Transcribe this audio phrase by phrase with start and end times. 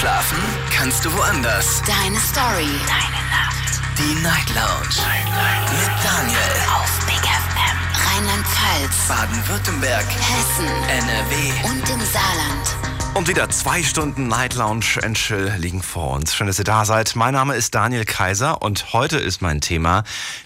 [0.00, 0.38] Schlafen
[0.74, 1.82] kannst du woanders.
[1.82, 2.70] Deine Story.
[2.88, 3.82] Deine Nacht.
[3.98, 4.96] Die Night Lounge.
[4.96, 5.72] Night, Night.
[5.72, 6.38] Mit Daniel.
[6.74, 7.76] Auf Big FM.
[8.06, 9.08] Rheinland-Pfalz.
[9.08, 10.06] Baden-Württemberg.
[10.06, 10.66] Hessen.
[10.88, 11.52] NRW.
[11.68, 12.76] Und im Saarland.
[13.12, 16.34] Und wieder zwei Stunden Night Lounge and Chill liegen vor uns.
[16.34, 17.14] Schön, dass ihr da seid.
[17.14, 20.04] Mein Name ist Daniel Kaiser und heute ist mein Thema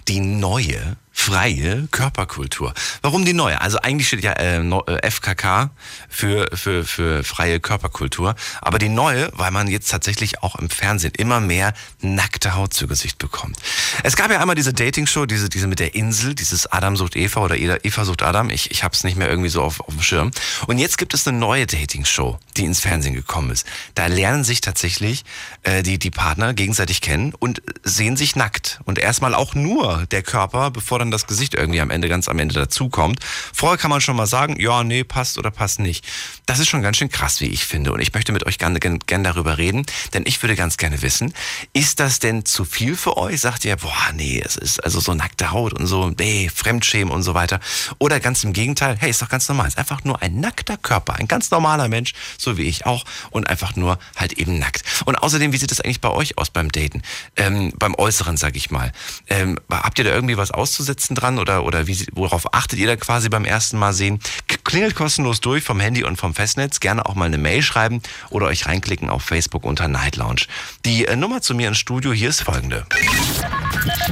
[0.09, 2.73] die neue freie Körperkultur.
[3.01, 3.59] Warum die neue?
[3.61, 5.71] Also eigentlich steht ja äh, äh, FKK
[6.09, 8.35] für, für, für freie Körperkultur.
[8.61, 12.85] Aber die neue, weil man jetzt tatsächlich auch im Fernsehen immer mehr nackte Haut zu
[12.85, 13.57] Gesicht bekommt.
[14.03, 17.39] Es gab ja einmal diese Dating-Show, diese, diese mit der Insel, dieses Adam sucht Eva
[17.39, 18.49] oder Eva sucht Adam.
[18.49, 20.31] Ich, ich habe es nicht mehr irgendwie so auf, auf dem Schirm.
[20.67, 23.65] Und jetzt gibt es eine neue Dating-Show, die ins Fernsehen gekommen ist.
[23.95, 25.23] Da lernen sich tatsächlich
[25.63, 28.81] äh, die, die Partner gegenseitig kennen und sehen sich nackt.
[28.83, 32.27] Und erstmal auch nur der Körper, bevor dann dann das Gesicht irgendwie am Ende, ganz
[32.27, 33.19] am Ende dazukommt.
[33.53, 36.05] Vorher kann man schon mal sagen, ja, nee, passt oder passt nicht.
[36.45, 37.93] Das ist schon ganz schön krass, wie ich finde.
[37.93, 41.33] Und ich möchte mit euch gerne, gerne darüber reden, denn ich würde ganz gerne wissen,
[41.73, 43.41] ist das denn zu viel für euch?
[43.41, 47.23] Sagt ihr, boah, nee, es ist also so nackte Haut und so, nee, Fremdschämen und
[47.23, 47.59] so weiter.
[47.99, 49.67] Oder ganz im Gegenteil, hey, ist doch ganz normal.
[49.67, 53.05] Es ist einfach nur ein nackter Körper, ein ganz normaler Mensch, so wie ich auch,
[53.31, 54.83] und einfach nur halt eben nackt.
[55.05, 57.01] Und außerdem, wie sieht es eigentlich bei euch aus beim Daten?
[57.35, 58.91] Ähm, beim Äußeren, sag ich mal.
[59.27, 60.94] Ähm, habt ihr da irgendwie was auszusetzen?
[60.95, 64.19] Sitzen dran oder, oder wie, worauf achtet ihr da quasi beim ersten Mal sehen?
[64.63, 66.79] Klingelt kostenlos durch vom Handy und vom Festnetz.
[66.79, 70.45] Gerne auch mal eine Mail schreiben oder euch reinklicken auf Facebook unter Night Lounge.
[70.85, 72.87] Die äh, Nummer zu mir ins Studio hier ist folgende.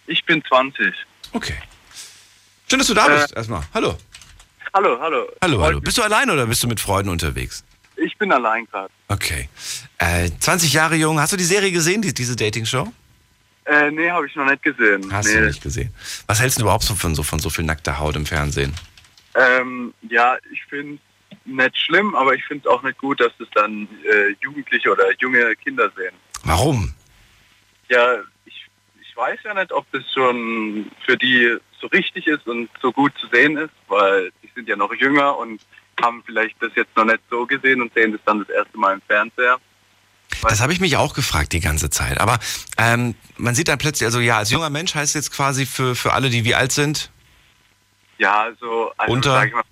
[0.07, 0.95] Ich bin 20.
[1.33, 1.57] Okay.
[2.69, 3.35] Schön, dass du da bist.
[3.37, 3.63] Erstmal.
[3.75, 3.99] Hallo.
[4.73, 5.29] Hallo, hallo.
[5.43, 5.81] Hallo, hallo.
[5.81, 7.65] Bist du allein oder bist du mit Freunden unterwegs?
[7.97, 8.93] Ich bin allein gerade.
[9.09, 9.49] Okay.
[9.99, 11.21] Äh, 20 Jahre jung.
[11.21, 12.93] Hast du die Serie gesehen, die, diese Dating-Show?
[13.65, 15.13] Äh, nee, habe ich noch nicht gesehen.
[15.13, 15.35] Hast nee.
[15.35, 15.93] du nicht gesehen.
[16.27, 18.75] Was hältst du überhaupt so von so, von so viel nackter Haut im Fernsehen?
[19.35, 20.99] Ähm, ja, ich finde
[21.45, 25.05] nicht schlimm, aber ich finde es auch nicht gut, dass es dann äh, Jugendliche oder
[25.19, 26.15] junge Kinder sehen.
[26.45, 26.95] Warum?
[27.89, 28.67] Ja, ich,
[29.01, 33.13] ich weiß ja nicht, ob das schon für die so richtig ist und so gut
[33.19, 35.61] zu sehen ist, weil die sind ja noch jünger und
[36.03, 38.95] haben vielleicht das jetzt noch nicht so gesehen und sehen das dann das erste Mal
[38.95, 39.59] im Fernseher.
[40.43, 42.19] Das habe ich mich auch gefragt die ganze Zeit.
[42.19, 42.39] Aber
[42.79, 45.95] ähm, man sieht dann plötzlich, also ja, als junger Mensch heißt es jetzt quasi für,
[45.95, 47.11] für alle, die wie alt sind,
[48.21, 49.47] Ja, also, also Unter?
[49.47, 49.63] mal,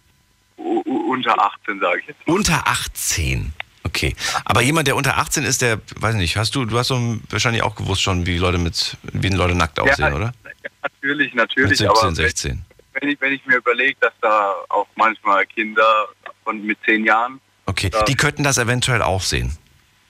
[0.56, 2.26] unter 18 sage ich jetzt.
[2.26, 3.52] unter 18.
[3.84, 4.16] Okay.
[4.44, 7.62] Aber jemand, der unter 18 ist, der, weiß nicht, hast du, du hast so wahrscheinlich
[7.62, 10.32] auch gewusst schon, wie Leute mit, wie Leute nackt aussehen, oder?
[10.44, 12.64] Ja, natürlich, Mit natürlich, 17, aber 16.
[12.94, 16.08] wenn ich, wenn ich mir überlege, dass da auch manchmal Kinder
[16.42, 17.90] von mit 10 Jahren, Okay.
[17.92, 18.02] Ja.
[18.04, 19.56] Die könnten das eventuell auch sehen.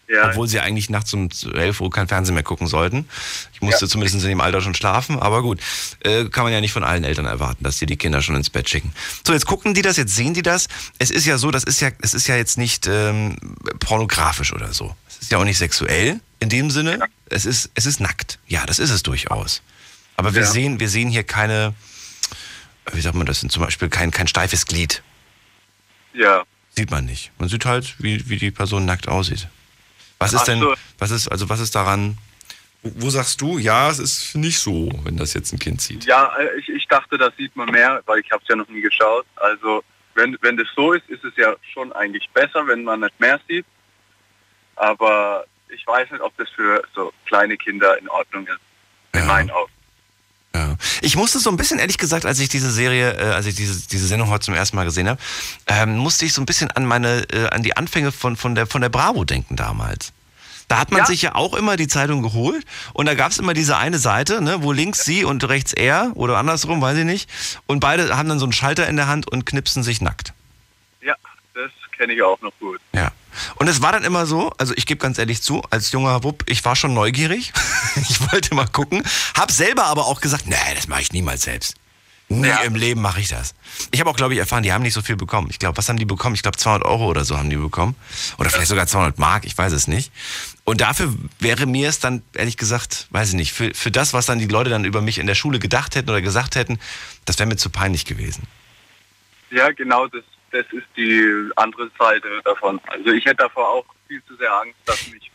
[0.09, 3.07] Ja, Obwohl sie eigentlich nachts um 11 Uhr kein Fernsehen mehr gucken sollten.
[3.53, 5.61] Ich musste zumindest in dem Alter schon schlafen, aber gut.
[6.01, 8.49] Äh, kann man ja nicht von allen Eltern erwarten, dass die die Kinder schon ins
[8.49, 8.93] Bett schicken.
[9.27, 10.69] So, jetzt gucken die das, jetzt sehen die das.
[10.99, 13.37] Es ist ja so, das ist ja, es ist ja jetzt nicht ähm,
[13.81, 14.97] pornografisch oder so.
[15.09, 17.01] Es ist ja auch nicht sexuell in dem Sinne.
[17.29, 18.39] Es ist, es ist nackt.
[18.47, 19.61] Ja, das ist es durchaus.
[20.17, 20.51] Aber wir Ja.
[20.51, 21.75] sehen, wir sehen hier keine,
[22.93, 25.03] wie sagt man das denn zum Beispiel, kein, kein steifes Glied.
[26.15, 26.45] ja.
[26.77, 27.33] Sieht man nicht.
[27.39, 29.49] Man sieht halt, wie, wie die Person nackt aussieht.
[30.19, 30.75] Was ist denn, so.
[30.99, 32.19] was ist, also was ist daran,
[32.83, 36.05] wo, wo sagst du, ja, es ist nicht so, wenn das jetzt ein Kind sieht?
[36.05, 38.69] Ja, äh, ich, ich dachte, das sieht man mehr, weil ich habe es ja noch
[38.69, 39.27] nie geschaut.
[39.37, 39.83] Also
[40.15, 43.41] wenn, wenn das so ist, ist es ja schon eigentlich besser, wenn man nicht mehr
[43.49, 43.67] sieht.
[44.77, 48.59] Aber ich weiß nicht, ob das für so kleine Kinder in Ordnung ist.
[49.12, 49.26] In Ja.
[49.26, 49.73] meinen Augen.
[50.55, 50.77] Ja.
[51.03, 53.87] Ich musste so ein bisschen, ehrlich gesagt, als ich diese Serie, äh, als ich diese,
[53.89, 55.21] diese Sendung heute zum ersten Mal gesehen habe,
[55.67, 58.67] ähm, musste ich so ein bisschen an meine, äh, an die Anfänge von, von, der,
[58.67, 60.12] von der Bravo denken damals.
[60.69, 61.06] Da hat man Ja.
[61.06, 64.43] sich ja auch immer die Zeitung geholt und da gab es immer diese eine Seite,
[64.43, 67.31] ne, wo links sie und rechts er oder andersrum, weiß ich nicht.
[67.67, 70.33] Und beide haben dann so einen Schalter in der Hand und knipsen sich nackt.
[71.03, 71.15] Ja,
[71.55, 72.81] das kenne ich auch noch gut.
[72.94, 73.12] Ja.
[73.57, 76.43] Und es war dann immer so, also ich gebe ganz ehrlich zu, als junger Bub,
[76.47, 77.53] ich war schon neugierig.
[78.09, 79.03] ich wollte mal gucken,
[79.37, 81.75] hab selber aber auch gesagt, nee, das mache ich niemals selbst.
[82.31, 82.59] Nie Ja.
[82.59, 83.55] im Leben mache ich das.
[83.91, 85.49] Ich habe auch, glaube ich, erfahren, die haben nicht so viel bekommen.
[85.51, 86.35] Ich glaube, was haben die bekommen?
[86.35, 87.95] Ich glaube, 200 Euro oder so haben die bekommen.
[88.37, 90.13] Oder vielleicht sogar 200 Mark, ich weiß es nicht.
[90.65, 94.27] Und dafür wäre mir es dann, ehrlich gesagt, weiß ich nicht, für, für das, was
[94.27, 96.79] dann die Leute dann über mich in der Schule gedacht hätten oder gesagt hätten,
[97.25, 98.43] das wäre mir zu peinlich gewesen.
[99.51, 100.23] Ja, genau, das,
[100.62, 102.81] das ist die andere Seite davon.
[102.87, 105.31] Also ich hätte davor auch viel zu sehr Angst, dass mich,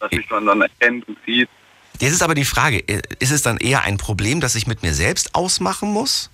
[0.00, 1.48] dass mich man dann erkennt und sieht.
[1.98, 4.92] Jetzt ist aber die Frage, ist es dann eher ein Problem, das ich mit mir
[4.92, 6.30] selbst ausmachen muss?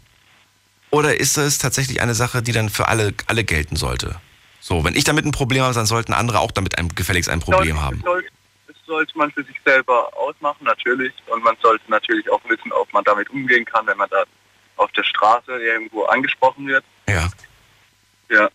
[0.91, 4.21] Oder ist es tatsächlich eine Sache, die dann für alle, alle gelten sollte?
[4.61, 7.41] So, wenn ich damit ein Problem habe, dann sollten andere auch damit ein, gefälligst ein
[7.41, 8.01] Problem Sollte- haben.
[8.03, 8.29] Sollte,
[8.67, 11.13] das sollte man für sich selber ausmachen, natürlich.
[11.27, 14.25] Und man sollte natürlich auch wissen, ob man damit umgehen kann, wenn man da
[14.77, 16.85] auf der Straße irgendwo angesprochen wird.
[17.09, 17.29] Ja.
[18.33, 18.49] Ja.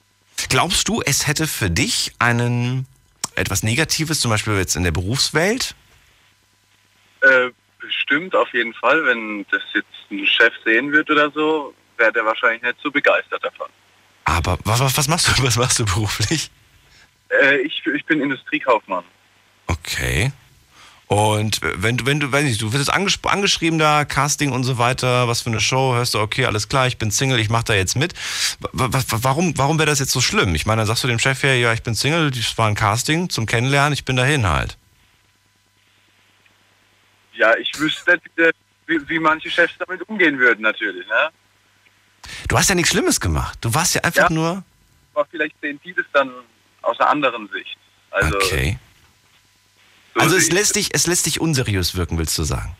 [0.49, 2.85] Glaubst du, es hätte für dich einen
[3.35, 5.75] etwas Negatives, zum Beispiel jetzt in der Berufswelt?
[7.21, 12.11] Äh, bestimmt auf jeden Fall, wenn das jetzt ein Chef sehen wird oder so, wäre
[12.13, 13.67] der wahrscheinlich nicht so begeistert davon.
[14.25, 16.49] Aber wa- wa- was machst du, was machst du beruflich?
[17.29, 19.03] Äh, ich, ich bin Industriekaufmann.
[19.67, 20.31] Okay.
[21.07, 24.77] Und wenn du, wenn du, weiß nicht, du wirst anges angeschrieben da, Casting und so
[24.77, 27.63] weiter, was für eine Show, hörst du, okay, alles klar, ich bin Single, ich mach
[27.63, 28.13] da jetzt mit.
[28.73, 28.89] Wa-
[29.21, 30.53] Warum, warum wäre das jetzt so schlimm?
[30.53, 32.75] Ich meine, dann sagst du dem Chef ja, ja, ich bin Single, das war ein
[32.75, 34.77] Casting zum Kennenlernen, ich bin dahin halt.
[37.35, 38.51] Ja, ich wüsste nicht, wie, der-
[38.87, 41.07] wie, wie manche Chefs damit umgehen würden, natürlich.
[41.07, 41.29] Ne?
[42.49, 43.57] Du hast ja nichts Schlimmes gemacht.
[43.61, 44.35] Du warst ja einfach Ja.
[44.35, 44.63] nur.
[45.13, 46.31] Aber vielleicht sehen die das dann
[46.81, 47.77] aus einer anderen Sicht.
[48.11, 48.77] Also, Okay.
[50.17, 52.75] So Also es lässt dich, es lässt dich unseriös wirken, willst du sagen?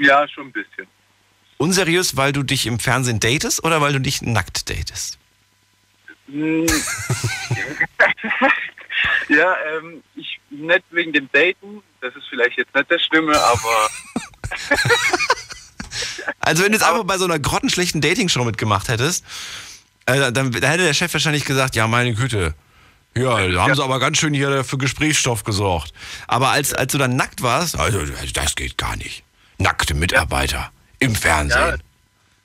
[0.00, 0.86] Ja, schon ein bisschen.
[1.58, 5.18] Unseriös, weil du dich im Fernsehen datest oder weil du dich nackt datest?
[6.28, 6.66] Hm.
[9.28, 13.88] ja, ähm, ich nicht wegen dem Daten, das ist vielleicht jetzt nicht das Schlimme, aber
[16.40, 19.24] Also wenn du jetzt einfach bei so einer grottenschlechten Dating-Show mitgemacht hättest,
[20.06, 22.54] äh, dann, dann hätte der Chef wahrscheinlich gesagt, ja meine Güte,
[23.16, 25.92] ja, da haben sie aber ganz schön hier für Gesprächsstoff gesorgt.
[26.26, 28.00] Aber als, als du dann nackt warst, also
[28.34, 29.24] das geht gar nicht.
[29.58, 31.82] Nackte Mitarbeiter im ja, Fernsehen.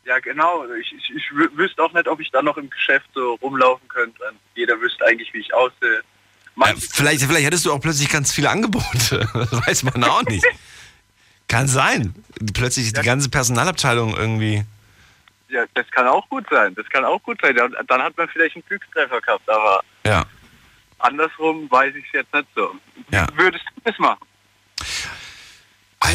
[0.05, 0.63] ja genau.
[0.79, 3.87] Ich, ich, ich wü- wüsste auch nicht, ob ich dann noch im Geschäft so rumlaufen
[3.89, 4.21] könnte.
[4.55, 5.97] Jeder wüsste eigentlich, wie ich aussehe.
[5.99, 6.01] Äh,
[6.55, 9.27] Manche, vielleicht, vielleicht hättest du auch plötzlich ganz viele Angebote.
[9.33, 10.45] Das weiß man auch nicht.
[11.47, 12.13] Kann sein.
[12.53, 13.01] Plötzlich die Ja.
[13.03, 14.63] ganze Personalabteilung irgendwie.
[15.49, 16.73] ja, das kann auch gut sein.
[16.75, 17.55] Das kann auch gut sein.
[17.55, 20.23] Dann, dann hat man vielleicht einen Glückstreffer gehabt, aber Ja.
[21.03, 22.75] Andersrum weiß ich es jetzt nicht so.
[23.11, 23.27] Ja.
[23.35, 24.25] Würdest du das machen?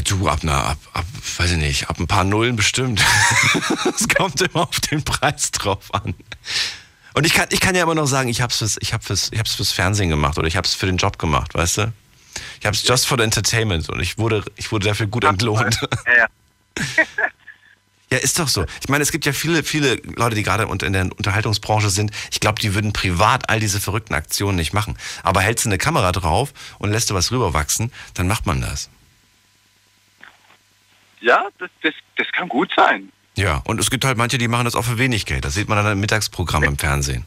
[0.09, 1.05] Du, ab, einer, ab, ab,
[1.39, 3.05] weiß ich nicht, ab ein paar Nullen bestimmt.
[3.87, 6.15] Es kommt immer auf den Preis drauf an.
[7.15, 9.33] Und ich kann, ich kann ja immer noch sagen, ich hab's fürs, ich hab fürs,
[9.33, 11.93] ich hab's fürs Fernsehen gemacht oder ich hab's für den Job gemacht, weißt du?
[12.61, 15.81] Ich hab's just for the entertainment und ich wurde, ich wurde dafür gut entlohnt.
[16.07, 16.27] Ja, ja.
[18.11, 18.65] Ja, ist doch so.
[18.81, 22.13] Ich meine, es gibt ja viele, viele Leute, die gerade in der Unterhaltungsbranche sind.
[22.31, 24.97] Ich glaube, die würden privat all diese verrückten Aktionen nicht machen.
[25.25, 28.91] Aber hältst du eine Kamera drauf und lässt du was rüberwachsen, dann macht man das.
[31.21, 33.11] Ja, das, das, das kann gut sein.
[33.35, 35.45] Ja, und es gibt halt manche, die machen das auch für wenig Geld.
[35.45, 37.25] Das sieht man dann im Mittagsprogramm im Fernsehen.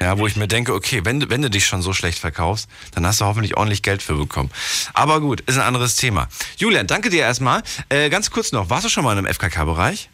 [0.00, 2.68] Ja, wo ich mir denke, okay, wenn, du- wenn du dich schon so schlecht verkaufst,
[2.94, 4.50] dann hast du hoffentlich ordentlich Geld für bekommen.
[4.94, 6.28] Aber gut, ist ein anderes Thema.
[6.56, 7.62] Julian, danke dir erstmal.
[7.88, 10.08] Äh, ganz kurz noch, warst du schon mal in einem FKK-Bereich?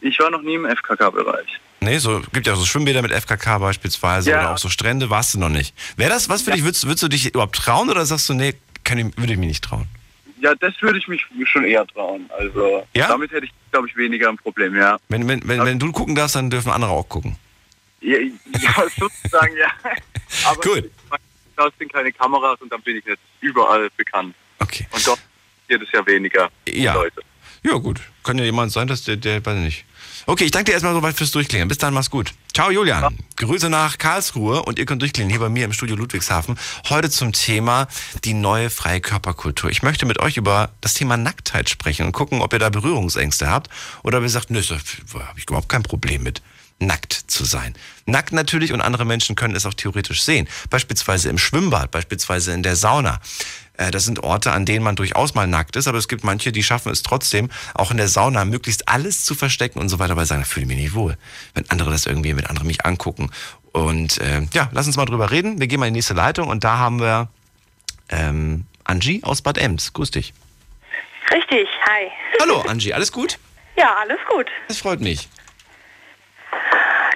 [0.00, 1.46] Ich war noch nie im FKK-Bereich.
[1.80, 4.40] Nee, so gibt ja auch so Schwimmbäder mit FKK beispielsweise Ja.
[4.40, 5.74] oder auch so Strände, warst du noch nicht.
[5.96, 6.56] Wäre das was für Ja.
[6.56, 6.64] dich?
[6.64, 8.54] Würdest, würdest du dich überhaupt trauen oder sagst du, nee,
[8.84, 9.86] kann ich, würde ich mich nicht trauen?
[10.40, 12.28] Ja, das würde ich mich schon eher trauen.
[12.38, 13.08] Also Ja?
[13.08, 14.98] damit hätte ich, glaube ich, weniger ein Problem, ja.
[15.08, 17.36] Wenn, wenn, wenn, wenn du gucken darfst, dann dürfen andere auch gucken.
[18.02, 19.70] Ja, ja sozusagen, ja.
[20.46, 20.90] Aber Gut.
[21.56, 24.34] da sind keine Kameras und dann bin ich jetzt überall bekannt.
[24.58, 24.86] Okay.
[24.90, 25.20] Und dort
[25.68, 26.94] geht es ja weniger Ja.
[26.94, 27.22] Leute.
[27.64, 28.00] Ja, gut.
[28.24, 29.84] Kann ja jemand sein, dass der, der weiß ich nicht.
[30.26, 31.68] Okay, ich danke dir erstmal soweit fürs Durchklingen.
[31.68, 32.32] Bis dann, mach's gut.
[32.54, 33.16] Ciao, Julian.
[33.36, 36.58] Grüße nach Karlsruhe und ihr könnt durchklingen hier bei mir im Studio Ludwigshafen.
[36.88, 37.88] Heute zum Thema
[38.24, 39.70] die neue freie Körperkultur.
[39.70, 43.48] Ich möchte mit euch über das Thema Nacktheit sprechen und gucken, ob ihr da Berührungsängste
[43.50, 43.68] habt
[44.02, 44.74] oder ob ihr sagt, nö, da
[45.26, 46.42] habe ich überhaupt kein Problem mit
[46.86, 47.74] nackt zu sein.
[48.06, 50.48] Nackt natürlich und andere Menschen können es auch theoretisch sehen.
[50.70, 53.20] Beispielsweise im Schwimmbad, beispielsweise in der Sauna.
[53.76, 56.52] Äh, Das sind Orte, an denen man durchaus mal nackt ist, aber es gibt manche,
[56.52, 60.16] die schaffen es trotzdem, auch in der Sauna möglichst alles zu verstecken und so weiter,
[60.16, 61.16] weil sie sagen, da fühle ich mich nicht wohl.
[61.54, 63.30] Wenn andere das irgendwie, wenn andere mich angucken.
[63.72, 65.60] Und äh, ja, lass uns mal drüber reden.
[65.60, 67.28] Wir gehen mal in die nächste Leitung und da haben wir
[68.10, 69.92] ähm, Angie aus Bad Ems.
[69.92, 70.34] Grüß dich.
[71.32, 72.10] Richtig, hi.
[72.40, 73.38] Hallo Angie, alles gut?
[73.76, 74.46] Ja, alles gut.
[74.68, 75.28] Das freut mich.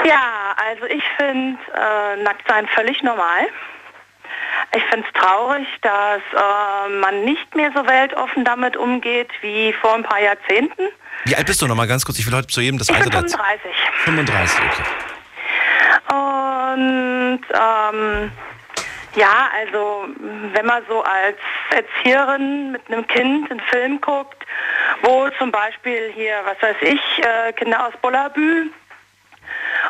[0.05, 3.49] Ja, also ich finde äh, Nacktsein völlig normal.
[4.75, 9.95] Ich finde es traurig, dass äh, man nicht mehr so weltoffen damit umgeht wie vor
[9.95, 10.89] ein paar Jahrzehnten.
[11.25, 12.19] Wie alt bist du nochmal ganz kurz?
[12.19, 13.37] Ich will heute zu jedem das Ich Alter bin dazu.
[13.37, 13.71] 35.
[14.05, 14.83] 35, okay.
[16.13, 18.33] Und ähm,
[19.17, 20.07] ja, also
[20.53, 21.39] wenn man so als
[21.71, 24.45] Erzieherin mit einem Kind einen Film guckt,
[25.03, 28.71] wo zum Beispiel hier, was weiß ich, äh, Kinder aus Bullabü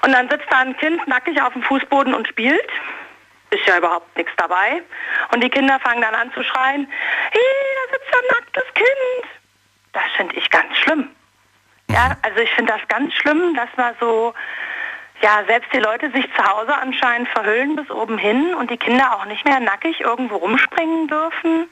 [0.02, 2.68] und dann sitzt da ein Kind nackig auf dem Fußboden und spielt,
[3.50, 4.82] ist ja überhaupt nichts dabei.
[5.32, 6.88] Und die Kinder fangen dann an zu schreien,
[7.30, 7.40] hey,
[7.90, 9.32] da sitzt ein nacktes Kind.
[9.92, 11.10] Das finde ich ganz schlimm.
[11.90, 14.34] Ja, also ich finde das ganz schlimm, dass man so,
[15.22, 19.14] ja, selbst die Leute sich zu Hause anscheinend verhüllen bis oben hin und die Kinder
[19.14, 21.70] auch nicht mehr nackig irgendwo rumspringen dürfen.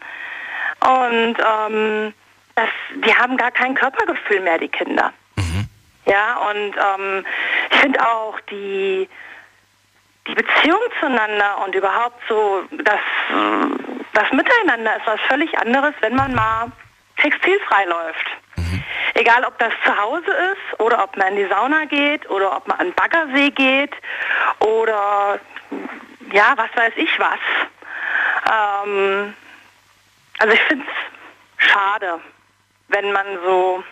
[0.81, 2.15] Und ähm,
[2.55, 5.13] das, die haben gar kein Körpergefühl mehr, die Kinder.
[6.07, 7.27] Ja, und ähm,
[7.71, 9.09] ich finde auch die,
[10.27, 13.01] die Beziehung zueinander und überhaupt so das,
[14.13, 16.71] das Miteinander ist was völlig anderes, wenn man mal
[17.17, 18.27] textilfrei läuft.
[19.15, 22.67] Egal, ob das zu Hause ist oder ob man in die Sauna geht oder ob
[22.67, 23.93] man an den Baggersee geht
[24.59, 25.39] oder
[26.33, 27.39] ja, was weiß ich was.
[28.51, 29.35] Ähm,
[30.39, 32.21] also ich finde es schade,
[32.89, 33.85] wenn man so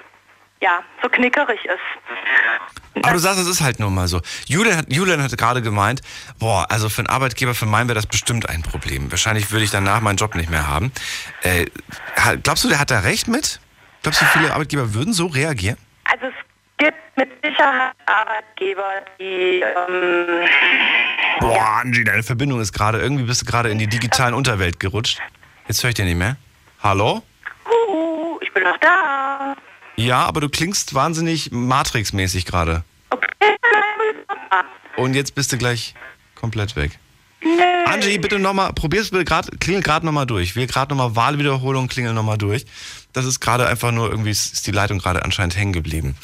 [0.62, 3.02] ja, so knickerig ist.
[3.02, 4.20] Aber du sagst, es ist halt nur mal so.
[4.46, 6.02] Julian hat, Julian hat gerade gemeint,
[6.38, 9.10] boah, also für einen Arbeitgeber, für meinen wäre das bestimmt ein Problem.
[9.10, 10.92] Wahrscheinlich würde ich danach meinen Job nicht mehr haben.
[11.42, 11.66] Äh,
[12.42, 13.60] glaubst du, der hat da recht mit?
[14.02, 15.78] Glaubst du, viele Arbeitgeber würden so reagieren?
[16.04, 16.34] Also es
[16.76, 20.48] gibt mit Sicherheit Arbeitgeber, die ähm,
[21.40, 25.20] Boah, Angie, deine Verbindung ist gerade, irgendwie bist du gerade in die digitalen Unterwelt gerutscht.
[25.66, 26.36] Jetzt höre ich dir nicht mehr.
[26.82, 27.22] Hallo?
[27.66, 29.56] uh, ich bin noch da.
[29.96, 32.84] Ja, aber du klingst wahnsinnig Matrix-mäßig gerade.
[33.10, 33.28] Okay.
[34.96, 35.94] Und jetzt bist du gleich
[36.34, 36.98] komplett weg.
[37.42, 37.50] Nö.
[37.86, 40.56] Angie, bitte nochmal, probier's bitte gerade, klingel gerade nochmal durch.
[40.56, 42.64] Wir gerade nochmal Wahlwiederholung, klingel nochmal durch.
[43.12, 46.16] Das ist gerade einfach nur irgendwie, ist die Leitung gerade anscheinend hängen geblieben.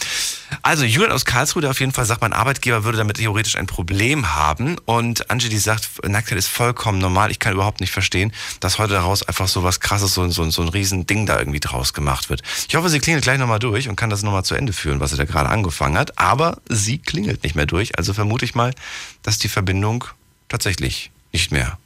[0.62, 3.66] Also, Julian aus Karlsruhe, der auf jeden Fall sagt, mein Arbeitgeber würde damit theoretisch ein
[3.66, 4.78] Problem haben.
[4.86, 7.30] Und Angie, die sagt, Nacktheit ist vollkommen normal.
[7.30, 10.62] Ich kann überhaupt nicht verstehen, dass heute daraus einfach so was krasses, so, so, so
[10.62, 12.42] ein riesen Ding da irgendwie draus gemacht wird.
[12.68, 15.10] Ich hoffe, sie klingelt gleich nochmal durch und kann das nochmal zu Ende führen, was
[15.10, 16.18] sie da gerade angefangen hat.
[16.18, 17.98] Aber sie klingelt nicht mehr durch.
[17.98, 18.74] Also vermute ich mal,
[19.22, 20.04] dass die Verbindung
[20.48, 21.78] tatsächlich nicht mehr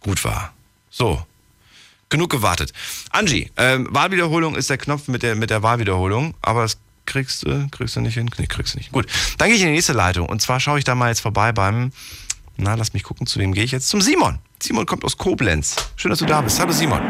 [0.00, 0.52] gut war.
[0.90, 1.26] So,
[2.08, 2.72] genug gewartet.
[3.10, 7.68] Angie, ähm, Wahlwiederholung ist der Knopf mit der, mit der Wahlwiederholung, aber das kriegst du,
[7.70, 8.30] kriegst du nicht hin?
[8.38, 8.92] Nee, kriegst du nicht.
[8.92, 9.06] Gut,
[9.38, 11.52] dann gehe ich in die nächste Leitung und zwar schaue ich da mal jetzt vorbei
[11.52, 11.92] beim,
[12.56, 13.88] na, lass mich gucken, zu wem gehe ich jetzt?
[13.88, 14.38] Zum Simon.
[14.62, 15.76] Simon kommt aus Koblenz.
[15.96, 16.58] Schön, dass du da bist.
[16.60, 17.00] Hallo Simon.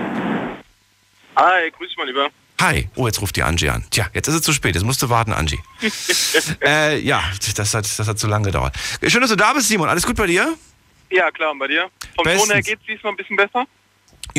[1.37, 2.29] Hi, grüß dich mal lieber.
[2.61, 2.89] Hi.
[2.97, 3.85] Oh, jetzt ruft die Angie an.
[3.91, 4.75] Tja, jetzt ist es zu spät.
[4.75, 5.61] Jetzt musst du warten, Angie.
[6.61, 7.23] äh, ja,
[7.55, 8.75] das hat, das hat zu lange gedauert.
[9.07, 9.89] Schön, dass du da bist, Simon.
[9.89, 10.57] Alles gut bei dir?
[11.11, 11.89] Ja, klar, und bei dir?
[12.17, 12.49] Vom Bestens.
[12.49, 13.65] Ton her geht's diesmal ein bisschen besser?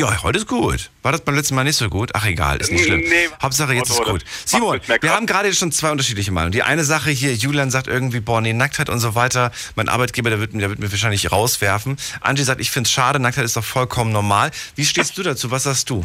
[0.00, 0.88] Ja, heute ist gut.
[1.02, 2.12] War das beim letzten Mal nicht so gut?
[2.14, 3.00] Ach egal, ist nicht schlimm.
[3.00, 4.24] Nee, Hauptsache jetzt ist gut.
[4.46, 6.52] Simon, wir haben gerade schon zwei unterschiedliche Meinungen.
[6.52, 9.52] Die eine Sache hier, Julian sagt irgendwie, boah, nee, Nacktheit und so weiter.
[9.76, 11.98] Mein Arbeitgeber, der wird, mir- der wird mir wahrscheinlich rauswerfen.
[12.22, 14.52] Angie sagt, ich finde es schade, Nacktheit ist doch vollkommen normal.
[14.74, 15.50] Wie stehst du dazu?
[15.50, 16.02] Was sagst du?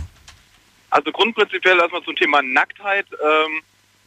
[0.90, 3.62] Also grundprinzipiell erstmal zum Thema Nacktheit, ähm,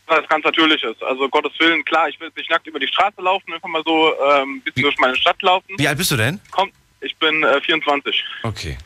[0.06, 1.02] was ganz natürlich ist.
[1.02, 3.82] Also Gottes Willen, klar, ich will jetzt nicht nackt über die Straße laufen, einfach mal
[3.86, 5.74] so ähm, ein bisschen durch meine Stadt laufen.
[5.78, 6.38] Wie alt bist du denn?
[6.50, 8.22] Kommt, ich bin äh, 24.
[8.42, 8.76] Okay.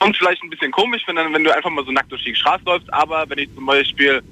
[0.00, 2.34] Kommt vielleicht ein bisschen komisch, wenn, dann, wenn du einfach mal so nackt durch die
[2.34, 4.22] Straße läufst, aber wenn ich zum Beispiel,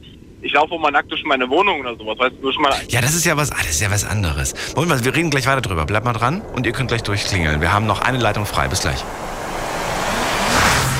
[0.40, 3.02] ich laufe auch mal nackt durch meine Wohnung oder sowas, weißt du, schon mal Ja,
[3.02, 4.54] das ist ja was, ah, das ist ja was anderes.
[4.74, 5.84] Moment mal, wir reden gleich weiter drüber.
[5.84, 7.60] Bleibt mal dran und ihr könnt gleich durchklingeln.
[7.60, 8.66] Wir haben noch eine Leitung frei.
[8.68, 9.04] Bis gleich.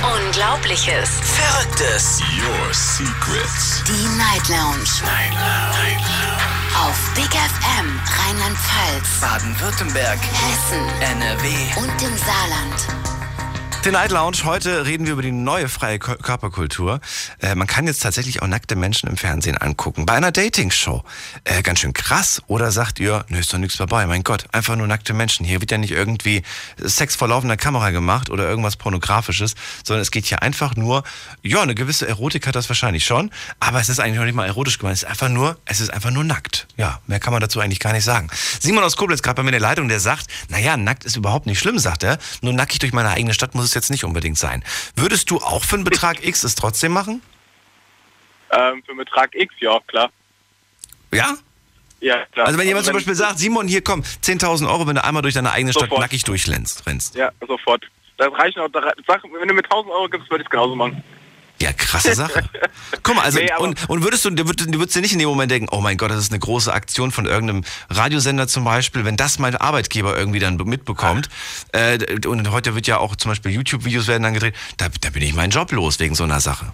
[0.05, 1.09] Unglaubliches.
[1.23, 2.21] Verrücktes.
[2.37, 3.83] Your Secrets.
[3.85, 4.85] Die Night Lounge.
[5.03, 6.05] Night Lounge.
[6.87, 10.19] Auf Big FM Rheinland-Pfalz, Baden-Württemberg.
[10.21, 11.49] Hessen NRW.
[11.81, 13.18] und im Saarland.
[13.85, 14.39] The Night Lounge.
[14.45, 17.01] Heute reden wir über die neue freie Kö- Körperkultur.
[17.41, 20.05] Äh, man kann jetzt tatsächlich auch nackte Menschen im Fernsehen angucken.
[20.05, 21.05] Bei einer Dating-Show.
[21.45, 22.43] Äh, ganz schön krass.
[22.49, 24.07] Oder sagt ihr, nö, ist doch nichts dabei.
[24.07, 25.47] Mein Gott, einfach nur nackte Menschen.
[25.47, 26.43] Hier wird ja nicht irgendwie
[26.77, 29.55] Sex vor laufender Kamera gemacht oder irgendwas Pornografisches,
[29.85, 31.03] sondern es geht hier einfach nur,
[31.43, 34.47] ja, eine gewisse Erotik hat das wahrscheinlich schon, aber es ist eigentlich noch nicht mal
[34.47, 34.97] erotisch gemeint.
[34.97, 36.67] Es ist einfach nur, es ist einfach nur nackt.
[36.77, 38.29] Ja, mehr kann man dazu eigentlich gar nicht sagen.
[38.61, 41.47] Simon aus Koblenz, gerade bei mir in der Leitung, der sagt, naja, nackt ist überhaupt
[41.47, 42.19] nicht schlimm, sagt er.
[42.43, 44.65] Nur nackig durch meine eigene Stadt muss es jetzt nicht unbedingt sein.
[44.97, 47.23] Würdest du auch für einen Betrag X es trotzdem machen?
[48.51, 50.11] ähm, für einen Betrag X, ja, klar.
[51.13, 51.37] Ja?
[52.01, 52.47] Ja, klar.
[52.47, 55.35] Also wenn jemand zum Beispiel sagt, Simon, hier komm, 10.000 Euro, wenn du einmal durch
[55.35, 56.01] deine eigene Stadt Sofort.
[56.01, 57.15] nackig durchlennst, rennst.
[57.15, 57.85] Ja, sofort.
[58.17, 58.69] Das reicht auch.
[58.69, 61.03] da Sag, wenn du mir 1000 Euro gibst, würde ich es genauso machen.
[61.61, 62.49] Ja, krasse Sache.
[63.03, 65.51] Guck mal, also Nee, und, und würdest du, du würdest, dir nicht in dem Moment
[65.51, 69.17] denken, oh mein Gott, das ist eine große Aktion von irgendeinem Radiosender zum Beispiel, wenn
[69.17, 71.29] das mein Arbeitgeber irgendwie dann mitbekommt.
[71.73, 75.23] Äh, und heute wird ja auch zum Beispiel YouTube-Videos werden dann gedreht, da, da bin
[75.23, 76.73] ich meinen Job los wegen so einer Sache.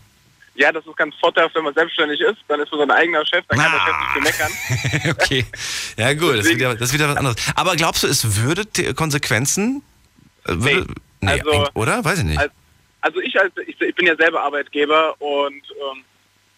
[0.56, 2.36] Ja, das ist ganz vorteilhaft, wenn man selbstständig ist.
[2.46, 5.16] Dann ist man sein eigener Chef, dann kann der Chef nicht so meckern.
[5.20, 5.46] okay.
[5.96, 7.36] Ja gut, das ist, wieder, das ist wieder was anderes.
[7.56, 8.64] Aber glaubst du, es würde
[8.94, 9.82] Konsequenzen?
[10.46, 10.86] äh, Würde,
[11.20, 11.30] Nee.
[11.32, 12.04] Also- eigentlich- oder?
[12.04, 12.38] Weiß ich nicht.
[12.38, 12.52] Als-
[13.04, 16.04] Also ich als ich, ich bin ja selber Arbeitgeber und ähm,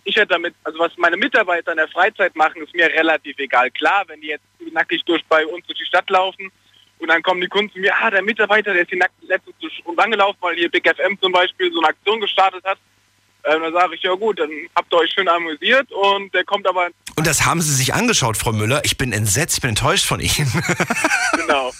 [0.04, 3.68] ich hätte damit, also was meine Mitarbeiter in der Freizeit machen, ist mir relativ egal.
[3.72, 6.52] Klar, wenn die jetzt nackig durch bei uns durch die Stadt laufen
[7.00, 9.56] und dann kommen die Kunden zu mir, ah, der Mitarbeiter, der ist hier nackt letztens
[9.58, 12.78] durch angelaufen, weil hier Big FM zum Beispiel so eine Aktion gestartet hat.
[13.48, 16.66] Ähm, dann sage ich, ja gut, dann habt ihr euch schön amüsiert und der kommt
[16.66, 18.80] aber, Und das haben Sie sich angeschaut, Frau Müller.
[18.84, 20.52] Ich bin entsetzt, ich bin enttäuscht von Ihnen.
[21.36, 21.72] genau.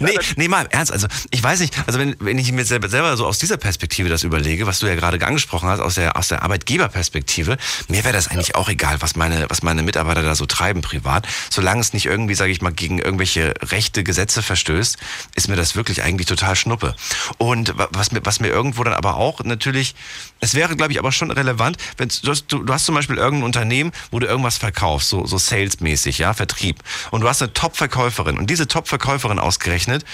[0.00, 0.90] Nee, nee, mal im ernst.
[0.90, 4.08] Also ich weiß nicht, also wenn, wenn ich mir selber, selber so aus dieser Perspektive
[4.08, 8.14] das überlege, was du ja gerade angesprochen hast, aus der, aus der Arbeitgeberperspektive, mir wäre
[8.14, 11.26] das eigentlich auch egal, was meine, was meine Mitarbeiter da so treiben privat.
[11.50, 14.96] Solange es nicht irgendwie, sage ich mal, gegen irgendwelche rechte Gesetze verstößt,
[15.34, 16.94] ist mir das wirklich eigentlich total schnuppe.
[17.38, 19.94] Und wa- was mir, was mir irgendwo dann aber auch natürlich,
[20.40, 23.16] es wäre, glaube ich, aber schon relevant, wenn du hast, du, du hast zum Beispiel
[23.16, 26.82] irgendein Unternehmen, wo du irgendwas verkaufst, so, so salesmäßig, ja, Vertrieb.
[27.10, 30.04] Und du hast eine Top-Verkäuferin und diese Top-Verkäuferin ausgerechnet,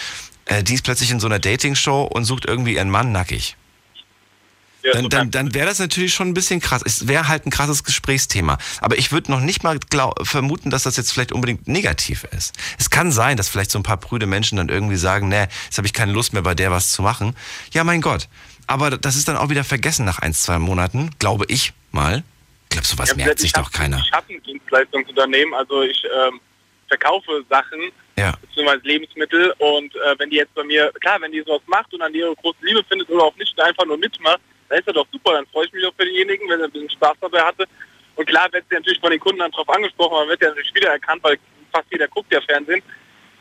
[0.47, 3.57] äh, die ist plötzlich in so einer Dating-Show und sucht irgendwie ihren Mann nackig.
[4.83, 6.83] ja, Dann, dann, dann wäre das natürlich schon ein bisschen krass.
[6.85, 8.59] Es wäre halt ein krasses Gesprächsthema.
[8.81, 12.55] Aber ich würde noch nicht mal glaub, vermuten, dass das jetzt vielleicht unbedingt negativ ist.
[12.79, 15.79] Es kann sein, dass vielleicht so ein paar prüde Menschen dann irgendwie sagen, nee, jetzt
[15.79, 17.37] habe ich keine Lust mehr bei der was zu machen.
[17.73, 18.29] Ja, mein Gott.
[18.66, 22.23] Aber das ist dann auch wieder vergessen nach ein, zwei Monaten, glaube ich mal.
[22.64, 23.99] Ich glaube, sowas Ja, merkt ich sich doch keiner.
[23.99, 26.40] Ich habe ein Dienstleistungsunternehmen, also ich ähm,
[26.88, 27.81] verkaufe Sachen,
[28.16, 28.33] Ja.
[28.40, 32.00] beziehungsweise Lebensmittel und äh, wenn die jetzt bei mir, klar, wenn die sowas macht und
[32.02, 35.07] an ihre große Liebe findet oder auch nicht einfach nur mitmacht, dann ist das doch
[35.12, 37.66] super, dann freue ich mich auch für denjenigen, wenn er ein bisschen Spaß dabei hatte.
[38.14, 40.75] Und klar wird sie natürlich von den Kunden dann drauf angesprochen, man wird ja natürlich
[40.75, 41.38] wiedererkannt, weil
[41.73, 42.83] fast jeder guckt ja Fernsehen.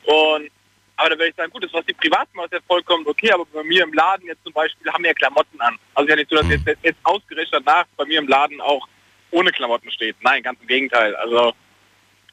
[0.04, 0.50] Und
[0.98, 3.31] aber da würde ich sagen, gut, das was die privat macht, ist ja vollkommen okay,
[3.31, 5.77] aber bei mir im Laden jetzt zum Beispiel haben wir ja Klamotten an.
[5.95, 8.88] Also ja nicht so, dass jetzt, jetzt ausgerechnet danach bei mir im Laden auch
[9.31, 10.15] ohne Klamotten steht.
[10.21, 11.15] Nein, ganz im Gegenteil.
[11.15, 11.53] Also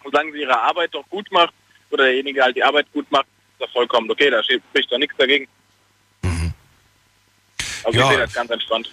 [0.04, 1.54] solange sie ihre Arbeit doch gut macht
[1.90, 4.30] oder derjenige halt die Arbeit gut macht, ist das vollkommen okay.
[4.30, 5.48] Da spricht doch nichts dagegen.
[7.84, 8.04] Also Ja.
[8.04, 8.90] ich sehe das ganz entspannt.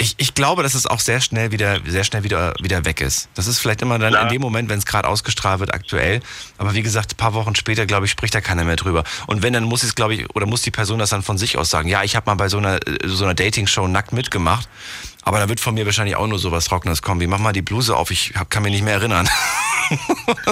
[0.00, 3.28] Ich, ich glaube, dass es auch sehr schnell wieder, sehr schnell wieder, wieder weg ist.
[3.34, 4.22] Das ist vielleicht immer dann Klar.
[4.22, 6.20] in dem Moment, wenn es gerade ausgestrahlt wird, aktuell.
[6.56, 9.02] Aber wie gesagt, ein paar Wochen später, glaube ich, spricht da keiner mehr drüber.
[9.26, 11.58] Und wenn, dann muss es, glaube ich, oder muss die Person das dann von sich
[11.58, 11.88] aus sagen.
[11.88, 14.68] Ja, ich habe mal bei so einer, äh, so einer Dating-Show nackt mitgemacht.
[15.22, 17.62] Aber da wird von mir wahrscheinlich auch nur sowas Trockenes kommen wie, mach mal die
[17.62, 19.28] Bluse auf, ich hab, kann mich nicht mehr erinnern.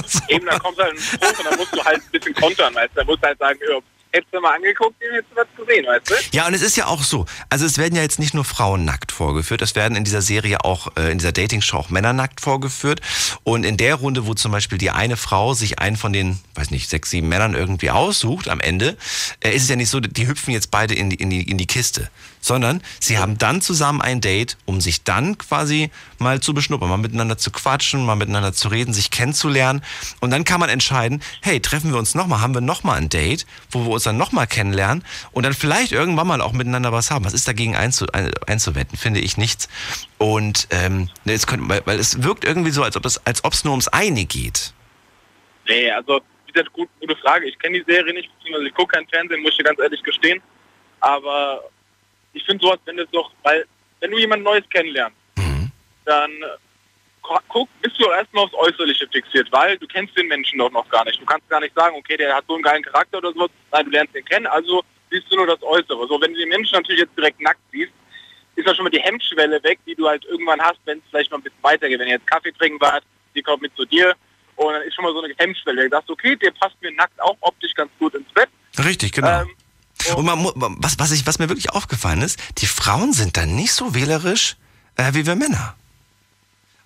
[0.07, 0.21] so.
[0.29, 2.91] Eben, dann kommt halt ein Spruch und dann musst du halt ein bisschen kontern, weißt
[2.91, 2.97] du.
[2.97, 3.79] Dann musst du halt sagen, ja,
[4.13, 6.15] hättest du mal angeguckt, hättest du was gesehen, weißt du.
[6.37, 7.27] Ja, und es ist ja auch so.
[7.51, 10.65] Also es werden ja jetzt nicht nur Frauen nackt vorgeführt, es werden in dieser Serie
[10.65, 13.01] auch, äh, in dieser Dating-Show auch Männer nackt vorgeführt.
[13.45, 16.71] Und in der Runde, wo zum Beispiel die eine Frau sich einen von den, weiß
[16.71, 18.97] nicht, sechs, sieben Männern irgendwie aussucht am Ende,
[19.41, 21.59] äh, ist es ja nicht so, die hüpfen jetzt beide in die, in die, in
[21.59, 22.11] die Kiste.
[22.47, 26.97] Sondern sie haben dann zusammen ein Date, um sich dann quasi mal zu beschnuppern, mal
[26.97, 29.83] miteinander zu quatschen, mal miteinander zu reden, sich kennenzulernen.
[30.21, 33.47] Und dann kann man entscheiden, hey, treffen wir uns nochmal, haben wir nochmal ein Date,
[33.73, 37.25] wo wir uns dann nochmal kennenlernen und dann vielleicht irgendwann mal auch miteinander was haben.
[37.25, 38.97] Was ist dagegen einzu, ein, einzuwenden?
[38.97, 39.69] Finde ich nichts.
[40.19, 43.43] Und ähm, ne, jetzt könnte, weil, weil es wirkt irgendwie so, als ob es als
[43.43, 44.73] ob es nur ums eine geht.
[45.69, 47.47] Nee, also, wie gesagt, gut, gute Frage.
[47.47, 50.41] Ich kenne die Serie nicht, beziehungsweise ich gucke kein Fernsehen, muss ich ganz ehrlich gestehen.
[51.01, 51.65] Aber
[52.37, 53.65] ich finde sowas, wenn es doch, weil,
[54.01, 55.17] wenn du jemand Neues kennenlernst,
[56.05, 56.47] dann äh,
[57.23, 60.89] gu- guck, bist du erstmal aufs Äußerliche fixiert, weil du kennst den Menschen doch noch
[60.89, 61.21] gar nicht.
[61.21, 63.51] Du kannst gar nicht sagen, okay, der hat so einen geilen Charakter oder sowas.
[63.73, 66.07] Nein, du lernst den kennen, also siehst du nur das Äußere.
[66.09, 67.93] So, wenn du den Menschen natürlich jetzt direkt nackt siehst,
[68.55, 71.31] ist da schon mal die Hemmschwelle weg, die du halt irgendwann hast, wenn es vielleicht
[71.31, 71.99] noch ein bisschen weitergeht.
[71.99, 74.15] Wenn ihr jetzt Kaffee trinken wart, die kommt mit zu dir
[74.57, 75.85] und dann ist schon mal so eine Hemmschwelle.
[75.85, 78.49] Du sagst, okay, der passt mir nackt auch optisch ganz gut ins Bett.
[78.83, 79.43] Richtig, genau.
[79.43, 79.51] Ähm,
[80.15, 80.47] Und man,
[80.79, 84.57] was, was, ich, was mir wirklich aufgefallen ist, die Frauen sind dann nicht so wählerisch
[84.97, 85.75] äh, wie wir Männer.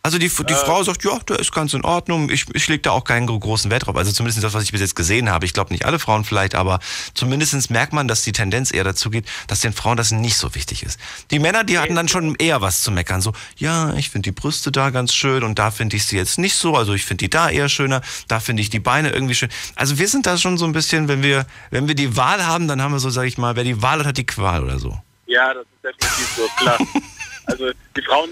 [0.02, 2.92] Also die, die Frau sagt, ja, der ist ganz in Ordnung, ich, ich lege da
[2.92, 3.96] auch keinen gro- großen Wert drauf.
[3.96, 5.44] Also zumindest das, was ich bis jetzt gesehen habe.
[5.44, 6.80] Ich glaube nicht alle Frauen vielleicht, aber
[7.12, 10.54] zumindest merkt man, dass die Tendenz eher dazu geht, dass den Frauen das nicht so
[10.54, 10.98] wichtig ist.
[11.30, 13.20] Die Männer, die hatten dann schon eher was zu meckern.
[13.20, 16.38] So, ja, ich finde die Brüste da ganz schön und da finde ich sie jetzt
[16.38, 16.76] nicht so.
[16.76, 19.50] Also ich finde die da eher schöner, da finde ich die Beine irgendwie schön.
[19.76, 22.68] Also wir sind da schon so ein bisschen, wenn wir, wenn wir die Wahl haben,
[22.68, 24.78] dann haben wir so, sag ich mal, wer die Wahl hat, hat die Qual oder
[24.78, 24.98] so.
[25.26, 26.78] Ja, das ist definitiv so, klar.
[27.44, 28.30] also die Frauen,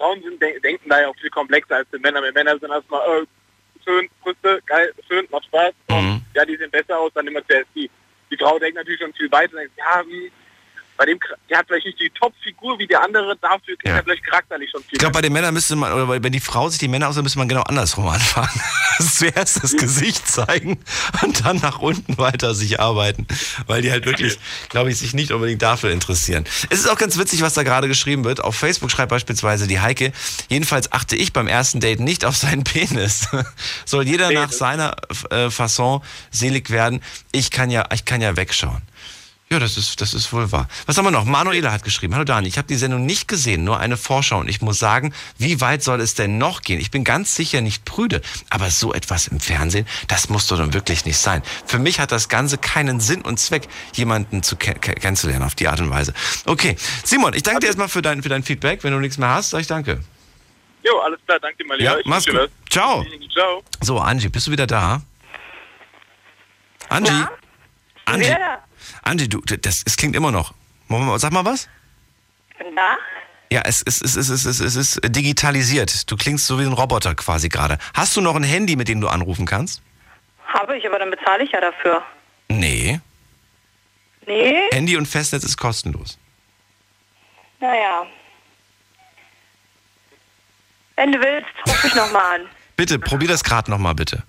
[0.00, 2.22] Frauen sind, de denken da ja auch viel komplexer als die Männer.
[2.22, 3.26] Wir Männer sind erstmal, äh,
[3.84, 5.74] schön, Brüste, geil, schön, macht Spaß.
[5.90, 6.22] Mhm.
[6.34, 7.90] Ja, die sehen besser aus, dann immer zuerst die.
[8.30, 10.30] Die Frau denkt natürlich schon viel weiter, denkt, ja, hm,
[11.00, 13.96] bei dem, der hat vielleicht nicht die Top-Figur wie der andere, dafür kriegt Ja.
[13.96, 14.90] er vielleicht charakterlich schon viel.
[14.92, 17.22] Ich glaube, bei den Männern müsste man, oder wenn die Frau sich die Männer aussieht,
[17.22, 18.60] müsste man genau andersrum anfangen.
[19.00, 20.78] Zuerst das Gesicht zeigen
[21.22, 23.26] und dann nach unten weiter sich arbeiten.
[23.66, 26.44] Weil die halt wirklich, glaube ich, sich nicht unbedingt dafür interessieren.
[26.68, 28.44] Es ist auch ganz witzig, was da gerade geschrieben wird.
[28.44, 30.12] Auf Facebook schreibt beispielsweise die Heike,
[30.50, 33.26] jedenfalls achte ich beim ersten Date nicht auf seinen Penis.
[33.86, 34.96] Soll jeder Nee, nach seiner
[35.30, 37.00] äh, Fasson selig werden.
[37.32, 38.82] Ich kann ja, ich kann ja wegschauen.
[39.52, 40.68] Ja, das ist, das ist wohl wahr.
[40.86, 41.24] Was haben wir noch?
[41.24, 42.14] Manuela hat geschrieben.
[42.14, 44.38] Hallo Dani, ich habe die Sendung nicht gesehen, nur eine Vorschau.
[44.38, 46.78] Und ich muss sagen, wie weit soll es denn noch gehen?
[46.78, 48.22] Ich bin ganz sicher nicht prüde.
[48.48, 51.42] Aber so etwas im Fernsehen, das muss doch dann wirklich nicht sein.
[51.66, 55.56] Für mich hat das Ganze keinen Sinn und Zweck, jemanden zu ke ke kennenzulernen auf
[55.56, 56.14] die Art und Weise.
[56.46, 58.84] Okay, Simon, ich danke dir erstmal für dein, für dein Feedback.
[58.84, 59.98] Wenn du nichts mehr hast, sag ich danke.
[60.84, 62.50] Jo, alles klar, danke dir mal Ja, mach's wünsche gut.
[62.70, 63.00] Ciao.
[63.00, 63.32] was.
[63.32, 63.64] Ciao.
[63.80, 65.02] So, Angie, bist du wieder da?
[66.88, 67.24] Angie?
[68.04, 68.26] Angie?
[68.26, 68.62] Wieder
[69.02, 70.54] Angie, du, das, es klingt immer noch.
[71.18, 71.68] Sag mal was?
[72.58, 72.96] Da.
[73.52, 76.10] Ja, es, es, es, es, es, es, es ist digitalisiert.
[76.10, 77.78] Du klingst so wie ein Roboter quasi gerade.
[77.94, 79.82] Hast du noch ein Handy, mit dem du anrufen kannst?
[80.46, 82.02] Habe ich, aber dann bezahle ich ja dafür.
[82.48, 83.00] Nee.
[84.26, 84.68] Nee?
[84.72, 86.18] Handy und Festnetz ist kostenlos.
[87.60, 88.06] Naja.
[90.96, 92.46] Wenn du willst, ruf mich nochmal an.
[92.76, 94.22] Bitte, probier das gerade nochmal, bitte.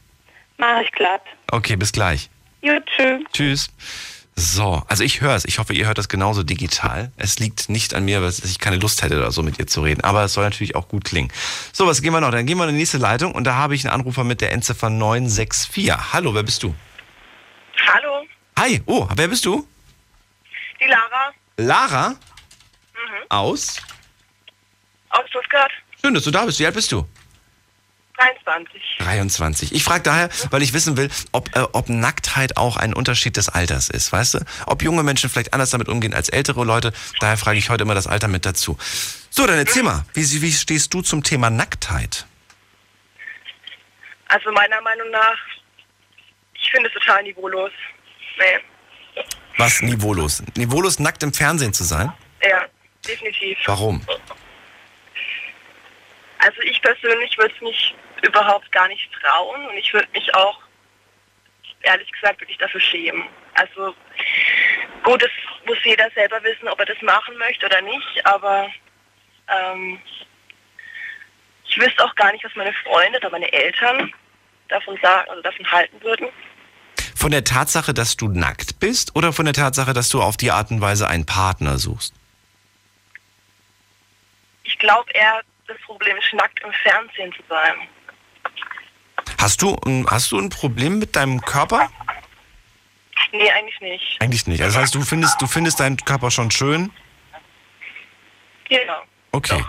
[0.58, 1.21] Mach ich glatt.
[1.52, 2.30] Okay, bis gleich.
[2.62, 3.24] Gut, tschüss.
[3.32, 3.69] Tschüss.
[4.43, 5.45] So, also ich höre es.
[5.45, 7.12] Ich hoffe, ihr hört das genauso digital.
[7.15, 9.82] Es liegt nicht an mir, dass ich keine Lust hätte oder so mit ihr zu
[9.84, 10.01] reden.
[10.04, 11.32] Aber es soll natürlich auch gut klingen.
[11.71, 12.32] So, was gehen wir noch?
[12.32, 14.51] Dann gehen wir in die nächste Leitung und da habe ich einen Anrufer mit der
[14.51, 15.91] Endziffer 964.
[16.12, 16.73] Hallo, wer bist du?
[17.88, 18.25] Hallo,
[18.58, 19.67] Hi, oh, wer bist du?
[20.80, 22.15] die Lara Lara?
[23.30, 23.77] Aus?
[25.10, 26.60] aus Stuttgart, Schön, dass du da bist.
[26.60, 27.08] Wie alt bist du?
[28.22, 28.82] 23.
[29.00, 29.72] 23.
[29.74, 33.50] Ich frage daher, weil ich wissen will, ob, äh, ob Nacktheit auch ein Unterschied des
[33.50, 34.40] Alters ist, weißt du?
[34.68, 36.94] Ob junge Menschen vielleicht anders damit umgehen als ältere Leute.
[37.20, 38.78] Daher frage ich heute immer das Alter mit dazu.
[39.30, 42.26] So, dann erzähl mal, wie, wie stehst du zum Thema Nacktheit?
[44.28, 45.38] Also meiner Meinung nach,
[46.54, 47.72] ich finde es total niveaulos.
[48.38, 49.24] Nee,
[49.58, 50.44] Was niveaulos?
[50.56, 52.12] Niveaulos nackt im Fernsehen zu sein?
[52.44, 52.66] ja,
[53.08, 53.58] definitiv.
[53.66, 54.06] Warum?
[56.40, 60.60] Also ich persönlich würde es mich überhaupt gar nicht trauen und ich würde mich auch,
[61.82, 63.24] ehrlich gesagt, wirklich dafür schämen.
[63.56, 63.96] Also
[65.04, 65.32] gut, das
[65.66, 68.70] muss jeder selber wissen, ob er das machen möchte oder nicht, aber
[69.48, 70.00] ähm,
[71.68, 74.14] ich wüsste auch gar nicht, was meine Freunde oder meine Eltern
[74.68, 76.28] davon sagen, also davon halten würden.
[77.16, 80.52] Von der Tatsache, dass du nackt bist oder von der Tatsache, dass du auf die
[80.52, 82.14] Art und Weise einen Partner suchst?
[84.64, 87.88] Ich glaube eher, das Problem ist, nackt im Fernsehen zu sein.
[89.41, 91.89] Hast du, ein- hast du ein Problem mit deinem Körper?
[93.34, 94.17] Nee, eigentlich nicht.
[94.21, 94.62] Eigentlich nicht.
[94.62, 96.91] Also das heißt, du findest, du findest deinen Körper schon schön?
[98.69, 99.01] Genau.
[99.32, 99.63] Okay.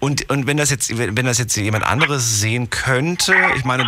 [0.00, 3.82] Und, und wenn das jetzt, wenn das jetzt jemand anderes sehen könnte, ich meine,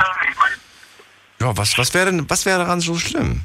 [1.41, 3.43] ja, was, was wäre denn, was wäre daran so schlimm?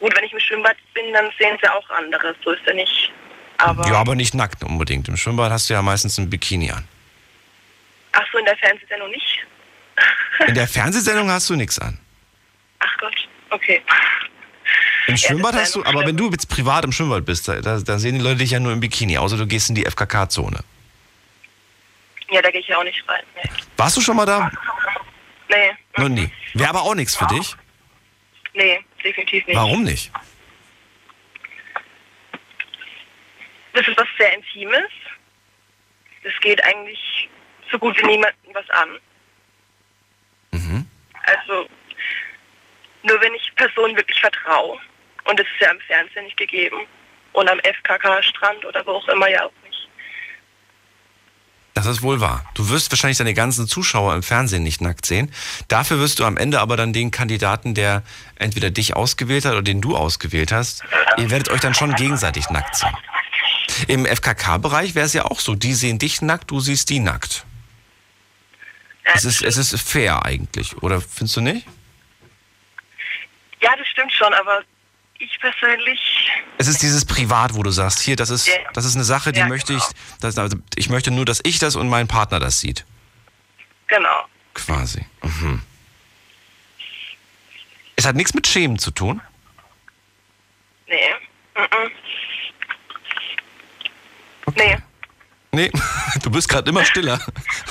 [0.00, 2.34] Gut, wenn ich im Schwimmbad bin, dann sehen sie auch andere.
[2.44, 3.12] So ist ja nicht.
[3.58, 5.08] Aber, Ja, aber nicht nackt unbedingt.
[5.08, 6.86] Im Schwimmbad hast du ja meistens ein Bikini an.
[8.12, 9.46] Ach so, in der Fernsehsendung nicht?
[10.46, 11.98] In der Fernsehsendung hast du nichts an.
[12.78, 13.82] Ach Gott, okay.
[15.06, 16.06] Im Schwimmbad wär hast du, aber schlimm.
[16.08, 18.72] wenn du jetzt privat im Schwimmbad bist, da, da sehen die Leute dich ja nur
[18.72, 20.60] im Bikini, außer du gehst in die FKK-Zone.
[22.30, 23.22] Ja, da gehe ich ja auch nicht rein.
[23.36, 23.50] Nee.
[23.78, 24.50] Warst du schon mal da?
[25.48, 26.30] Nee, Noch nie.
[26.52, 27.56] Wäre aber auch nichts für dich.
[28.52, 29.56] nee, definitiv nicht.
[29.56, 30.12] Warum nicht?
[33.72, 34.90] Das ist was sehr Intimes.
[36.22, 37.28] Das geht eigentlich
[37.70, 38.98] so gut wie niemandem was an.
[40.52, 40.86] Mhm.
[41.24, 41.68] Also,
[43.02, 44.78] nur wenn ich Personen wirklich vertraue.
[45.24, 46.86] Und das ist ja im Fernsehen nicht gegeben.
[47.32, 49.88] Und am FKK-Strand oder wo auch immer ja auch nicht.
[51.74, 52.44] Das ist wohl wahr.
[52.54, 55.32] Du wirst wahrscheinlich deine ganzen Zuschauer im Fernsehen nicht nackt sehen.
[55.68, 58.02] Dafür wirst du am Ende aber dann den Kandidaten, der
[58.36, 60.82] entweder dich ausgewählt hat oder den du ausgewählt hast,
[61.18, 62.96] ihr werdet euch dann schon gegenseitig nackt sehen.
[63.86, 65.54] Im FKK-Bereich wäre es ja auch so.
[65.54, 67.44] Die sehen dich nackt, du siehst die nackt.
[69.14, 71.66] Es ist, es ist fair eigentlich, oder findest du nicht?
[73.60, 74.62] Ja, das stimmt schon, aber
[75.18, 78.54] ich persönlich, Es ist dieses Privat, wo du sagst, hier, das ist, Ja.
[78.74, 79.94] das ist eine Sache, die Ja, möchte ich, genau.
[80.20, 82.84] das, also ich möchte nur, dass ich das und mein Partner das sieht.
[83.86, 84.26] genau.
[84.54, 85.06] Quasi.
[85.22, 85.62] Mhm.
[87.96, 89.20] Es hat nichts mit Schämen zu tun.
[90.86, 91.14] Nee.
[91.56, 91.90] Mhm.
[94.56, 94.78] Nee.
[95.52, 95.70] Nee,
[96.22, 97.20] du bist gerade immer stiller.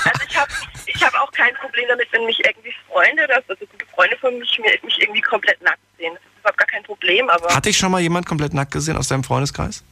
[0.03, 0.51] Also ich habe
[0.97, 4.37] ich hab auch kein Problem damit, wenn mich irgendwie Freunde oder also gute Freunde von
[4.39, 6.13] mich mir, mich irgendwie komplett nackt sehen.
[6.13, 8.97] Das ist überhaupt gar kein Problem, aber Hat dich schon mal jemand komplett nackt gesehen
[8.97, 9.83] aus deinem Freundeskreis?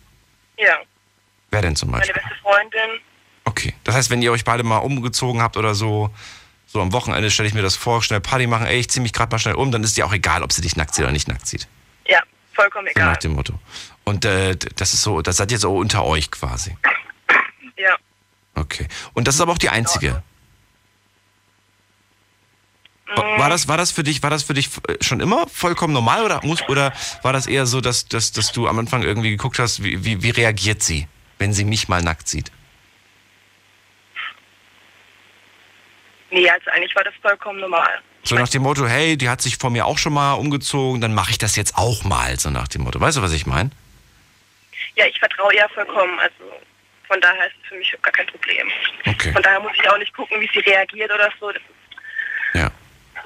[0.58, 0.78] ja,
[1.52, 2.22] Wer denn zum meine Beispiel?
[2.22, 3.02] beste Freundin.
[3.46, 3.74] Okay.
[3.84, 6.10] Das heißt, wenn ihr euch beide mal umgezogen habt oder so,
[6.66, 9.14] so am Wochenende stelle ich mir das vor, schnell Party machen, ey, ich zieh mich
[9.14, 11.12] gerade mal schnell um, dann ist dir auch egal, ob sie dich nackt sieht oder
[11.14, 11.68] nicht nackt sieht.
[12.08, 12.22] Ja,
[12.54, 13.06] vollkommen So egal.
[13.12, 13.54] nach dem Motto.
[14.04, 16.76] Und äh, das ist so, das seid ihr so unter euch quasi.
[17.78, 17.96] Ja.
[18.56, 18.88] Okay.
[19.14, 20.24] Und das ist aber auch die einzige.
[23.08, 26.24] War das, war das für dich, war das für dich äh, schon immer vollkommen normal
[26.24, 26.92] oder muss, oder
[27.22, 30.24] war das eher so, dass, dass, dass du am Anfang irgendwie geguckt hast, wie, wie,
[30.24, 32.52] wie reagiert sie, wenn sie mich mal nackt sieht?
[36.32, 38.02] Nee, also eigentlich war das vollkommen normal.
[38.24, 41.14] So nach dem Motto, hey, die hat sich vor mir auch schon mal umgezogen, dann
[41.14, 43.00] mache ich das jetzt auch mal, so nach dem Motto.
[43.00, 43.70] Weißt du, was ich meine?
[44.96, 46.18] Ja, ich vertraue ihr vollkommen.
[46.20, 46.52] Also
[47.08, 48.68] von daher ist es für mich gar kein Problem.
[49.06, 49.32] Okay.
[49.32, 51.52] Von daher muss ich auch nicht gucken, wie sie reagiert oder so.
[52.56, 52.72] Ja.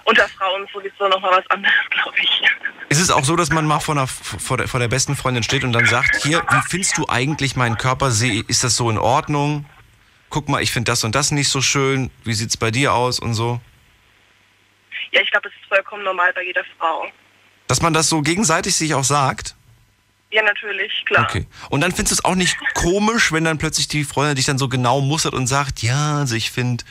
[0.09, 2.41] Unter Frauen sowieso nochmal was anderes, glaube ich.
[2.89, 5.43] Ist es auch so, dass man mal vor, einer, vor, der, vor der besten Freundin
[5.43, 8.07] steht und dann sagt, hier, wie findest du eigentlich meinen Körper?
[8.07, 9.65] Ist das so in Ordnung?
[10.29, 12.11] Guck mal, ich finde das und das nicht so schön.
[12.23, 13.61] Wie sieht's bei dir aus und so?
[15.11, 17.05] Ja, ich glaube, das ist vollkommen normal bei jeder Frau.
[17.67, 19.55] Dass man das so gegenseitig sich auch sagt?
[20.31, 21.25] Ja, natürlich, klar.
[21.27, 21.47] Okay.
[21.69, 24.59] Und dann findest du es auch nicht komisch, wenn dann plötzlich die Freundin dich dann
[24.59, 26.83] so genau mustert und sagt, ja, also ich finde,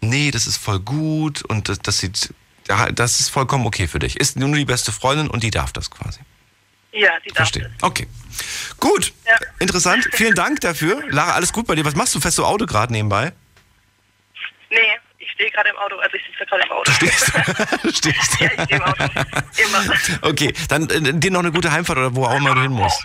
[0.00, 2.34] nee, das ist voll gut und das, das sieht,
[2.72, 4.18] ja, das ist vollkommen okay für dich.
[4.18, 6.20] Ist nur die beste Freundin und die darf das quasi.
[6.92, 7.70] Ja, sie darf Verstehe.
[7.82, 8.06] Okay.
[8.80, 9.12] Gut.
[9.26, 9.38] Ja.
[9.58, 10.08] Interessant.
[10.12, 11.02] Vielen Dank dafür.
[11.10, 11.84] Lara, alles gut bei dir.
[11.84, 12.20] Was machst du?
[12.20, 13.26] Fährst du Auto gerade nebenbei?
[13.26, 13.32] das.
[14.70, 14.78] Nee,
[15.18, 16.92] ich stehe gerade im Auto, also ich sitze gerade im Auto.
[16.92, 17.92] Stehst du?
[17.92, 19.04] Stehst Ja, ich stehe im Auto.
[19.04, 19.94] Immer.
[20.22, 23.04] Okay, dann äh, dir noch eine gute Heimfahrt oder wo auch immer du hin musst.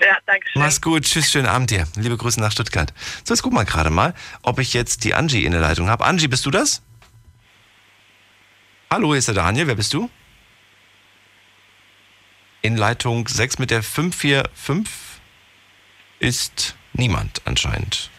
[0.00, 0.62] Ja, danke schön.
[0.62, 1.04] Mach's gut.
[1.04, 1.86] Tschüss, schönen Abend dir.
[1.96, 2.92] Liebe Grüße nach Stuttgart.
[3.24, 6.04] So, jetzt guck mal gerade mal, ob ich jetzt die Angie in der Leitung habe.
[6.06, 6.82] Angie, bist du das?
[8.92, 9.68] Hallo, hier ist der Daniel.
[9.68, 10.10] Wer bist du?
[12.62, 15.20] In Leitung 6 mit der 545
[16.18, 18.10] ist niemand anscheinend.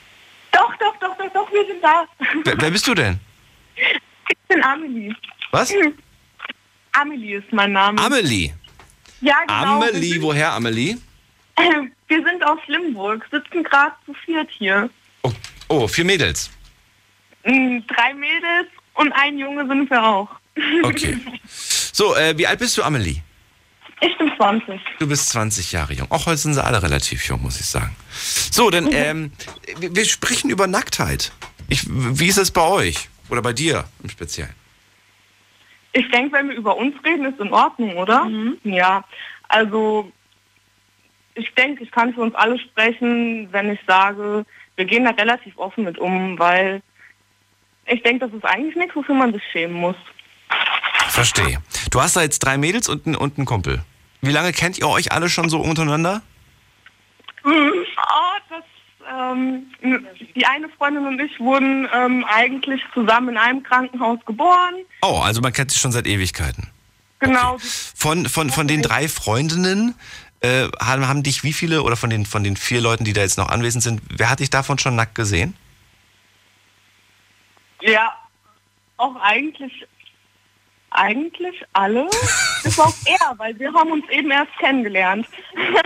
[0.54, 2.08] Doch, doch, doch, doch, doch, wir sind da.
[2.46, 3.20] Wer, wer bist du denn?
[3.76, 5.14] Ich bin Amelie.
[5.52, 5.74] Was?
[6.94, 8.02] Amelie ist mein Name.
[8.02, 8.54] Amelie.
[9.20, 9.82] ja, genau.
[9.82, 10.98] Amelie, woher Amelie?
[12.08, 14.90] Wir sind, aus Limburg, sitzen gerade zu viert hier.
[15.24, 15.32] Oh,
[15.68, 16.50] oh, vier Mädels.
[17.44, 20.41] Mm, Drei Mädels und ein Junge sind wir auch.
[20.84, 21.18] Okay.
[21.48, 23.22] So, äh, wie alt bist du, Amelie?
[24.02, 24.80] Ich bin 20.
[25.00, 26.10] Du bist 20 Jahre jung.
[26.12, 27.96] Auch heute sind sie alle relativ jung, muss ich sagen.
[28.12, 28.72] So, Mhm.
[28.72, 29.32] dann, ähm,
[29.80, 31.32] wir, wir sprechen über Nacktheit.
[31.70, 33.10] Ich, wie ist es bei euch?
[33.30, 34.54] Oder bei dir im Speziellen?
[35.94, 38.30] Ich denke, wenn wir über uns reden, ist in Ordnung, oder?
[38.64, 39.04] Ja,
[39.50, 40.12] also
[41.36, 45.58] ich denke, ich kann für uns alle sprechen, wenn ich sage, wir gehen da relativ
[45.58, 46.82] offen mit um, weil
[47.86, 49.96] ich denke, das ist eigentlich nichts, wofür man sich schämen muss.
[51.10, 51.62] Verstehe.
[51.90, 53.84] Du hast da jetzt drei Mädels und, einen- und einen Kumpel.
[54.22, 56.22] Wie lange kennt ihr euch alle schon so untereinander?
[57.44, 57.50] Oh,
[58.50, 58.64] das,
[59.12, 59.66] ähm,
[60.36, 64.76] die eine Freundin und ich wurden ähm, eigentlich zusammen in einem Krankenhaus geboren.
[65.02, 66.70] Oh, also man kennt sich schon seit Ewigkeiten.
[67.20, 67.58] Genau.
[67.60, 69.96] Von, von, von den drei Freundinnen
[70.42, 73.22] äh, haben, haben dich wie viele, oder von den, von den vier Leuten, die da
[73.22, 75.56] jetzt noch anwesend sind, wer hat dich davon schon nackt gesehen?
[77.82, 78.14] Ja,
[78.98, 79.88] auch eigentlich,
[80.92, 82.08] eigentlich alle.
[82.64, 85.28] Das war auch er, weil wir haben uns eben erst kennengelernt.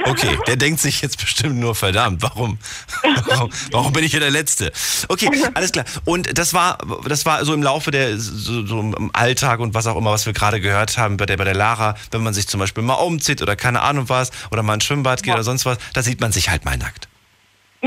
[0.07, 2.59] Okay, der denkt sich jetzt bestimmt nur, verdammt, warum,
[3.25, 4.71] warum, warum bin ich hier der Letzte?
[5.07, 5.85] Okay, alles klar.
[6.05, 9.87] Und das war, das war so im Laufe der, so, so im Alltag und was
[9.87, 12.47] auch immer, was wir gerade gehört haben bei der, bei der Lara, wenn man sich
[12.47, 15.65] zum Beispiel mal umzieht oder keine Ahnung was, oder mal ins Schwimmbad geht oder sonst
[15.65, 17.07] was, da sieht man sich halt mal nackt.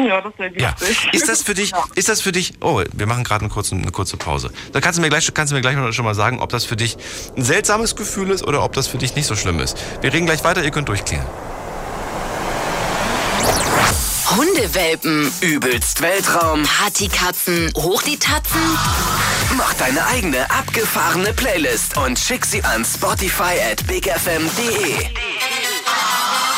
[0.06, 0.74] Ja, das wäre Ja.
[0.80, 1.12] wichtig.
[1.14, 3.90] Ist das für dich, ist das für dich, oh, wir machen gerade eine kurze, eine
[3.90, 4.50] kurze Pause.
[4.72, 6.76] Da kannst du mir gleich, kannst du mir gleich schon mal sagen, ob das für
[6.76, 6.96] dich
[7.36, 9.76] ein seltsames Gefühl ist oder ob das für dich nicht so schlimm ist.
[10.00, 11.26] Wir reden gleich weiter, ihr könnt durchklären.
[14.36, 16.62] Hundewelpen, Übelst Weltraum.
[16.62, 18.60] Partykatzen, hoch die Tatzen.
[19.56, 25.06] Mach deine eigene abgefahrene Playlist und schick sie an Spotify at bigfm.de.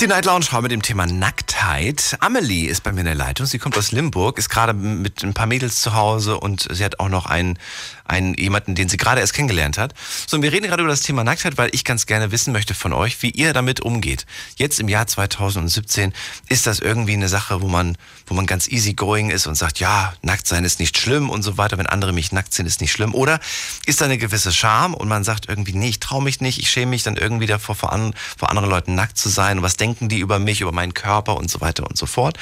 [0.00, 2.16] Die Night Lounge mit dem Thema Nacktheit.
[2.18, 3.46] Amelie ist bei mir in der Leitung.
[3.46, 6.98] Sie kommt aus Limburg, ist gerade mit ein paar Mädels zu Hause und sie hat
[6.98, 7.60] auch noch einen,
[8.04, 9.94] einen jemanden, den sie gerade erst kennengelernt hat.
[10.26, 12.74] So, und wir reden gerade über das Thema Nacktheit, weil ich ganz gerne wissen möchte
[12.74, 14.26] von euch, wie ihr damit umgeht.
[14.56, 16.12] Jetzt im Jahr 2017
[16.48, 19.78] ist das irgendwie eine Sache, wo man, wo man ganz easy going ist und sagt,
[19.78, 21.78] ja, nackt sein ist nicht schlimm und so weiter.
[21.78, 23.14] Wenn andere mich nackt sind, ist nicht schlimm.
[23.14, 23.38] Oder
[23.86, 26.68] ist da eine gewisse Scham und man sagt irgendwie, nee, ich traue mich nicht, ich
[26.68, 29.58] schäme mich dann irgendwie davor, vor, an, vor anderen Leuten nackt zu sein.
[29.58, 32.38] Und was denken die über mich, über meinen Körper und so weiter und so fort.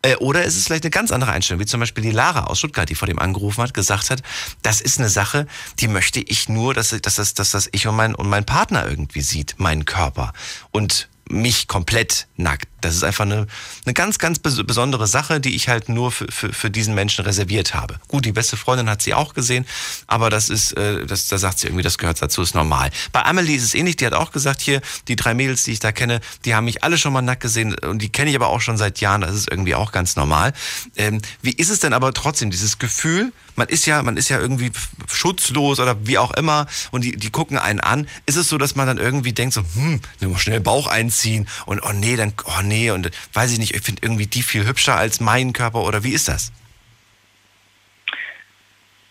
[0.00, 2.58] Äh, oder ist es vielleicht eine ganz andere Einstellung, wie zum Beispiel die Lara aus
[2.58, 4.22] Stuttgart, die vor dem angerufen hat, gesagt hat,
[4.62, 5.46] das ist eine Sache,
[5.78, 8.86] die möchte ich nur, dass, dass, dass, dass das ich und mein, und mein Partner
[8.88, 10.32] irgendwie sieht, meinen Körper.
[10.70, 12.68] Und mich komplett nackt.
[12.80, 13.46] Das ist einfach eine,
[13.84, 17.74] eine ganz, ganz besondere Sache, die ich halt nur für, für, für diesen Menschen reserviert
[17.74, 17.98] habe.
[18.06, 19.66] Gut, die beste Freundin hat sie auch gesehen,
[20.06, 22.90] aber das ist, äh, das, da sagt sie irgendwie, das gehört dazu, ist normal.
[23.12, 25.80] Bei Amelie ist es ähnlich, die hat auch gesagt, hier, die drei Mädels, die ich
[25.80, 28.48] da kenne, die haben mich alle schon mal nackt gesehen und die kenne ich aber
[28.48, 30.52] auch schon seit Jahren, das ist irgendwie auch ganz normal.
[30.96, 34.38] Ähm, wie ist es denn aber trotzdem, dieses Gefühl, man ist ja, man ist ja
[34.40, 34.70] irgendwie
[35.08, 38.06] schutzlos oder wie auch immer und die, die gucken einen an.
[38.26, 40.00] Ist es so, dass man dann irgendwie denkt so, hm,
[40.36, 44.02] schnell Bauch einziehen und oh nee, dann, oh nee, und weiß ich nicht, ich finde
[44.02, 46.52] irgendwie die viel hübscher als mein Körper oder wie ist das?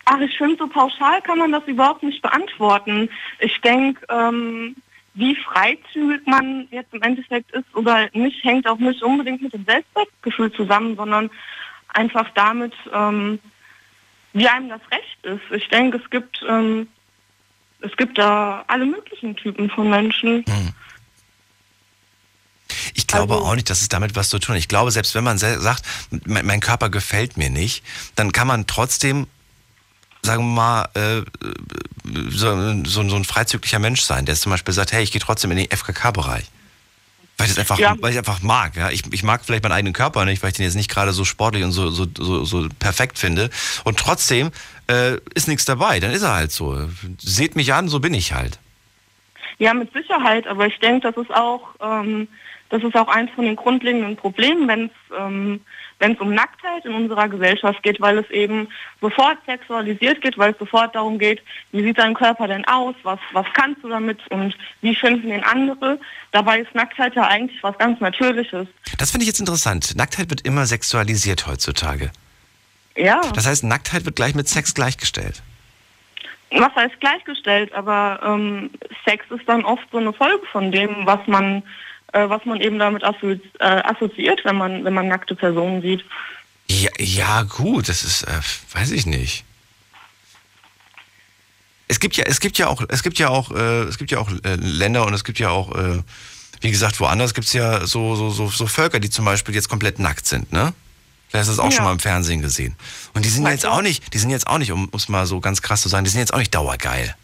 [0.04, 3.10] Ach, ich finde, so pauschal kann man das überhaupt nicht beantworten.
[3.40, 4.76] Ich denke, ähm,
[5.14, 9.64] wie freizügig man jetzt im Endeffekt ist oder nicht, hängt auch nicht unbedingt mit dem
[9.64, 11.30] Selbstwertgefühl zusammen, sondern
[11.88, 13.40] einfach damit, ähm,
[14.36, 15.56] wie einem das recht ist.
[15.56, 16.88] Ich denke, es gibt, ähm,
[17.80, 20.44] es gibt da alle möglichen Typen von Menschen.
[20.46, 20.72] Hm.
[22.94, 24.58] Ich glaube also, auch nicht, dass es damit was zu tun hat.
[24.58, 25.82] Ich glaube, selbst wenn man sagt,
[26.26, 27.82] mein, mein Körper gefällt mir nicht,
[28.14, 29.26] dann kann man trotzdem
[30.22, 31.22] sagen wir mal, äh,
[32.30, 35.52] so, so, so, ein freizügiger Mensch sein, der zum Beispiel sagt, hey, ich gehe trotzdem
[35.52, 36.46] in den FKK-Bereich.
[37.38, 37.94] Weil ich das einfach, ja.
[38.00, 38.76] weil ich einfach mag.
[38.76, 38.90] Ja?
[38.90, 41.24] Ich, ich mag vielleicht meinen eigenen Körper nicht, weil ich den jetzt nicht gerade so
[41.24, 43.50] sportlich und so, so, so, so perfekt finde.
[43.84, 44.50] Und trotzdem
[44.88, 46.00] äh, ist nichts dabei.
[46.00, 46.88] Dann ist er halt so.
[47.18, 48.58] Seht mich an, so bin ich halt.
[49.58, 50.46] Ja, mit Sicherheit.
[50.46, 52.28] Aber ich denke, das ist auch, ähm,
[52.70, 55.60] das ist auch eins von den grundlegenden Problemen, wenn es ähm,
[55.98, 58.68] wenn es um Nacktheit in unserer Gesellschaft geht, weil es eben
[59.00, 63.18] sofort sexualisiert geht, weil es sofort darum geht, wie sieht dein Körper denn aus, was,
[63.32, 65.98] was kannst du damit und wie finden den andere.
[66.32, 68.68] Dabei ist Nacktheit ja eigentlich was ganz Natürliches.
[68.98, 69.96] Das finde ich jetzt interessant.
[69.96, 72.10] Nacktheit wird immer sexualisiert heutzutage.
[72.96, 73.20] Ja.
[73.34, 75.42] Das heißt, Nacktheit wird gleich mit Sex gleichgestellt.
[76.50, 78.70] Was heißt gleichgestellt, aber ähm,
[79.04, 81.62] Sex ist dann oft so eine Folge von dem, was man
[82.12, 86.04] äh, was man eben damit assozi äh, assoziiert, wenn man, wenn man nackte Personen sieht.
[86.68, 88.40] Ja, ja gut, das ist, äh,
[88.72, 89.44] weiß ich nicht.
[91.88, 94.18] Es gibt ja, es gibt ja auch, es gibt ja auch, äh, es gibt ja
[94.18, 96.02] auch äh, Länder und es gibt ja auch, äh,
[96.60, 99.68] wie gesagt, woanders gibt es ja so, so, so, so Völker, die zum Beispiel jetzt
[99.68, 100.72] komplett nackt sind, ne?
[101.28, 101.76] Vielleicht hast du das auch ja.
[101.76, 102.76] schon mal im Fernsehen gesehen.
[103.14, 105.26] Und die sind ja jetzt auch nicht, die sind jetzt auch nicht, um es mal
[105.26, 107.14] so ganz krass zu sagen, die sind jetzt auch nicht dauergeil.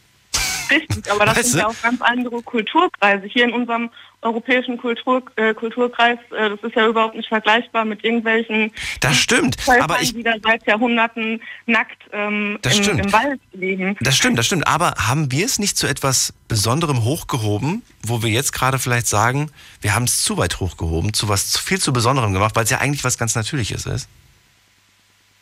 [0.71, 1.67] Richtig, aber das weißt sind du?
[1.67, 3.27] ja auch ganz andere Kulturkreise.
[3.27, 3.91] Hier in unserem
[4.23, 9.57] europäischen Kultur, äh, Kulturkreis, äh, das ist ja überhaupt nicht vergleichbar mit irgendwelchen das stimmt,
[9.81, 13.01] aber ich, die da seit Jahrhunderten nackt ähm, das im, stimmt.
[13.07, 13.97] im Wald leben.
[14.01, 14.67] Das stimmt, das stimmt.
[14.67, 19.51] Aber haben wir es nicht zu etwas Besonderem hochgehoben, wo wir jetzt gerade vielleicht sagen,
[19.81, 22.79] wir haben es zu weit hochgehoben, zu was viel zu Besonderem gemacht, weil es ja
[22.79, 24.09] eigentlich was ganz Natürliches ist?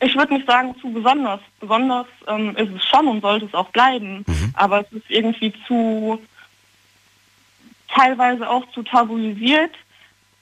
[0.03, 1.39] Ich würde nicht sagen zu besonders.
[1.59, 4.25] Besonders ähm, ist es schon und sollte es auch bleiben.
[4.25, 4.51] Mhm.
[4.55, 6.19] Aber es ist irgendwie zu
[8.01, 9.71] teilweise auch zu tabuisiert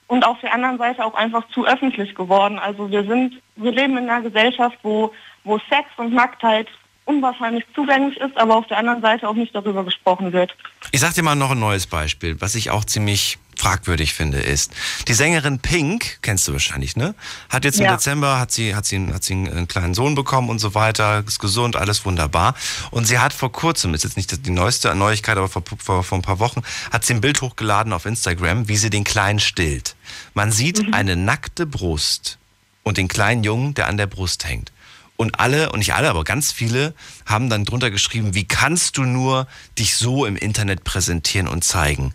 [0.06, 2.58] und auf der anderen Seite auch einfach zu öffentlich geworden.
[2.58, 5.12] Also wir sind, wir leben in einer Gesellschaft, wo,
[5.44, 6.68] wo Sex und Nacktheit
[7.04, 10.56] unwahrscheinlich zugänglich ist, aber auf der anderen Seite auch nicht darüber gesprochen wird.
[10.92, 14.72] Ich sag dir mal noch ein neues Beispiel, was ich auch ziemlich fragwürdig finde, ist,
[15.06, 17.14] die Sängerin Pink, kennst du wahrscheinlich, ne?
[17.50, 17.92] Hat jetzt im ja.
[17.92, 21.38] Dezember, hat sie, hat, sie, hat sie einen kleinen Sohn bekommen und so weiter, ist
[21.38, 22.54] gesund, alles wunderbar.
[22.90, 26.18] Und sie hat vor kurzem, ist jetzt nicht die neueste Neuigkeit, aber vor, vor, vor
[26.18, 29.94] ein paar Wochen, hat sie ein Bild hochgeladen auf Instagram, wie sie den Kleinen stillt.
[30.32, 30.94] Man sieht mhm.
[30.94, 32.38] eine nackte Brust
[32.82, 34.72] und den kleinen Jungen, der an der Brust hängt.
[35.16, 36.94] Und alle, und nicht alle, aber ganz viele
[37.26, 39.46] haben dann drunter geschrieben, wie kannst du nur
[39.78, 42.14] dich so im Internet präsentieren und zeigen?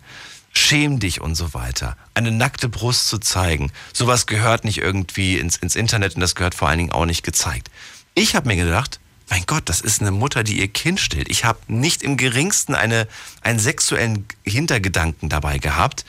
[0.56, 1.96] Schäm dich und so weiter.
[2.14, 6.54] Eine nackte Brust zu zeigen, sowas gehört nicht irgendwie ins, ins Internet und das gehört
[6.54, 7.70] vor allen Dingen auch nicht gezeigt.
[8.14, 11.28] Ich habe mir gedacht, mein Gott, das ist eine Mutter, die ihr Kind stillt.
[11.28, 13.08] Ich habe nicht im geringsten eine,
[13.40, 16.04] einen sexuellen Hintergedanken dabei gehabt.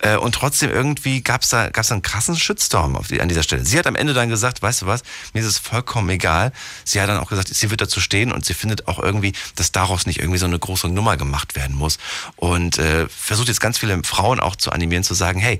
[0.00, 3.28] Äh, und trotzdem irgendwie gab es da, gab's da einen krassen Shitstorm auf die, an
[3.28, 3.64] dieser Stelle.
[3.64, 5.02] Sie hat am Ende dann gesagt, weißt du was,
[5.32, 6.52] mir ist es vollkommen egal.
[6.84, 9.72] Sie hat dann auch gesagt, sie wird dazu stehen und sie findet auch irgendwie, dass
[9.72, 11.98] daraus nicht irgendwie so eine große Nummer gemacht werden muss.
[12.36, 15.58] Und äh, versucht jetzt ganz viele Frauen auch zu animieren, zu sagen, hey,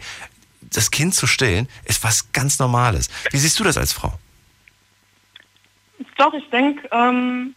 [0.60, 3.08] das Kind zu stillen, ist was ganz Normales.
[3.30, 4.18] Wie siehst du das als Frau?
[6.16, 7.54] Doch, ich denke, ähm,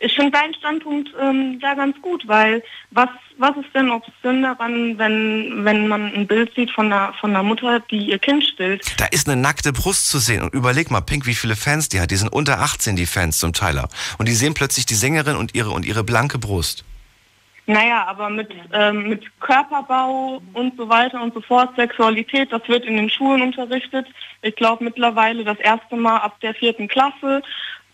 [0.00, 4.96] ich finde deinen Standpunkt ähm, ja ganz gut, weil was, was ist denn Option daran,
[4.98, 9.00] wenn, wenn man ein Bild sieht von einer, von einer Mutter, die ihr Kind stillt?
[9.00, 12.00] Da ist eine nackte Brust zu sehen und überleg mal, Pink, wie viele Fans die
[12.00, 12.10] hat.
[12.10, 13.82] Die sind unter 18, die Fans zum Teil.
[14.18, 16.84] Und die sehen plötzlich die Sängerin und ihre, und ihre blanke Brust.
[17.68, 22.86] Naja, aber mit, ähm, mit Körperbau und so weiter und so fort, Sexualität, das wird
[22.86, 24.06] in den Schulen unterrichtet.
[24.40, 27.42] Ich glaube mittlerweile das erste Mal ab der vierten Klasse.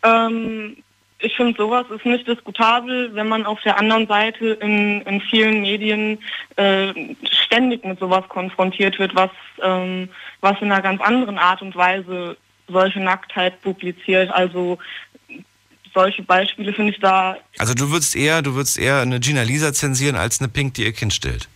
[0.04, 0.76] Ähm,
[1.18, 5.62] ich finde, sowas ist nicht diskutabel, wenn man auf der anderen Seite in, in vielen
[5.62, 6.20] Medien
[6.54, 6.92] äh,
[7.28, 10.08] ständig mit sowas konfrontiert wird, was, ähm,
[10.40, 12.36] was in einer ganz anderen Art und Weise
[12.68, 14.30] solche Nacktheit publiziert.
[14.30, 14.78] Also
[15.94, 17.36] solche Beispiele finde ich da.
[17.58, 20.84] Also du würdest eher, du würdest eher eine Gina Lisa zensieren als eine Pink, die
[20.84, 21.48] ihr Kind stillt.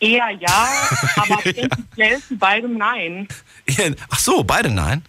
[0.00, 0.68] Eher ja,
[1.16, 3.28] aber prinzipiell zu beidem nein.
[4.10, 5.02] Ach so, beide nein?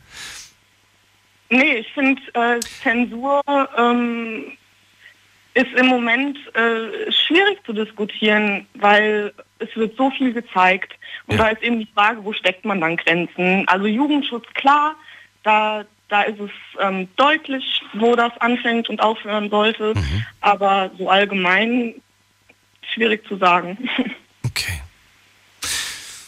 [1.50, 3.42] Nee, ich finde äh, Zensur
[3.78, 4.58] ähm,
[5.54, 10.94] ist im Moment äh, schwierig zu diskutieren, weil es wird so viel gezeigt.
[11.28, 11.44] Und ja.
[11.44, 13.68] da ist eben die Frage, wo steckt man dann Grenzen?
[13.68, 14.96] Also Jugendschutz, klar,
[15.44, 19.96] da, da ist es ähm, deutlich, wo das anfängt und aufhören sollte.
[19.96, 20.26] Mhm.
[20.42, 21.96] Aber so allgemein
[22.94, 23.90] schwierig zu sagen.
[24.46, 24.82] Okay.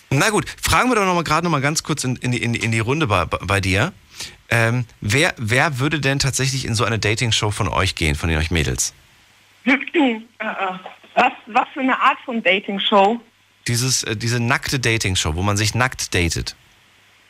[0.09, 2.39] Na gut, fragen wir doch noch mal gerade noch mal ganz kurz in, in, die,
[2.39, 3.93] in die Runde bei, bei dir.
[4.49, 8.39] Ähm, wer, wer würde denn tatsächlich in so eine Dating-Show von euch gehen, von den
[8.39, 8.95] euch Mädels?
[9.65, 13.21] was, was für eine Art von Dating-Show?
[13.67, 16.55] Dieses, äh, diese nackte Dating-Show, wo man sich nackt datet.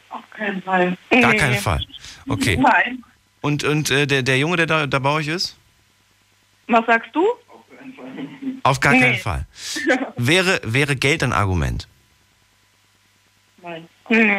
[0.10, 0.96] Auf keinen Fall.
[1.10, 1.38] Gar nee.
[1.38, 1.86] keinen Fall.
[2.28, 2.58] Okay.
[2.58, 3.04] Nein.
[3.42, 5.58] Und, und äh, der, der Junge, der da, da bei euch ist?
[6.68, 7.26] Was sagst du?
[8.64, 9.00] Auf gar nee.
[9.00, 9.46] keinen Fall.
[10.18, 11.88] Wäre, wäre Geld ein Argument?
[13.62, 13.88] Nein.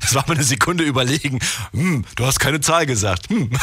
[0.00, 1.38] Das war mal eine Sekunde überlegen.
[1.72, 3.28] Hm, du hast keine Zahl gesagt.
[3.28, 3.50] Hm.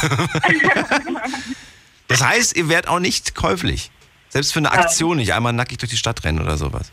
[2.08, 3.90] Das heißt, ihr werdet auch nicht käuflich.
[4.30, 6.92] Selbst für eine Aktion nicht einmal nackig durch die Stadt rennen oder sowas.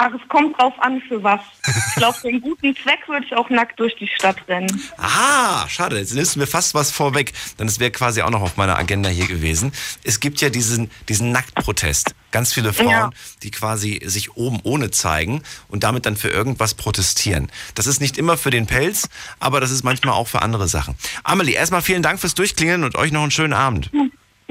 [0.00, 1.40] Ach, es kommt drauf an, für was.
[1.66, 4.80] Ich glaube, für einen guten Zweck würde ich auch nackt durch die Stadt rennen.
[4.96, 5.98] Ah, schade.
[5.98, 7.32] Jetzt nimmst du mir fast was vorweg.
[7.58, 9.72] Denn es wäre quasi auch noch auf meiner Agenda hier gewesen.
[10.04, 12.14] Es gibt ja diesen, diesen Nacktprotest.
[12.30, 13.10] Ganz viele Frauen, ja.
[13.42, 17.50] die quasi sich oben ohne zeigen und damit dann für irgendwas protestieren.
[17.74, 19.08] Das ist nicht immer für den Pelz,
[19.40, 20.94] aber das ist manchmal auch für andere Sachen.
[21.24, 23.90] Amelie, erstmal vielen Dank fürs Durchklingeln und euch noch einen schönen Abend.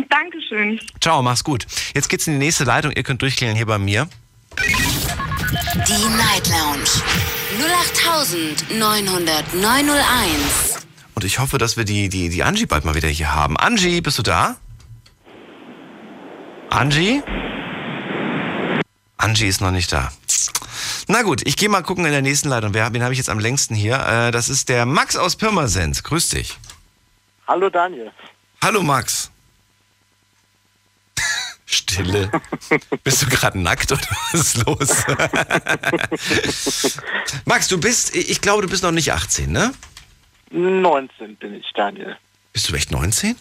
[0.09, 0.81] Dankeschön.
[0.99, 1.65] Ciao, mach's gut.
[1.95, 2.91] Jetzt geht's in die nächste Leitung.
[2.91, 4.09] Ihr könnt durchklingeln hier bei mir.
[5.47, 6.83] Die Night Lounge
[8.69, 10.83] 0890901.
[11.15, 13.55] Und ich hoffe, dass wir die, die, die Angie bald mal wieder hier haben.
[13.55, 14.57] Angie, bist du da?
[16.69, 17.23] Angie?
[19.17, 20.11] Angie ist noch nicht da.
[21.07, 22.73] Na gut, ich gehe mal gucken in der nächsten Leitung.
[22.73, 24.05] Wer, wen habe ich jetzt am längsten hier?
[24.05, 26.03] Äh, das ist der Max aus Pirmasens.
[26.03, 26.57] Grüß dich.
[27.47, 28.11] Hallo Daniel.
[28.61, 29.31] Hallo Max.
[31.69, 32.31] Stille.
[33.03, 34.01] bist du gerade nackt oder
[34.31, 35.03] was ist los?
[37.45, 39.73] Max, du bist, ich glaube, du bist noch nicht 18, ne?
[40.49, 42.17] 19 bin ich, Daniel.
[42.53, 43.35] Bist du echt 19?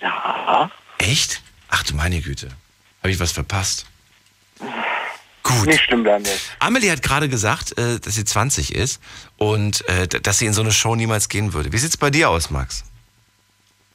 [0.00, 0.70] Ja.
[0.98, 1.40] Echt?
[1.68, 2.48] Ach du meine Güte.
[3.02, 3.86] Habe ich was verpasst?
[5.44, 5.66] Gut.
[5.66, 6.36] Nicht schlimm, Daniel.
[6.58, 9.00] Amelie hat gerade gesagt, äh, dass sie 20 ist
[9.36, 11.72] und äh, dass sie in so eine Show niemals gehen würde.
[11.72, 12.84] Wie sieht es bei dir aus, Max?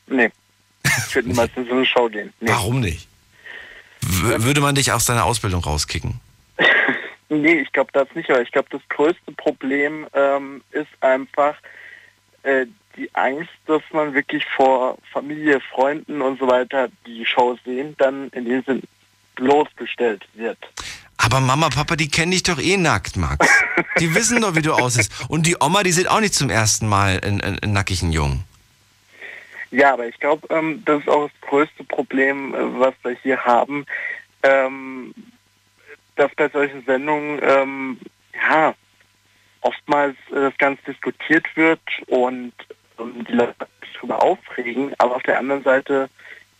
[0.07, 0.31] Nee.
[0.85, 2.31] Ich würde niemals in so eine Show gehen.
[2.39, 2.49] Nee.
[2.49, 3.09] Warum nicht?
[4.05, 6.19] W würde man dich aus deiner Ausbildung rauskicken?
[7.29, 11.55] nee, ich glaube das nicht, aber ich glaube, das größte Problem ähm, ist einfach
[12.43, 17.95] äh, die Angst, dass man wirklich vor Familie, Freunden und so weiter die Show sehen,
[17.97, 18.83] dann in dem Sinn
[19.35, 20.59] bloßgestellt wird.
[21.17, 23.47] Aber Mama, Papa, die kennen dich doch eh nackt, Max.
[23.99, 25.11] Die wissen doch, wie du aussiehst.
[25.29, 28.43] Und die Oma, die sieht auch nicht zum ersten Mal einen, einen nackigen Jungen.
[29.73, 33.43] Ja, aber ich glaube, ähm, das ist auch das größte Problem, äh, was wir hier
[33.43, 33.87] haben,
[34.43, 35.15] ähm,
[36.15, 37.99] dass bei solchen Sendungen ähm,
[38.35, 38.75] ja
[39.61, 42.53] oftmals äh, das Ganze diskutiert wird und
[42.99, 46.07] ähm, die Leute sich darüber aufregen, aber auf der anderen Seite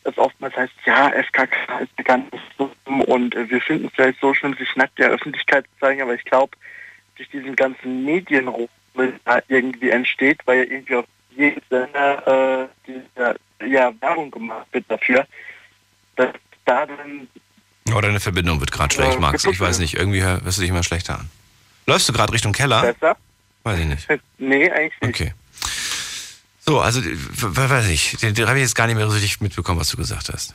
[0.06, 2.34] es oftmals heißt, ja, FKK ist bekannt
[3.06, 6.16] und äh, wir finden es vielleicht so schlimm, sich nackt der Öffentlichkeit zu zeigen, aber
[6.16, 6.58] ich glaube,
[7.18, 8.70] durch diesen ganzen Medienrummel
[9.50, 11.06] irgendwie entsteht, weil ja irgendwie auf
[11.70, 13.36] Sender äh, diese,
[13.70, 15.26] ja, Werbung gemacht wird dafür,
[16.16, 16.34] dass
[16.66, 17.28] da dann...
[17.94, 19.46] Oh, deine Verbindung wird gerade schlecht, äh, Max.
[19.46, 21.30] Ich weiß nicht, irgendwie hörst du dich immer schlechter an.
[21.86, 22.82] Läufst du gerade Richtung Keller?
[22.82, 23.18] Besser?
[23.64, 24.08] Weiß ich nicht.
[24.38, 25.10] Nee, eigentlich nicht.
[25.22, 25.34] Okay.
[26.66, 29.80] So, also, weiß ich, den, den habe ich jetzt gar nicht mehr so richtig mitbekommen,
[29.80, 30.54] was du gesagt hast.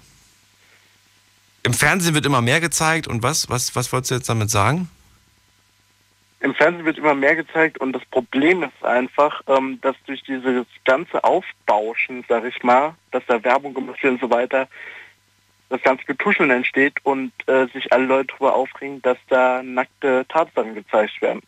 [1.63, 4.89] Im Fernsehen wird immer mehr gezeigt und was, was, was wolltest du jetzt damit sagen?
[6.41, 10.67] Im Fernsehen wird immer mehr gezeigt und das Problem ist einfach, ähm, dass durch dieses
[10.85, 14.69] ganze Aufbauschen, sag ich mal, dass da Werbung gemacht wird und so weiter,
[15.69, 20.75] das ganze Getuscheln entsteht und äh, sich alle Leute darüber aufregen, dass da nackte Tatsachen
[20.75, 21.43] gezeigt werden.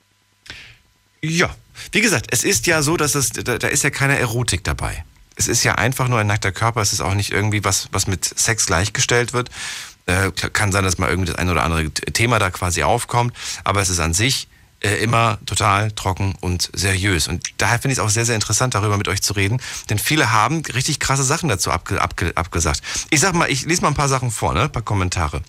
[1.22, 1.54] Ja,
[1.92, 5.04] wie gesagt, es ist ja so, dass es, da, da ist ja keine Erotik dabei.
[5.36, 8.06] Es ist ja einfach nur ein nackter Körper, es ist auch nicht irgendwie was, was
[8.06, 9.50] mit Sex gleichgestellt wird.
[10.06, 13.34] Äh, kann sein, dass mal irgendwie das ein oder andere Thema da quasi aufkommt,
[13.64, 14.48] aber es ist an sich
[14.80, 17.28] äh, immer total trocken und seriös.
[17.28, 19.98] Und daher finde ich es auch sehr, sehr interessant, darüber mit euch zu reden, denn
[19.98, 22.82] viele haben richtig krasse Sachen dazu abge, abge, abgesagt.
[23.10, 24.62] Ich sag mal, ich lese mal ein paar Sachen vor, ne?
[24.62, 25.42] ein paar Kommentare.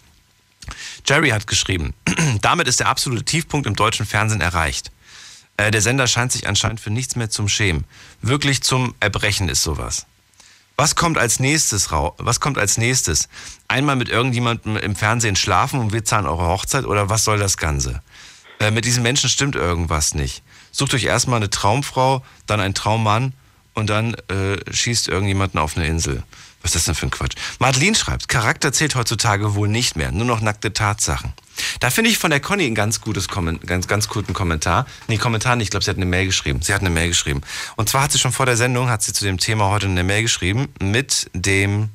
[1.08, 1.94] Jerry hat geschrieben,
[2.42, 4.92] damit ist der absolute Tiefpunkt im deutschen Fernsehen erreicht.
[5.58, 7.86] Äh, der Sender scheint sich anscheinend für nichts mehr zum Schämen.
[8.22, 10.06] Wirklich zum Erbrechen ist sowas.
[10.78, 12.16] Was kommt als nächstes rau?
[12.18, 13.30] Was kommt als nächstes?
[13.68, 17.58] Einmal mit irgendjemandem im Fernsehen schlafen und wir zahlen eure Hochzeit oder was soll das
[17.58, 18.02] Ganze?
[18.62, 20.44] Äh, mit diesen Menschen stimmt irgendwas nicht.
[20.72, 23.34] Sucht euch erstmal eine Traumfrau, dann einen Traummann
[23.74, 26.24] und dann äh, schießt irgendjemanden auf eine Insel.
[26.62, 27.36] Was ist das denn für ein Quatsch?
[27.58, 31.34] Madeline schreibt, Charakter zählt heutzutage wohl nicht mehr, nur noch nackte Tatsachen.
[31.80, 34.86] Da finde ich von der Conny ein ganz gutes ganz, ganz guten Kommentar.
[35.08, 36.62] Nee, Kommentar nicht, ich glaube, sie hat eine Mail geschrieben.
[36.62, 37.42] Sie hat eine Mail geschrieben.
[37.78, 40.04] Und zwar hat sie schon vor der Sendung, hat sie zu dem Thema heute eine
[40.04, 41.90] Mail geschrieben mit dem,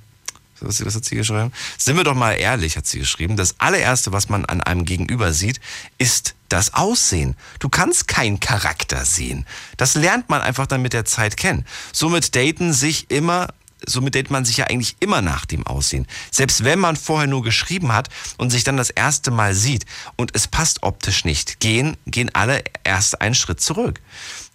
[0.60, 1.52] was hat sie geschrieben?
[1.78, 3.36] Sind wir doch mal ehrlich, hat sie geschrieben.
[3.36, 5.60] Das allererste, was man an einem Gegenüber sieht,
[5.98, 7.36] ist das Aussehen.
[7.58, 9.46] Du kannst keinen Charakter sehen.
[9.76, 11.64] Das lernt man einfach dann mit der Zeit kennen.
[11.92, 13.48] Somit daten sich immer
[13.84, 16.06] somit datet man sich ja eigentlich immer nach dem Aussehen.
[16.30, 19.84] Selbst wenn man vorher nur geschrieben hat und sich dann das erste Mal sieht
[20.16, 24.00] und es passt optisch nicht, gehen, gehen alle erst einen Schritt zurück.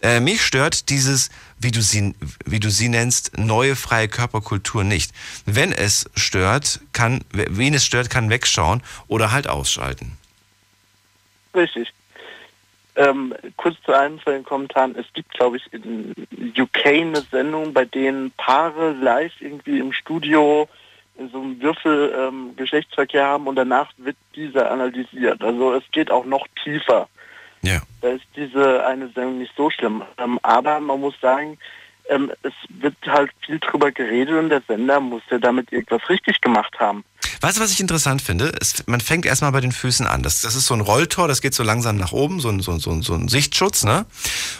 [0.02, 1.30] Äh, mich stört dieses,
[1.60, 2.16] wie du, sie,
[2.46, 5.12] wie du sie nennst, neue freie Körperkultur nicht.
[5.46, 10.18] Wenn es stört, kann, wen es stört, kann wegschauen oder halt ausschalten.
[11.56, 11.94] Richtig.
[12.96, 14.96] Ähm, kurz zu einem von den Kommentaren.
[14.98, 16.14] Es gibt, glaube ich, in
[16.58, 20.68] UK eine Sendung, bei denen Paare live irgendwie im Studio
[21.18, 25.42] in so einem Würfel ähm, Geschlechtsverkehr haben und danach wird dieser analysiert.
[25.42, 27.08] Also es geht auch noch tiefer.
[27.62, 27.82] Ja.
[28.02, 30.04] Da ist diese eine Sendung nicht so schlimm.
[30.18, 31.58] Ähm, aber man muss sagen,
[32.12, 36.42] ähm, es wird halt viel drüber geredet und der Sender muss ja damit irgendwas richtig
[36.42, 37.04] gemacht haben.
[37.40, 38.54] Weißt du, was ich interessant finde?
[38.60, 40.22] Es, man fängt erstmal bei den Füßen an.
[40.22, 42.78] Das, das ist so ein Rolltor, das geht so langsam nach oben, so ein, so,
[42.78, 44.06] so, so ein Sichtschutz, ne?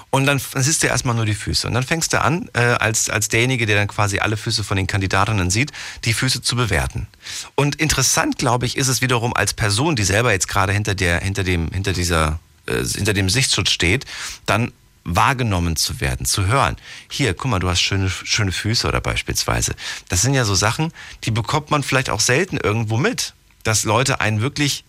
[0.10, 1.68] Und dann, siehst du erstmal nur die Füße.
[1.68, 4.78] Und dann fängst du an, äh, als, als derjenige, der dann quasi alle Füße von
[4.78, 5.72] den Kandidatinnen sieht,
[6.06, 7.08] die Füße zu bewerten.
[7.56, 11.20] Und interessant, glaube ich, ist es wiederum als Person, die selber jetzt gerade hinter der,
[11.20, 14.06] hinter dem, hinter dieser, äh, hinter dem Sichtschutz steht,
[14.46, 14.72] dann
[15.04, 16.78] wahrgenommen zu werden, zu hören.
[17.10, 19.76] Hier, guck mal, du hast schöne, schöne Füße oder beispielsweise.
[20.10, 20.92] Das sind ja so Sachen,
[21.24, 23.34] die bekommt man vielleicht auch selten irgendwo mit.
[23.64, 24.84] Dass Leute einen wirklich,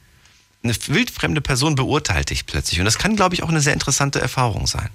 [0.62, 2.78] eine wildfremde Person beurteilt dich plötzlich.
[2.78, 4.88] Und das kann, glaube ich, auch eine sehr interessante Erfahrung sein.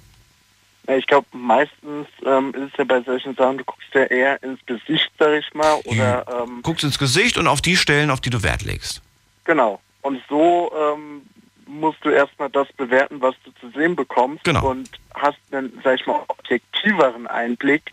[0.96, 4.58] Ich glaube, meistens ähm, ist es ja bei solchen Sachen, du guckst ja eher ins
[4.64, 5.74] Gesicht, sag ich mal.
[5.84, 9.02] Oder, ähm, Guckst ins Gesicht und auf die Stellen, auf die du Wert legst.
[9.44, 9.80] Genau.
[10.00, 11.22] Und so ähm,
[11.68, 14.70] musst du erstmal das bewerten, was du zu sehen bekommst genau.
[14.70, 17.92] und hast einen, sag ich mal, objektiveren Einblick,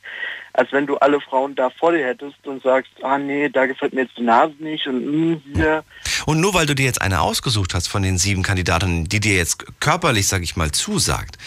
[0.53, 3.93] als wenn du alle Frauen da vor dir hättest und sagst, ah nee, da gefällt
[3.93, 5.83] mir jetzt die Nase nicht und mh, hier.
[6.25, 9.35] Und nur weil du dir jetzt eine ausgesucht hast von den sieben Kandidatinnen, die dir
[9.35, 11.37] jetzt körperlich, sag ich mal, zusagt,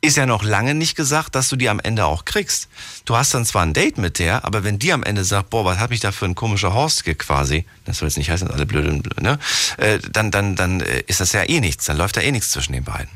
[0.00, 2.68] ist ja noch lange nicht gesagt, dass du die am Ende auch kriegst.
[3.04, 5.64] Du hast dann zwar ein Date mit der, aber wenn die am Ende sagt, boah,
[5.64, 8.66] was hat mich da für ein komischer Horst quasi, das soll jetzt nicht heißen, alle
[8.66, 9.38] blöde, ne?
[9.78, 12.50] Äh, dann, dann, dann äh, ist das ja eh nichts, dann läuft da eh nichts
[12.50, 13.10] zwischen den beiden.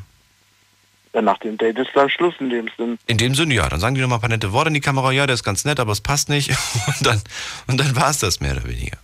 [1.13, 2.99] Ja, nach dem Date ist dann Schluss in dem Sinn.
[3.07, 3.69] In dem Sinn, ja.
[3.69, 5.65] Dann sagen die nochmal ein paar nette Worte in die Kamera, ja, der ist ganz
[5.65, 6.51] nett, aber es passt nicht.
[6.87, 7.21] Und dann,
[7.67, 8.97] und dann war es das mehr oder weniger.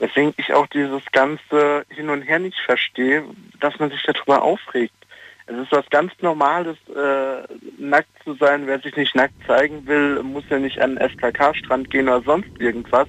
[0.00, 3.24] Deswegen ich auch dieses ganze Hin und Her nicht verstehe,
[3.60, 4.94] dass man sich darüber aufregt.
[5.50, 7.42] Es ist was ganz Normales, äh,
[7.78, 8.66] nackt zu sein.
[8.66, 12.50] Wer sich nicht nackt zeigen will, muss ja nicht an den FKK-Strand gehen oder sonst
[12.58, 13.08] irgendwas.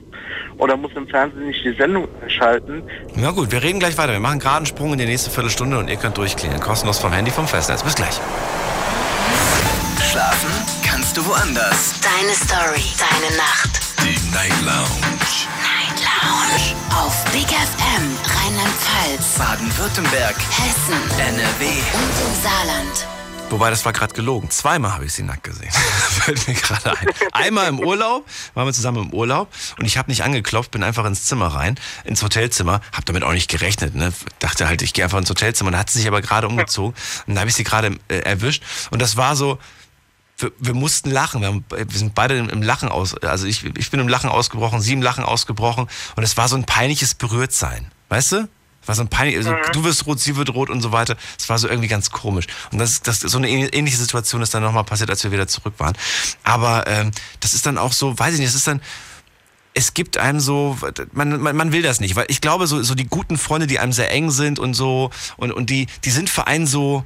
[0.58, 2.84] Oder muss im Fernsehen nicht die Sendung schalten.
[3.16, 4.14] Na gut, wir reden gleich weiter.
[4.14, 6.62] Wir machen gerade einen Sprung in die nächste Viertelstunde und ihr könnt durchklingeln.
[6.62, 7.84] Kostenlos vom Handy vom Festnetz.
[7.84, 8.20] Bis gleich.
[10.10, 10.50] Schlafen
[10.90, 12.00] kannst du woanders.
[12.00, 13.82] Deine Story, deine Nacht.
[14.02, 15.20] Die Night Lounge.
[15.62, 16.76] Night Lounge.
[16.96, 18.29] Auf Big FM,
[18.60, 20.36] Rheinland-Pfalz, Baden-Württemberg.
[20.38, 21.66] Hessen, NRW.
[21.66, 23.08] und im Saarland.
[23.50, 24.50] Wobei, das war gerade gelogen.
[24.50, 25.72] Zweimal habe ich sie nackt gesehen.
[25.72, 27.08] Fällt mir gerade ein.
[27.32, 29.48] Einmal im Urlaub, waren wir zusammen im Urlaub
[29.78, 33.32] und ich habe nicht angeklopft, bin einfach ins Zimmer rein, ins Hotelzimmer, habe damit auch
[33.32, 34.12] nicht gerechnet, ne?
[34.40, 35.72] Dachte halt, ich gehe einfach ins Hotelzimmer.
[35.72, 36.94] Dann hat sie sich aber gerade umgezogen
[37.28, 39.58] und da habe ich sie gerade äh, erwischt und das war so,
[40.38, 41.40] wir, wir mussten lachen.
[41.40, 44.30] Wir, haben, wir sind beide im, im Lachen aus, also ich, ich bin im Lachen
[44.30, 45.88] ausgebrochen, sie im Lachen ausgebrochen
[46.18, 47.90] und es war so ein peinliches Berührtsein.
[48.10, 48.50] Weißt du?
[48.86, 49.58] War so ein peinlich, also Mhm.
[49.74, 51.16] du wirst rot, sie wird rot und so weiter.
[51.38, 52.48] Es war so irgendwie ganz komisch.
[52.72, 55.48] Und das, das so eine ähn- ähnliche Situation ist dann nochmal passiert, als wir wieder
[55.48, 55.96] zurück waren.
[56.44, 58.82] Aber ähm, das ist dann auch so, weiß ich nicht, es ist dann,
[59.76, 60.78] es gibt einem so,
[61.12, 63.78] man, man, man will das nicht, weil ich glaube, so, so die guten Freunde, die
[63.80, 67.06] einem sehr eng sind und so, und, und die, die sind für einen so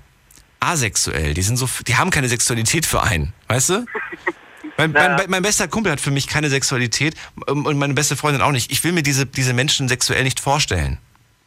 [0.61, 3.85] asexuell, die sind so, die haben keine Sexualität für einen, weißt du?
[4.77, 7.15] Mein, mein, mein bester Kumpel hat für mich keine Sexualität
[7.47, 8.71] ähm, und meine beste Freundin auch nicht.
[8.71, 10.97] Ich will mir diese, diese Menschen sexuell nicht vorstellen.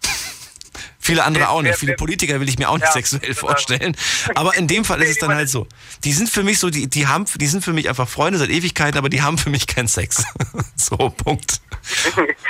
[0.98, 1.78] Viele andere auch nicht.
[1.78, 3.96] Viele Politiker will ich mir auch nicht Ja, sexuell vorstellen.
[4.34, 5.66] Aber in dem Fall ist es dann halt so.
[6.04, 8.50] Die sind für mich so, die, die haben, die sind für mich einfach Freunde seit
[8.50, 10.24] Ewigkeiten, aber die haben für mich keinen Sex.
[10.76, 11.60] so, Punkt.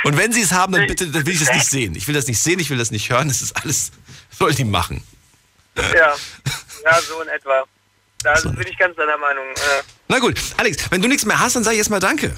[0.03, 1.95] Und wenn sie es haben, dann bitte, dann will ich das nicht sehen.
[1.95, 3.27] Ich will das nicht sehen, ich will das nicht hören.
[3.27, 3.91] Das ist alles,
[4.31, 5.03] soll die machen.
[5.75, 6.15] Ja,
[6.83, 7.63] ja, so in etwa.
[8.23, 9.45] Da bin ich ganz deiner Meinung.
[9.55, 12.35] Äh, Na gut, Alex, wenn du nichts mehr hast, dann sag ich erstmal Danke.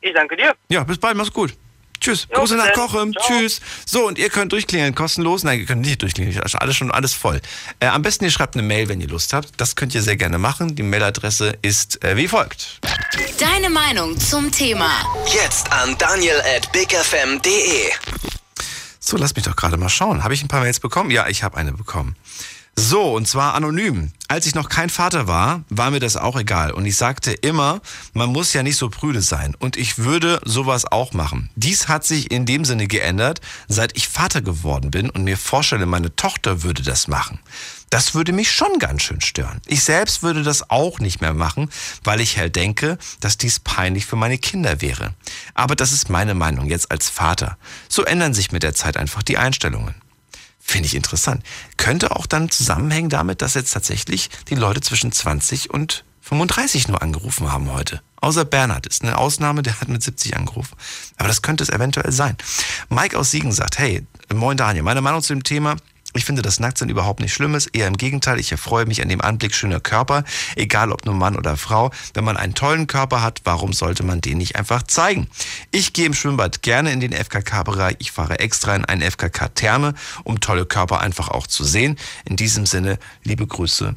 [0.00, 0.54] ich danke dir.
[0.68, 1.54] Ja, bis bald, mach's gut.
[2.00, 2.26] Tschüss.
[2.30, 2.88] Jo, Grüße bis nach dann.
[2.88, 3.12] Kochem.
[3.14, 3.60] Tschüss.
[3.84, 5.44] So, und ihr könnt durchklingeln, kostenlos.
[5.44, 6.40] Nein, ihr könnt nicht durchklingeln.
[6.42, 7.42] Ist Alles schon alles voll.
[7.78, 9.48] Äh, am besten ihr schreibt eine Mail, wenn ihr Lust habt.
[9.60, 10.74] Das könnt ihr sehr gerne machen.
[10.76, 12.80] Die Mailadresse ist äh, wie folgt.
[13.38, 14.90] Deine Meinung zum Thema.
[15.26, 17.90] Jetzt an daniel at bigfm.de.
[18.98, 20.24] So, lass mich doch gerade mal schauen.
[20.24, 21.10] Habe ich ein paar Mails bekommen?
[21.10, 22.16] Ja, ich habe eine bekommen.
[22.76, 24.12] So, und zwar anonym.
[24.26, 26.72] Als ich noch kein Vater war, war mir das auch egal.
[26.72, 27.80] Und ich sagte immer,
[28.14, 29.54] man muss ja nicht so prüde sein.
[29.58, 31.50] Und ich würde sowas auch machen.
[31.56, 35.84] Dies hat sich in dem Sinne geändert, seit ich Vater geworden bin und mir vorstelle,
[35.86, 37.38] meine Tochter würde das machen.
[37.90, 39.60] Das würde mich schon ganz schön stören.
[39.66, 41.68] Ich selbst würde das auch nicht mehr machen,
[42.04, 45.14] weil ich halt denke, dass dies peinlich für meine Kinder wäre.
[45.54, 47.58] Aber das ist meine Meinung jetzt als Vater.
[47.88, 49.96] So ändern sich mit der Zeit einfach die Einstellungen.
[50.70, 51.42] Finde ich interessant.
[51.78, 57.02] Könnte auch dann zusammenhängen damit, dass jetzt tatsächlich die Leute zwischen 20 und 35 nur
[57.02, 58.00] angerufen haben heute.
[58.20, 60.76] Außer Bernhard ist eine Ausnahme, der hat mit 70 angerufen.
[61.16, 62.36] Aber das könnte es eventuell sein.
[62.88, 65.74] Mike aus Siegen sagt, hey, moin Daniel, meine Meinung zu dem Thema,
[66.14, 67.68] ich finde, dass Nacktsein überhaupt nicht schlimm ist.
[67.68, 70.24] Eher im Gegenteil, ich erfreue mich an dem Anblick schöner Körper,
[70.56, 71.90] egal ob nur Mann oder Frau.
[72.14, 75.28] Wenn man einen tollen Körper hat, warum sollte man den nicht einfach zeigen?
[75.70, 77.96] Ich gehe im Schwimmbad gerne in den FKK-Bereich.
[77.98, 79.94] Ich fahre extra in einen FKK-Therme,
[80.24, 81.96] um tolle Körper einfach auch zu sehen.
[82.24, 83.94] In diesem Sinne, liebe Grüße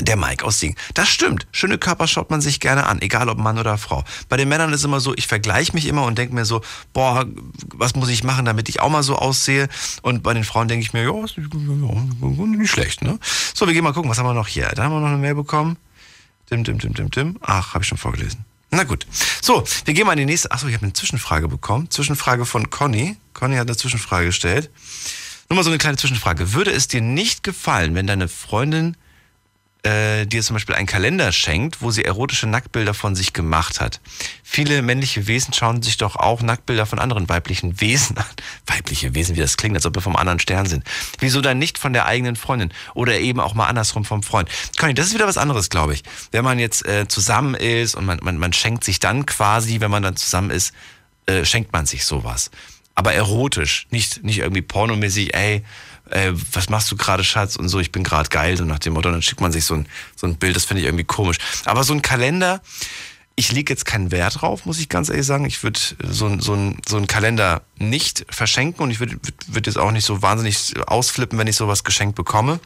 [0.00, 0.76] der Mike aus Siegen.
[0.94, 1.46] Das stimmt.
[1.52, 4.04] Schöne Körper schaut man sich gerne an, egal ob Mann oder Frau.
[4.28, 6.62] Bei den Männern ist immer so, ich vergleiche mich immer und denke mir so,
[6.92, 7.26] boah,
[7.74, 9.68] was muss ich machen, damit ich auch mal so aussehe?
[10.02, 13.18] Und bei den Frauen denke ich mir, ja, nicht schlecht, ne?
[13.54, 14.68] So, wir gehen mal gucken, was haben wir noch hier?
[14.74, 15.76] Da haben wir noch eine Mail bekommen.
[16.50, 17.38] Dim, dim, dim, dim, dim.
[17.42, 18.44] Ach, habe ich schon vorgelesen.
[18.70, 19.06] Na gut.
[19.42, 20.50] So, wir gehen mal in die nächste.
[20.50, 21.90] Achso, ich habe eine Zwischenfrage bekommen.
[21.90, 23.16] Zwischenfrage von Conny.
[23.34, 24.70] Conny hat eine Zwischenfrage gestellt.
[25.48, 26.54] Nur mal so eine kleine Zwischenfrage.
[26.54, 28.96] Würde es dir nicht gefallen, wenn deine Freundin
[29.84, 34.00] äh, dir zum Beispiel einen Kalender schenkt, wo sie erotische Nacktbilder von sich gemacht hat.
[34.44, 38.24] Viele männliche Wesen schauen sich doch auch Nacktbilder von anderen weiblichen Wesen an.
[38.66, 40.84] Weibliche Wesen, wie das klingt, als ob wir vom anderen Stern sind.
[41.18, 42.72] Wieso dann nicht von der eigenen Freundin?
[42.94, 44.48] Oder eben auch mal andersrum vom Freund.
[44.78, 46.04] Conny, das ist wieder was anderes, glaube ich.
[46.30, 49.90] Wenn man jetzt äh, zusammen ist und man, man, man schenkt sich dann quasi, wenn
[49.90, 50.72] man dann zusammen ist,
[51.26, 52.50] äh, schenkt man sich sowas.
[52.94, 55.64] Aber erotisch, nicht, nicht irgendwie pornomäßig, ey,
[56.12, 57.56] äh, was machst du gerade, Schatz?
[57.56, 59.08] Und so, ich bin gerade geil, so nach dem Motto.
[59.08, 59.86] Und dann schickt man sich so ein,
[60.16, 61.38] so ein Bild, das finde ich irgendwie komisch.
[61.64, 62.60] Aber so ein Kalender,
[63.34, 65.44] ich lege jetzt keinen Wert drauf, muss ich ganz ehrlich sagen.
[65.46, 69.66] Ich würde so, ein- so, so einen Kalender nicht verschenken und ich würde würd, würd
[69.66, 72.60] jetzt auch nicht so wahnsinnig ausflippen, wenn ich sowas geschenkt bekomme.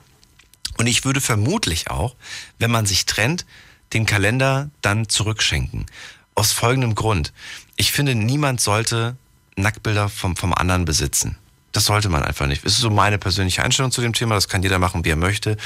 [0.78, 2.16] Und ich würde vermutlich auch,
[2.58, 3.46] wenn man sich trennt,
[3.92, 5.86] den Kalender dann zurückschenken.
[6.34, 7.32] Aus folgendem Grund.
[7.76, 9.16] Ich finde, niemand sollte
[9.56, 11.38] Nacktbilder vom, vom anderen besitzen.
[11.76, 12.64] Das sollte man einfach nicht.
[12.64, 14.34] Das ist so meine persönliche Einstellung zu dem Thema.
[14.34, 15.58] Das kann jeder machen, wie er möchte.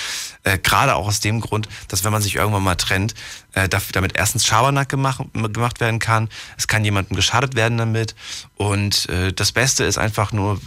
[0.42, 3.14] Äh, Gerade auch aus dem Grund, dass wenn man sich irgendwann mal trennt,
[3.52, 6.28] äh, damit erstens Schabernack gemacht, gemacht werden kann.
[6.58, 8.16] Es kann jemandem geschadet werden damit.
[8.56, 10.60] Und äh, das Beste ist einfach nur,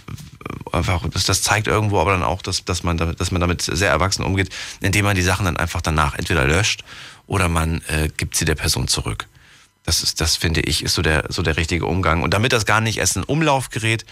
[0.71, 3.41] äh, einfach, das, das zeigt irgendwo aber dann auch, dass, dass, man, damit- dass man
[3.41, 4.47] damit sehr erwachsen umgeht,
[4.79, 6.85] indem man die Sachen dann einfach danach entweder löscht
[7.27, 9.27] oder man äh, gibt sie der Person zurück.
[9.85, 12.23] Das ist, das finde ich, ist so der, so der richtige Umgang.
[12.23, 14.05] Und damit das gar nicht erst in Umlauf gerät,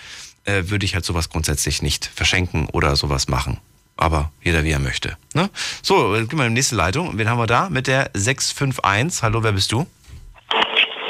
[0.46, 3.60] äh, würde ich halt sowas grundsätzlich nicht verschenken oder sowas machen.
[3.98, 5.18] Aber jeder wie er möchte.
[5.34, 5.50] Ne?
[5.84, 7.18] So, gehen wir in die nächste Leitung.
[7.18, 7.70] Wen haben wir da?
[7.70, 9.22] Mit der 651.
[9.22, 9.86] Hallo, wer bist du?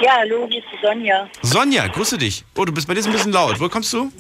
[0.04, 1.28] Ja, hallo, hier ist die Sonja.
[1.44, 2.44] Sonja, grüße dich.
[2.56, 3.60] Oh, du bist bei dir ein bisschen laut.
[3.60, 4.12] Wo kommst du?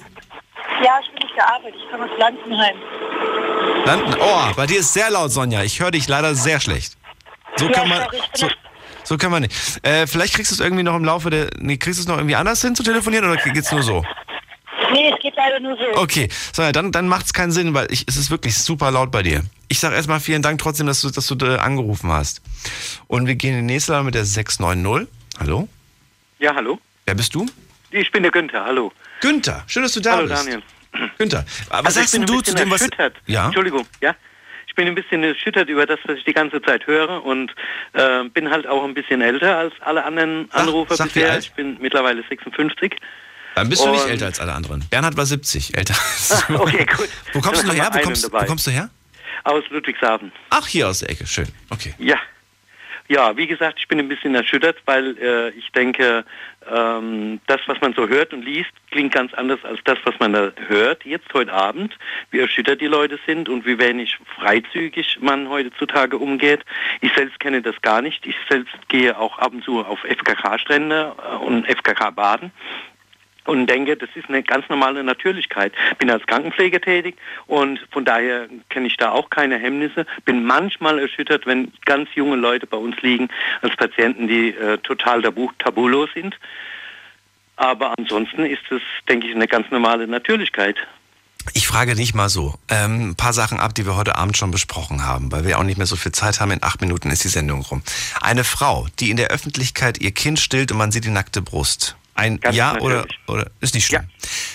[0.84, 1.74] Ja, ich bin der Arbeit.
[1.76, 2.76] Ich komme aus Lanzenheim.
[3.86, 4.16] Landen.
[4.22, 5.64] Oh, bei dir ist sehr laut, Sonja.
[5.64, 6.98] Ich höre dich leider sehr schlecht.
[7.58, 8.04] So Ja, kann man.
[8.36, 8.54] sorry,
[9.04, 9.54] so kann man nicht.
[9.84, 11.50] Äh, vielleicht kriegst du es irgendwie noch im Laufe der.
[11.58, 14.04] Nee, kriegst du es noch irgendwie anders hin zu telefonieren oder geht's nur so?
[14.92, 16.02] Nee, es geht leider nur so.
[16.02, 19.12] Okay, Sonja, dann, dann macht es keinen Sinn, weil ich, es ist wirklich super laut
[19.12, 19.44] bei dir.
[19.68, 22.42] Ich sage erstmal vielen Dank trotzdem, dass du, dass du äh, angerufen hast.
[23.08, 25.08] Und wir gehen in die nächste Leitung mit der 690.
[25.40, 25.68] Hallo?
[26.40, 26.80] Ja, hallo.
[27.06, 27.46] Wer bist du?
[27.92, 28.92] Ich bin der Günther, hallo.
[29.22, 30.46] Günther, schön, dass du da hallo, bist.
[30.46, 30.64] Daniel.
[31.18, 32.82] Günther, was Also ich sagst bin denn du zu dem, was...
[32.82, 33.16] erschüttert.
[33.28, 33.46] Ja?
[33.46, 34.16] Entschuldigung, ja.
[34.68, 37.54] Ich bin ein bisschen erschüttert über das, was ich die ganze Zeit höre und
[37.92, 41.38] äh, bin halt auch ein bisschen älter als alle anderen Anrufer sag, bisher.
[41.38, 42.96] Ich bin mittlerweile 56.
[43.56, 44.84] Dann bist du nicht älter als alle anderen.
[44.90, 45.96] Bernhard war 70, älter.
[46.30, 47.10] Ah, okay, gut.
[47.34, 47.90] Wo kommst du her?
[47.92, 48.90] Wo kommst, wo kommst du her?
[49.44, 50.32] Aus Ludwigshafen.
[50.50, 51.48] Ach, hier aus der Ecke, schön.
[51.70, 51.94] Okay.
[51.98, 52.18] Ja.
[53.08, 56.24] Ja, wie gesagt, ich bin ein bisschen erschüttert, weil äh, ich denke,
[56.74, 60.32] ähm, das, was man so hört und liest, klingt ganz anders als das, was man
[60.32, 61.98] da hört jetzt heute Abend,
[62.30, 66.64] wie erschüttert die Leute sind und wie wenig freizügig man heutzutage umgeht.
[67.02, 68.26] Ich selbst kenne das gar nicht.
[68.26, 72.52] Ich selbst gehe auch ab und zu auf FKK-Strände äh, und FKK-Baden
[73.46, 75.74] und denke, das ist eine ganz normale Natürlichkeit.
[75.98, 77.16] Bin als Krankenpfleger tätig
[77.48, 80.06] und von daher kenne ich da auch keine Hemmnisse.
[80.26, 83.30] Bin manchmal erschüttert, wenn ganz junge Leute bei uns liegen
[83.62, 86.38] als Patienten, die äh, total tabu, tabulos sind.
[87.56, 90.78] Aber ansonsten ist es, denke ich, eine ganz normale Natürlichkeit.
[91.54, 92.56] Ich frage nicht mal so.
[92.70, 95.64] Ähm, ein paar Sachen ab, die wir heute Abend schon besprochen haben, weil wir auch
[95.64, 96.52] nicht mehr so viel Zeit haben.
[96.52, 97.82] In acht Minuten ist die Sendung rum.
[98.22, 101.96] Eine Frau, die in der Öffentlichkeit ihr Kind stillt und man sieht die nackte Brust.
[102.22, 104.08] Ein Ganz Ja oder, oder ist nicht schlimm.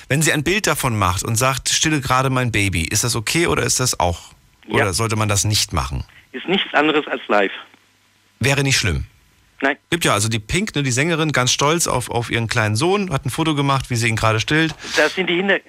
[0.08, 3.48] Wenn sie ein Bild davon macht und sagt, stille gerade mein Baby, ist das okay
[3.48, 4.32] oder ist das auch?
[4.68, 4.74] Ja.
[4.74, 6.04] Oder sollte man das nicht machen?
[6.30, 7.50] Ist nichts anderes als live.
[8.38, 9.06] Wäre nicht schlimm.
[9.62, 9.76] Nein.
[9.90, 13.12] Gibt ja also die Pink, ne, die Sängerin, ganz stolz auf, auf ihren kleinen Sohn,
[13.12, 14.74] hat ein Foto gemacht, wie sie ihn gerade stillt.
[14.96, 15.60] Da sind die Hinter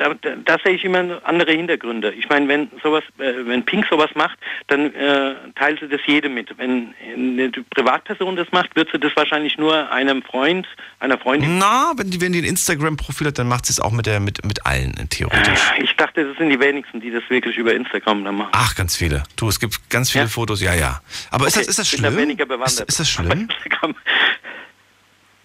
[0.00, 2.12] da, da, da sehe ich immer andere Hintergründe.
[2.12, 4.38] Ich meine, wenn sowas, äh, wenn Pink sowas macht,
[4.68, 6.56] dann äh, teilt sie das jedem mit.
[6.56, 10.66] Wenn eine Privatperson das macht, wird sie das wahrscheinlich nur einem Freund,
[11.00, 11.58] einer Freundin.
[11.58, 14.20] Na, wenn die, wenn die ein Instagram-Profil hat, dann macht sie es auch mit, der,
[14.20, 15.60] mit, mit allen, äh, theoretisch.
[15.82, 18.50] Ich dachte, das sind die wenigsten, die das wirklich über Instagram dann machen.
[18.52, 19.24] Ach, ganz viele.
[19.36, 21.02] Du, es gibt ganz viele Fotos, ja, ja.
[21.30, 22.22] Aber ist, Okay, das, ist das bin da schlimm?
[22.22, 22.88] weniger Ist, bewandert.
[22.88, 23.96] ist das Bei schlimm?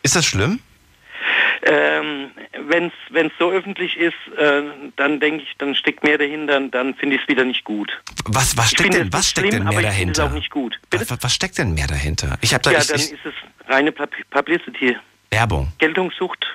[0.03, 0.59] Ist das schlimm?
[1.63, 2.31] Ähm,
[2.67, 2.91] wenn
[3.27, 4.63] es so öffentlich ist, äh,
[4.97, 7.91] dann denke ich, dann steckt mehr dahinter, dann finde ich es wieder nicht gut.
[8.25, 10.25] Was, was steckt denn, was steckt schlimm, denn mehr dahinter?
[10.25, 10.79] auch nicht gut.
[10.91, 12.38] Was, was, was steckt denn mehr dahinter?
[12.41, 13.33] Ich da ja, ich, dann ich, ist es
[13.67, 14.95] reine Pub Publicity,
[15.31, 15.71] Werbung.
[15.79, 16.45] Geltungssucht,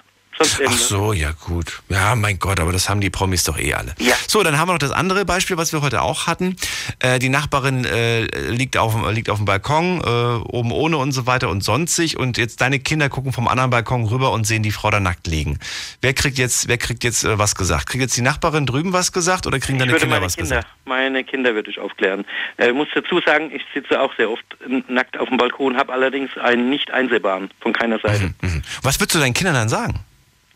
[0.42, 1.82] sonst Ach so, ja gut.
[1.88, 3.94] Ja, mein Gott, aber das haben die Promis doch eh alle.
[3.98, 4.14] Ja.
[4.26, 6.56] So, dann haben wir noch das andere Beispiel, was wir heute auch hatten.
[7.00, 10.06] Äh, die Nachbarin äh, liegt, auf, dem- liegt auf dem Balkon, äh,
[10.48, 12.16] oben ohne und so weiter und sonstig.
[12.18, 15.26] Und jetzt deine Kinder gucken vom anderen Balkon rüber und sehen die Frau da nackt
[15.26, 15.58] liegen.
[16.00, 17.86] Wer kriegt jetzt, wer kriegt jetzt äh, was gesagt?
[17.88, 20.56] Kriegt jetzt die Nachbarin drüben was gesagt oder kriegen Ich deine Kinder meine was Kinder,
[20.56, 20.74] gesagt?
[20.86, 22.24] meine Kinder würde ich aufklären.
[22.56, 24.44] Äh, Ich muss dazu sagen, ich sitze auch sehr oft
[24.88, 28.32] nackt auf dem Balkon, habe allerdings einen nicht einsehbaren von keiner Seite.
[28.40, 28.62] Mhm.
[28.82, 30.00] Was würdest du deinen Kindern dann sagen?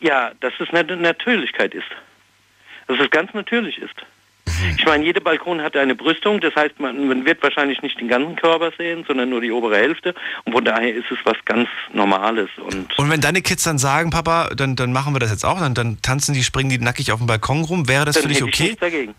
[0.05, 1.87] Ja, dass es eine Natürlichkeit ist.
[2.89, 3.95] Dass es ganz natürlich ist.
[4.47, 4.77] Mhm.
[4.77, 8.37] Ich meine, jeder Balkon hat eine Brüstung, das heißt, man, wird wahrscheinlich nicht den ganzen
[8.37, 10.15] Körper sehen, sondern nur die obere Hälfte.
[10.45, 12.51] Und von daher ist es was ganz Normales.
[12.59, 15.59] Und Und wenn deine Kids dann sagen, Papa, dann, dann machen wir das jetzt auch,
[15.59, 18.43] dann, dann tanzen die, springen die nackig auf dem Balkon rum, wäre das für dich
[18.43, 18.63] hätte ich okay?
[18.65, 19.15] nichts dagegen.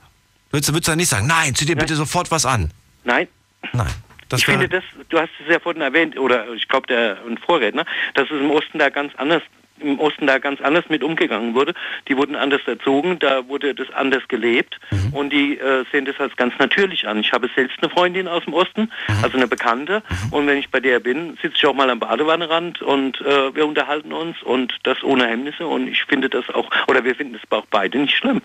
[0.52, 2.72] Würdest, du- würdest du dann nicht sagen, nein, zieh dir bitte sofort was an?
[3.04, 3.28] Nein.
[3.74, 3.88] Nein.
[4.30, 7.40] Das ich finde das, du hast es ja vorhin erwähnt, oder ich glaube der ein
[7.40, 9.42] Vorredner, dass es im Osten da ganz anders
[9.80, 11.74] im Osten da ganz anders mit umgegangen wurde.
[12.08, 15.14] Die wurden anders erzogen, da wurde das anders gelebt Mhm.
[15.14, 17.20] und die äh, sehen das als ganz natürlich an.
[17.20, 19.24] Ich habe selbst eine Freundin aus dem Osten, Mhm.
[19.24, 20.02] also eine Bekannte
[20.32, 23.66] und wenn ich bei der bin, sitze ich auch mal am Badewannenrand und äh, wir
[23.66, 27.42] unterhalten uns und das ohne Hemmnisse und ich finde das auch, oder wir finden das
[27.60, 28.42] auch beide nicht schlimm.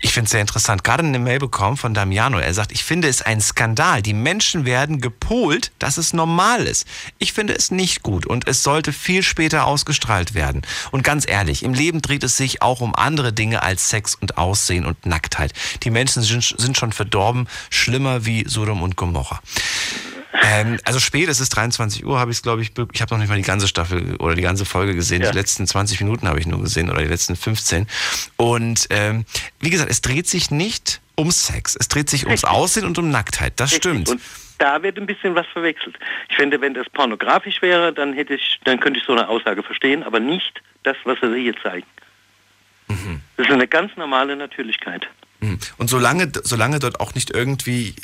[0.00, 0.84] Ich finde es sehr interessant.
[0.84, 2.38] Gerade eine Mail bekommen von Damiano.
[2.38, 4.00] Er sagt, ich finde es ein Skandal.
[4.00, 6.86] Die Menschen werden gepolt, dass es normal ist.
[7.18, 10.62] Ich finde es nicht gut und es sollte viel später ausgestrahlt werden.
[10.92, 14.38] Und ganz ehrlich, im Leben dreht es sich auch um andere Dinge als Sex und
[14.38, 15.52] Aussehen und Nacktheit.
[15.82, 19.40] Die Menschen sind, schon verdorben, schlimmer wie Sodom und Gomorra.
[20.42, 23.18] Ähm, also spät, es ist 23 Uhr, habe ich es, glaube ich, ich habe noch
[23.18, 25.22] nicht mal die ganze Staffel oder die ganze Folge gesehen.
[25.22, 25.30] Ja.
[25.30, 27.86] Die letzten 20 Minuten habe ich nur gesehen oder die letzten 15.
[28.36, 29.24] Und ähm,
[29.60, 31.76] wie gesagt, es dreht sich nicht um Sex.
[31.78, 32.50] Es dreht sich ums Richtig.
[32.50, 33.54] Aussehen und um Nacktheit.
[33.56, 33.90] Das Richtig.
[33.90, 34.08] stimmt.
[34.10, 34.20] Und
[34.58, 35.96] da wird ein bisschen was verwechselt.
[36.28, 39.62] Ich finde, wenn das pornografisch wäre, dann hätte ich, dann könnte ich so eine Aussage
[39.62, 41.86] verstehen, aber nicht das, was wir hier zeigen.
[42.88, 43.20] Mhm.
[43.36, 45.08] Das ist eine ganz normale Natürlichkeit.
[45.40, 45.58] Mhm.
[45.76, 47.94] Und solange, solange dort auch nicht irgendwie.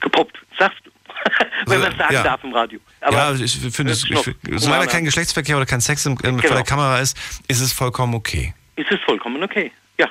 [0.00, 0.91] Gepoppt, sagst du.
[1.66, 2.22] wenn man sagen Ja.
[2.22, 2.80] darf im Radio.
[3.00, 5.04] Aber ja, ich finde es, ich, solange kein.
[5.04, 6.54] Geschlechtsverkehr oder kein Sex im, im, vor Genau.
[6.54, 7.16] der Kamera ist,
[7.48, 8.54] ist es vollkommen okay.
[8.76, 9.70] ist es vollkommen okay.
[9.98, 10.08] Ja.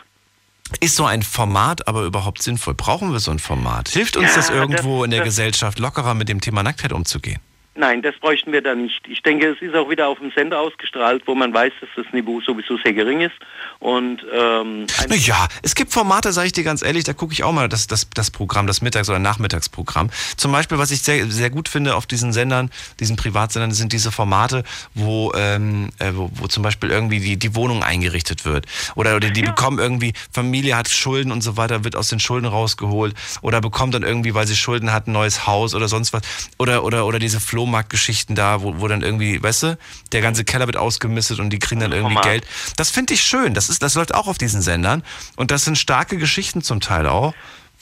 [0.79, 2.73] Ist so ein Format aber überhaupt sinnvoll?
[2.75, 3.89] Brauchen wir so ein Format?
[3.89, 6.93] Hilft uns Ja, das irgendwo das- in der das- Gesellschaft lockerer mit dem Thema Nacktheit
[6.93, 7.39] umzugehen?
[7.73, 9.07] Nein, das bräuchten wir da nicht.
[9.07, 12.05] Ich denke, es ist auch wieder auf dem Sender ausgestrahlt, wo man weiß, dass das
[12.13, 13.33] Niveau sowieso sehr gering ist.
[13.81, 17.51] Und ähm, naja, es gibt Formate, sage ich dir ganz ehrlich, da gucke ich auch
[17.51, 20.09] mal das, das, das Programm, das Mittags- oder Nachmittagsprogramm.
[20.37, 22.69] Zum Beispiel, was ich sehr, sehr gut finde auf diesen Sendern,
[22.99, 24.63] diesen Privatsendern, sind diese Formate,
[24.93, 28.65] wo, ähm, äh, wo, wo zum Beispiel irgendwie die, die Wohnung eingerichtet wird.
[28.95, 29.49] Oder, oder die ja.
[29.49, 33.15] bekommen irgendwie, Familie hat Schulden und so weiter, wird aus den Schulden rausgeholt.
[33.41, 36.21] Oder bekommt dann irgendwie, weil sie Schulden hat, ein neues Haus oder sonst was.
[36.57, 39.77] Oder, oder, oder diese Flo Flohmarktgeschichten da, wo, wo dann irgendwie, weißt du,
[40.11, 42.19] der ganze Keller wird ausgemistet und die kriegen dann irgendwie.
[42.21, 42.45] Geld.
[42.75, 43.53] Das finde ich schön.
[43.53, 45.03] Das, ist, das läuft auch auf diesen Sendern.
[45.35, 47.33] Und das sind starke Geschichten zum Teil auch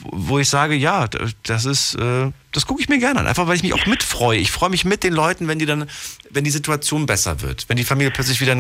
[0.01, 1.07] wo ich sage, ja,
[1.43, 4.39] das ist, äh, das gucke ich mir gerne an, einfach weil ich mich auch mitfreue.
[4.39, 5.89] Ich freue mich mit den Leuten, wenn die dann,
[6.29, 8.55] wenn die Situation besser wird, wenn die Familie plötzlich wieder,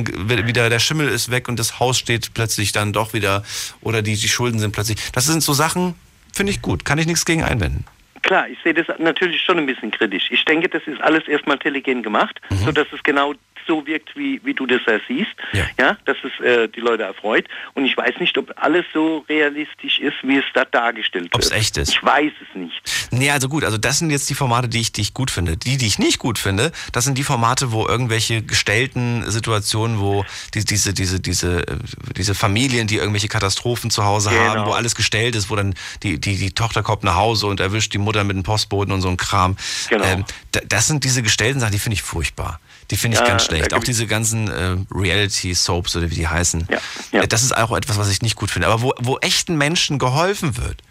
[0.45, 3.43] wieder der Schimmel ist weg und das Haus steht plötzlich dann doch wieder
[3.81, 4.97] oder die, die Schulden sind plötzlich.
[5.13, 5.95] Das sind so Sachen,
[6.33, 7.85] finde ich gut, kann ich nichts gegen einwenden.
[8.21, 10.29] Klar, ich sehe das natürlich schon ein bisschen kritisch.
[10.29, 12.65] Ich denke, das ist alles erstmal telegen gemacht, mhm.
[12.65, 13.33] sodass es genau
[13.69, 15.65] so wirkt, wie, wie du das ja siehst, ja.
[15.79, 17.45] ja dass es äh, die Leute erfreut.
[17.75, 21.53] Und ich weiß nicht, ob alles so realistisch ist, wie es da dargestellt Ob's wird.
[21.53, 21.89] Ob es echt ist.
[21.91, 23.09] Ich weiß es nicht.
[23.11, 25.55] Nee, also gut, also das sind jetzt die Formate, die ich, die ich gut finde.
[25.55, 30.25] Die, die ich nicht gut finde, das sind die Formate, wo irgendwelche gestellten Situationen, wo
[30.53, 31.75] die, diese, diese, diese, äh,
[32.17, 34.41] diese Familien, die irgendwelche Katastrophen zu Hause genau.
[34.41, 37.59] haben, wo alles gestellt ist, wo dann die, die, die Tochter kommt nach Hause und
[37.59, 39.55] erwischt die Mutter mit dem Postboten und so ein Kram.
[39.89, 40.03] Genau.
[40.03, 40.25] Ähm,
[40.67, 42.59] das sind diese gestellten Sachen, die finde ich furchtbar.
[42.91, 43.73] Die finde ich ja, ganz schlecht.
[43.73, 46.67] Auch diese ganzen äh, Reality-Soaps oder wie die heißen.
[46.69, 46.77] Ja,
[47.11, 47.21] ja.
[47.23, 48.67] Äh, das ist auch etwas, was ich nicht gut finde.
[48.67, 50.81] Aber wo, wo echten Menschen geholfen wird,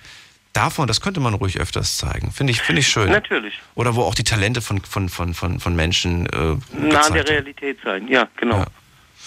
[0.53, 2.31] davon, das könnte man ruhig öfters zeigen.
[2.33, 3.11] Finde ich, finde ich schön.
[3.11, 3.61] Natürlich.
[3.75, 7.29] Oder wo auch die Talente von, von, von, von, von Menschen äh, nah an der
[7.29, 8.09] Realität sein.
[8.09, 8.65] Ja, genau.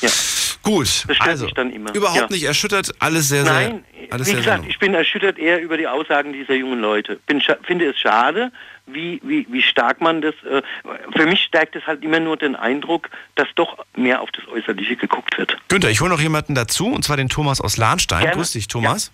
[0.02, 0.10] Ja.
[0.64, 1.48] Gut, also
[1.94, 2.28] überhaupt ja.
[2.30, 3.54] nicht erschüttert, alles sehr, sehr.
[3.54, 7.20] Nein, alles wie gesagt, ich bin erschüttert eher über die Aussagen dieser jungen Leute.
[7.26, 8.52] Bin, finde es schade,
[8.86, 10.36] wie, wie, wie stark man das.
[10.44, 10.62] Äh,
[11.16, 14.96] für mich stärkt es halt immer nur den Eindruck, dass doch mehr auf das Äußerliche
[14.96, 15.58] geguckt wird.
[15.68, 18.22] Günther, ich hole noch jemanden dazu, und zwar den Thomas aus Lahnstein.
[18.22, 18.36] Gerne.
[18.36, 19.12] Grüß dich, Thomas.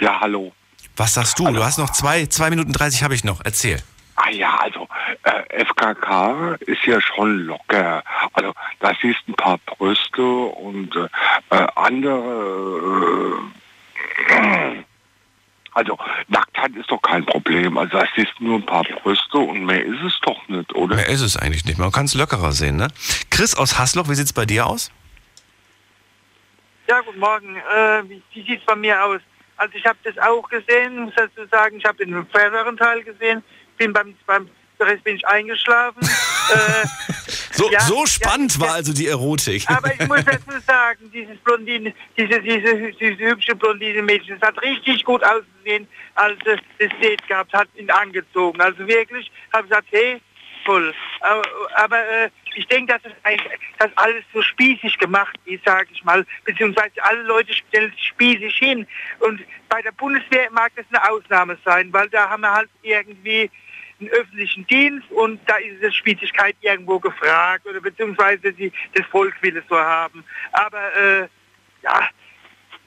[0.00, 0.12] Ja.
[0.12, 0.52] ja, hallo.
[0.96, 1.46] Was sagst du?
[1.46, 1.58] Hallo.
[1.58, 3.40] Du hast noch zwei, zwei Minuten 30 habe ich noch.
[3.44, 3.82] Erzähl.
[4.16, 4.88] Ah ja, also
[5.22, 8.02] äh, FKK ist ja schon locker.
[8.32, 13.38] Also da siehst ein paar Brüste und äh, andere
[14.28, 14.84] äh,
[15.78, 17.78] also Nacktheit ist doch kein Problem.
[17.78, 20.96] Also das ist nur ein paar Brüste und mehr ist es doch nicht, oder?
[20.96, 21.78] Mehr ist es eigentlich nicht.
[21.78, 22.88] Man kann es lockerer sehen, ne?
[23.30, 24.90] Chris aus Hasloch, wie sieht es bei dir aus?
[26.88, 27.56] Ja, guten Morgen.
[27.56, 29.20] Äh, wie wie sieht es bei mir aus?
[29.56, 33.42] Also ich habe das auch gesehen, muss dazu sagen, ich habe den vorderen Teil gesehen,
[33.76, 34.48] bin beim, beim
[34.86, 36.00] Rest bin ich eingeschlafen.
[36.54, 36.86] äh,
[37.52, 39.68] so, ja, so spannend ja, war also die Erotik.
[39.68, 44.62] Aber ich muss dazu sagen, dieses Blondine, diese, diese, diese hübsche blondine Mädchen, das hat
[44.62, 48.60] richtig gut ausgesehen, als es das Date gehabt hat, ihn angezogen.
[48.60, 50.20] Also wirklich, habe ich gesagt, hey,
[50.64, 50.94] toll.
[51.20, 51.42] Aber,
[51.74, 53.12] aber äh, ich denke, dass
[53.78, 58.54] das alles so spießig gemacht ist, sage ich mal, beziehungsweise alle Leute stellen sich spießig
[58.56, 58.86] hin.
[59.20, 63.50] Und bei der Bundeswehr mag das eine Ausnahme sein, weil da haben wir halt irgendwie
[64.00, 69.34] einen öffentlichen Dienst und da ist es Spießigkeit irgendwo gefragt oder beziehungsweise die, das Volk
[69.42, 70.24] will es so haben.
[70.52, 71.28] Aber äh,
[71.82, 72.08] ja,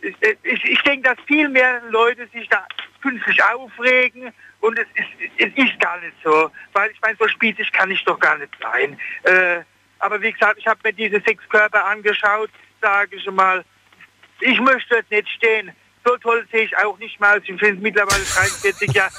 [0.02, 2.66] ich, ich, ich denke, dass viel mehr Leute sich da
[3.02, 4.32] künstlich aufregen
[4.62, 8.04] und es ist, es ist gar nicht so, weil ich meine, so spießig kann ich
[8.06, 9.00] doch gar nicht sein.
[9.24, 9.62] Äh,
[10.00, 12.50] aber wie gesagt, ich habe mir diese sechs Körper angeschaut,
[12.82, 13.64] sage ich mal,
[14.40, 15.72] ich möchte jetzt nicht stehen.
[16.04, 17.40] So toll sehe ich auch nicht mal.
[17.44, 19.12] Ich finde mittlerweile 43 Jahre.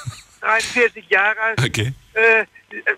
[0.43, 1.63] 43 Jahre alt.
[1.63, 1.93] Okay.
[2.13, 2.45] Äh,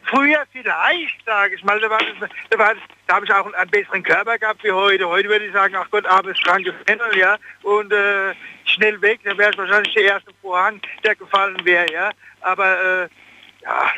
[0.04, 3.52] früher vielleicht, sage ich mal, da, war das, da, war das, da habe ich auch
[3.54, 5.08] einen besseren Körper gehabt wie heute.
[5.08, 8.34] Heute würde ich sagen, ach Gott, armes, krankes Männer, ja, und äh,
[8.66, 12.12] schnell weg, dann wäre es wahrscheinlich der erste Vorhang, der gefallen wäre, ja.
[12.42, 13.08] Aber äh,
[13.64, 13.92] ja,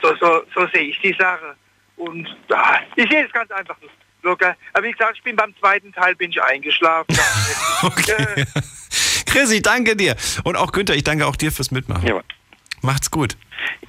[0.00, 1.56] so, so, so sehe ich die Sache.
[1.96, 3.76] Und ja, ich sehe es ganz einfach
[4.22, 4.56] locker.
[4.72, 7.16] Aber wie gesagt, ich bin beim zweiten Teil bin ich eingeschlafen.
[7.82, 8.12] okay.
[8.36, 8.44] Äh,
[9.26, 10.16] Chrissy, danke dir.
[10.44, 12.06] Und auch Günther, ich danke auch dir fürs Mitmachen.
[12.06, 12.22] Ja.
[12.82, 13.36] Macht's gut.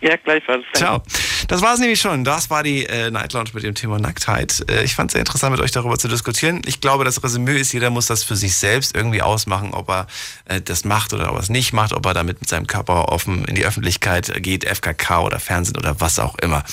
[0.02, 0.64] Ja, gleichfalls.
[0.74, 1.02] Ciao.
[1.48, 2.24] Das war es nämlich schon.
[2.24, 4.64] Das war die äh, Night Lounge mit dem Thema Nacktheit.
[4.70, 6.62] Äh, ich fand es sehr interessant, mit euch darüber zu diskutieren.
[6.66, 10.08] Ich glaube, das Resümee ist, jeder muss das für sich selbst irgendwie ausmachen, ob er
[10.46, 13.10] äh, das macht oder ob er es nicht macht, ob er damit mit seinem Körper
[13.10, 16.64] offen in die Öffentlichkeit geht, FKK oder Fernsehen oder was auch immer.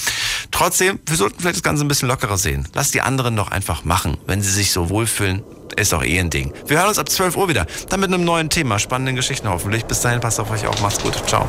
[0.50, 2.68] Trotzdem, wir sollten vielleicht das Ganze ein bisschen lockerer sehen.
[2.74, 4.18] Lasst die anderen doch einfach machen.
[4.26, 5.42] Wenn sie sich so wohlfühlen,
[5.76, 6.52] ist doch eh ein Ding.
[6.66, 7.66] Wir hören uns ab 12 Uhr wieder.
[7.88, 9.84] Dann mit einem neuen Thema, spannenden Geschichten hoffentlich.
[9.84, 10.80] Bis dahin, passt auf euch auf.
[10.80, 11.14] Macht's gut.
[11.26, 11.48] Ciao.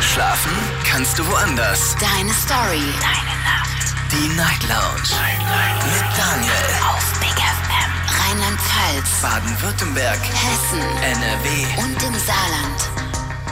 [0.00, 0.52] Schlafen
[0.84, 1.96] kannst du woanders.
[1.98, 2.82] Deine Story.
[3.00, 3.94] Deine Nacht.
[4.12, 5.08] Die Night Lounge.
[5.10, 5.84] Night, Night.
[5.86, 6.52] Mit Daniel.
[6.88, 7.90] Auf Big FM.
[8.20, 9.20] Rheinland-Pfalz.
[9.22, 10.18] Baden-Württemberg.
[10.20, 10.80] Hessen.
[11.02, 11.82] NRW.
[11.82, 13.08] Und im Saarland.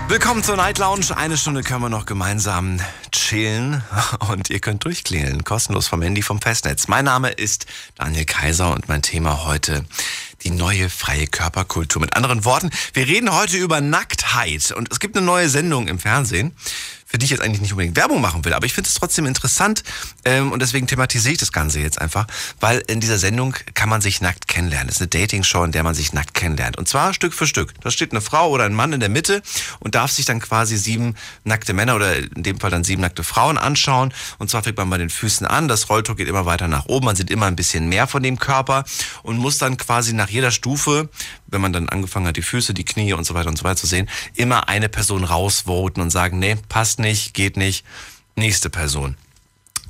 [0.09, 1.17] Willkommen zur Night Lounge.
[1.17, 2.79] Eine Stunde können wir noch gemeinsam
[3.11, 3.83] chillen
[4.29, 5.43] und ihr könnt durchklingeln.
[5.43, 6.87] Kostenlos vom Handy vom Festnetz.
[6.87, 7.67] Mein Name ist
[7.97, 9.85] Daniel Kaiser und mein Thema heute
[10.47, 12.01] die neue freie Körperkultur.
[12.01, 15.99] Mit anderen Worten, wir reden heute über Nacktheit und es gibt eine neue Sendung im
[15.99, 16.55] Fernsehen
[17.07, 19.27] für die ich jetzt eigentlich nicht unbedingt Werbung machen will, aber ich finde es trotzdem
[19.27, 19.85] interessant
[20.25, 22.27] ähm, und deswegen thematisiere ich das Ganze jetzt einfach,
[22.61, 24.89] weil in dieser Sendung kann man sich nackt kennenlernen.
[24.89, 26.77] Es ist eine Dating-Show, in der man sich nackt kennenlernt.
[26.77, 27.73] Und zwar Stück für Stück.
[27.81, 29.41] Da steht eine Frau oder ein Mann in der Mitte
[29.79, 33.23] und darf sich dann quasi sieben nackte Männer oder in dem Fall dann sieben nackte
[33.23, 34.13] Frauen anschauen.
[34.39, 37.07] Und zwar fängt man bei den Füßen an, das Rolltor geht immer weiter nach oben,
[37.07, 38.85] man sieht immer ein bisschen mehr von dem Körper
[39.23, 41.09] und muss dann quasi nach jeder Stufe,
[41.47, 43.77] wenn man dann angefangen hat, die Füße, die Knie und so weiter und so weiter
[43.77, 47.85] zu sehen, immer eine Person rausvoten und sagen, nee, passt nicht, geht nicht,
[48.37, 49.17] nächste Person.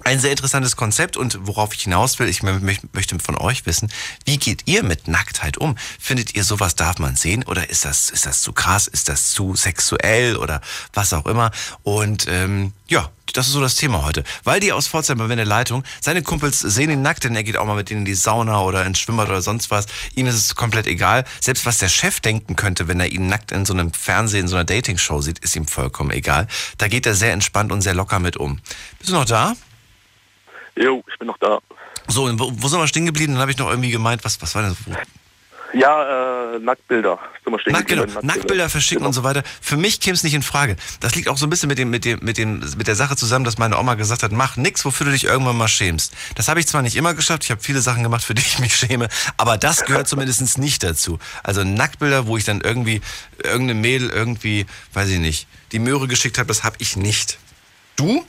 [0.07, 3.90] Ein sehr interessantes Konzept und worauf ich hinaus will, ich möchte von euch wissen,
[4.24, 5.74] wie geht ihr mit Nacktheit um?
[5.98, 9.32] Findet ihr sowas darf man sehen oder ist das, ist das zu krass, ist das
[9.32, 10.61] zu sexuell oder
[10.92, 11.50] was auch immer?
[11.82, 14.22] Und ähm, ja, das ist so das Thema heute.
[14.44, 17.57] Weil die aus Pforzheim bei der Leitung, seine Kumpels sehen ihn nackt, denn er geht
[17.57, 19.86] auch mal mit denen in die Sauna oder ins Schwimmbad oder sonst was.
[20.14, 21.24] Ihm ist es komplett egal.
[21.40, 24.48] Selbst was der Chef denken könnte, wenn er ihn nackt in so einem Fernsehen, in
[24.48, 26.46] so einer Dating-Show sieht, ist ihm vollkommen egal.
[26.78, 28.61] Da geht er sehr entspannt und sehr locker mit um.
[29.00, 29.54] Bist du noch da?
[30.76, 31.58] Jo, ich bin noch da.
[32.08, 33.32] So, wo, wo sind wir stehen geblieben?
[33.32, 34.76] Dann habe ich noch irgendwie gemeint, was, was war das?
[35.72, 37.18] Ja, äh, Nacktbilder.
[37.66, 38.02] Nack, genau.
[38.02, 38.22] Nacktbilder.
[38.22, 39.08] Nacktbilder verschicken genau.
[39.08, 39.42] und so weiter.
[39.60, 40.76] Für mich käme es nicht in Frage.
[41.00, 43.16] Das liegt auch so ein bisschen mit, dem, mit, dem, mit, dem, mit der Sache
[43.16, 46.14] zusammen, dass meine Oma gesagt hat, mach nichts, wofür du dich irgendwann mal schämst.
[46.34, 48.58] Das habe ich zwar nicht immer geschafft, ich habe viele Sachen gemacht, für die ich
[48.58, 51.18] mich schäme, aber das gehört zumindest nicht dazu.
[51.42, 53.00] Also Nacktbilder, wo ich dann irgendwie
[53.42, 57.38] irgendeine Mädel irgendwie, weiß ich nicht, die Möhre geschickt habe, das habe ich nicht.
[57.96, 58.24] Du?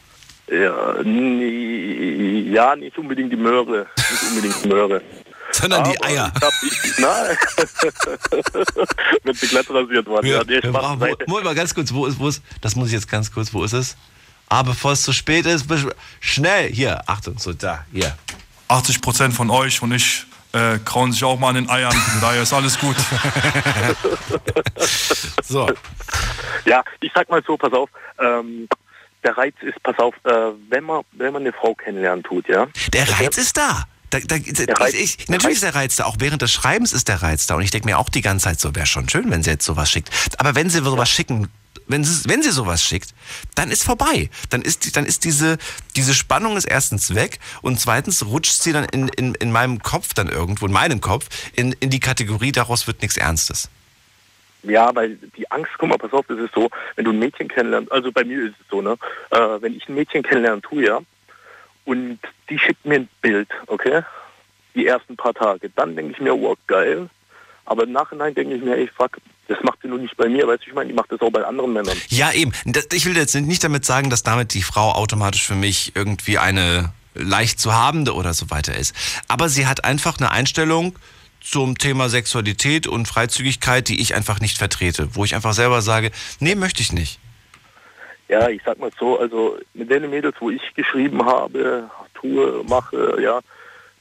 [0.50, 3.88] Ja, nie, ja, nicht unbedingt die Möhre.
[3.98, 5.02] Nicht unbedingt die Möhre.
[5.52, 6.32] Sondern Aber die Eier.
[6.36, 7.38] Ich hab, ich, nein.
[9.24, 10.26] Wenn sie glatt rasiert waren.
[10.26, 10.70] Ja, ja, wo,
[11.28, 13.64] wo, mal ganz kurz, wo ist, wo ist, das muss ich jetzt ganz kurz, wo
[13.64, 13.96] ist es?
[14.50, 15.66] Ah, bevor es zu spät ist,
[16.20, 18.18] schnell, hier, Achtung, so da, hier.
[18.70, 21.94] 80 Prozent von euch und ich äh, krauen sich auch mal an den Eiern.
[22.22, 22.96] Daher ist alles gut.
[25.44, 25.70] so.
[26.66, 27.90] Ja, ich sag mal so, pass auf.
[28.20, 28.70] Ähm,
[29.28, 30.32] der Reiz ist, pass auf, äh,
[30.70, 32.68] wenn man wenn man eine Frau kennenlernen tut, ja.
[32.94, 33.84] Der Reiz ist da.
[34.10, 34.38] Da, da,
[34.76, 37.56] Reiz, ich, natürlich ist der Reiz da, auch während des Schreibens ist der Reiz da.
[37.56, 39.66] Und ich denke mir auch die ganze Zeit so, wäre schon schön, wenn sie jetzt
[39.66, 40.10] sowas schickt.
[40.38, 41.50] Aber wenn sie sowas schicken,
[41.88, 43.14] wenn sie, wenn sie sowas schickt,
[43.56, 44.30] dann ist vorbei.
[44.50, 45.58] Dann ist, dann ist diese,
[45.98, 50.14] diese Spannung ist erstens weg und zweitens rutscht sie dann in, in, in meinem Kopf
[50.14, 53.70] dann irgendwo, in meinem Kopf, in, in die Kategorie, daraus wird nichts Ernstes.
[54.64, 57.48] Ja, weil die Angst, guck mal, pass auf, das ist so, wenn du ein Mädchen
[57.48, 58.98] kennenlernst, also bei mir ist es so, ne,
[59.30, 61.00] äh, wenn ich ein Mädchen kennenlernen tue, ja,
[61.86, 64.02] und die schickt mir ein Bild, okay,
[64.76, 67.10] die ersten paar Tage, dann denke ich mir, oh, geil,
[67.66, 70.48] aber im Nachhinein denke ich mir, ey, fuck, das macht sie nur nicht bei mir,
[70.48, 71.98] weißt du, ich meine, die macht das auch bei anderen Männern.
[72.10, 72.52] Ja, eben.
[72.92, 76.92] Ich will jetzt nicht damit sagen, dass damit die Frau automatisch für mich irgendwie eine
[77.14, 78.94] leicht zu habende oder so weiter ist.
[79.28, 80.98] Aber sie hat einfach eine Einstellung,
[81.50, 86.12] zum Thema Sexualität und Freizügigkeit, die ich einfach nicht vertrete, wo ich einfach selber sage,
[86.40, 87.20] nee, möchte ich nicht.
[88.28, 93.18] Ja, ich sag mal so, also mit den Mädels, wo ich geschrieben habe, tue, mache,
[93.22, 93.40] ja,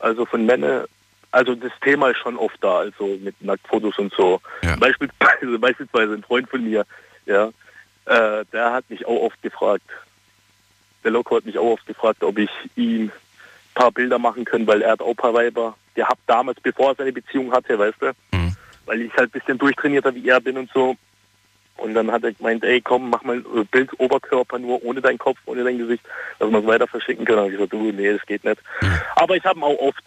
[0.01, 0.87] also von Männern,
[1.31, 4.41] also das Thema ist schon oft da, also mit Nacktfotos und so.
[4.63, 4.75] Ja.
[4.77, 6.85] Beispielsweise, beispielsweise ein Freund von mir,
[7.27, 7.49] ja,
[8.07, 9.85] äh, der hat mich auch oft gefragt,
[11.05, 13.13] der Loco hat mich auch oft gefragt, ob ich ihm
[13.77, 16.95] paar Bilder machen kann, weil er hat auch ein paar Weiber gehabt damals, bevor er
[16.97, 18.07] seine Beziehung hatte, weißt du?
[18.37, 18.57] Mhm.
[18.87, 20.97] Weil ich halt ein bisschen durchtrainierter wie er bin und so.
[21.77, 25.19] Und dann hat er gemeint, ey komm, mach mal ein Bild Oberkörper nur ohne deinen
[25.19, 26.03] Kopf, ohne dein Gesicht,
[26.39, 27.41] dass wir es weiter verschicken können.
[27.41, 28.61] Und ich gesagt, du, nee, das geht nicht.
[28.81, 29.01] Mhm.
[29.15, 30.03] Aber ich habe ihm auch oft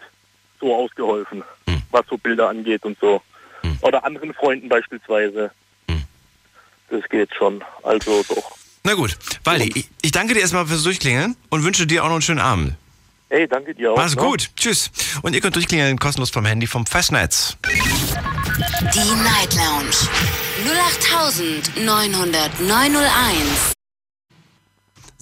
[0.60, 1.82] so ausgeholfen, mhm.
[1.92, 3.22] was so Bilder angeht und so.
[3.62, 3.78] Mhm.
[3.82, 5.52] Oder anderen Freunden beispielsweise.
[5.88, 6.04] Mhm.
[6.90, 7.62] Das geht schon.
[7.84, 8.56] Also doch.
[8.82, 12.22] Na gut, Wally, ich danke dir erstmal fürs Durchklingeln und wünsche dir auch noch einen
[12.22, 12.74] schönen Abend.
[13.30, 13.96] Hey, danke dir auch.
[13.96, 14.22] Mach's ne?
[14.22, 14.50] gut.
[14.56, 14.90] Tschüss.
[15.22, 17.56] Und ihr könnt durchklingeln kostenlos vom Handy vom Festnetz.
[17.64, 19.94] Die Night Lounge
[21.76, 23.79] 0890901.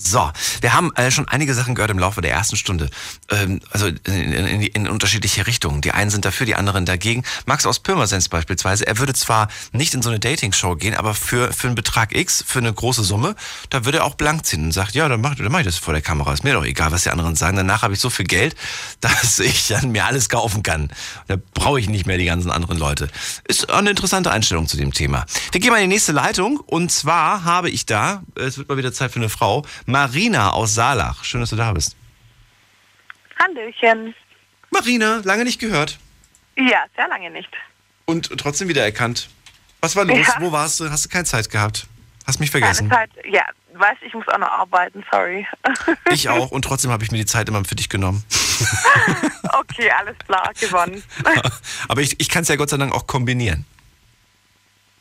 [0.01, 0.31] So,
[0.61, 2.89] wir haben äh, schon einige Sachen gehört im Laufe der ersten Stunde.
[3.31, 5.81] Ähm, also in, in, in, unterschiedliche Richtungen.
[5.81, 7.25] Die einen sind dafür, die anderen dagegen.
[7.47, 11.53] Max aus Pirmasens beispielsweise, er würde zwar nicht in so eine Dating-Show gehen, aber für,
[11.53, 13.35] für einen Betrag X, für eine große Summe,
[13.71, 15.79] da würde er auch blank ziehen und sagt, ja, dann mach, dann mach ich das
[15.79, 16.33] vor der Kamera.
[16.33, 17.57] Ist mir doch egal, was die anderen sagen.
[17.57, 18.55] Danach habe ich so viel Geld,
[19.01, 20.91] dass ich dann mir alles kaufen kann.
[21.27, 23.09] Da brauche ich nicht mehr die ganzen anderen Leute.
[23.49, 25.27] Ist eine interessante Einstellung zu dem Thema.
[25.51, 28.79] Wir gehen mal in die nächste Leitung und zwar habe ich da, es wird mal
[28.79, 31.25] wieder Zeit für eine Frau, Marina aus Saalach.
[31.25, 31.97] Schön, dass du da bist.
[33.39, 34.15] Hallöchen.
[34.71, 35.99] Marina, lange nicht gehört.
[36.59, 37.49] Ja, sehr lange nicht.
[38.05, 39.31] Und trotzdem wieder erkannt.
[39.81, 40.19] Was war los?
[40.19, 40.35] Ja.
[40.41, 40.91] Wo warst du?
[40.91, 41.87] Hast du keine Zeit gehabt?
[42.27, 42.91] Hast mich vergessen.
[42.91, 45.47] Keine Zeit, ja, weißt, ich muss auch noch arbeiten, sorry.
[46.13, 48.23] Ich auch und trotzdem habe ich mir die Zeit immer für dich genommen.
[49.59, 51.03] okay, alles klar, gewonnen.
[51.89, 53.65] Aber ich, ich kann es ja Gott sei Dank auch kombinieren.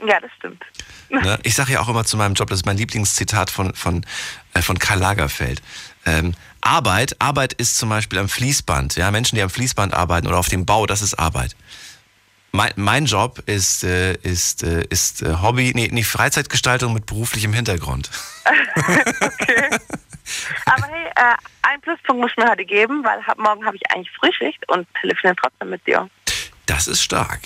[0.05, 0.63] Ja, das stimmt.
[1.09, 1.39] Ne?
[1.43, 4.05] Ich sage ja auch immer zu meinem Job, das ist mein Lieblingszitat von, von,
[4.53, 5.61] äh, von Karl Lagerfeld.
[6.05, 8.97] Ähm, Arbeit, Arbeit ist zum Beispiel am Fließband.
[8.97, 9.09] Ja?
[9.09, 11.55] Menschen, die am Fließband arbeiten oder auf dem Bau, das ist Arbeit.
[12.51, 17.53] Mein, mein Job ist, äh, ist, äh, ist äh, Hobby, nee, nee, Freizeitgestaltung mit beruflichem
[17.53, 18.09] Hintergrund.
[18.75, 19.69] okay.
[20.65, 23.91] Aber hey, äh, einen Pluspunkt muss ich mir heute geben, weil hab, morgen habe ich
[23.91, 26.09] eigentlich Frühschicht und telefoniere trotzdem mit dir.
[26.65, 27.39] Das ist stark.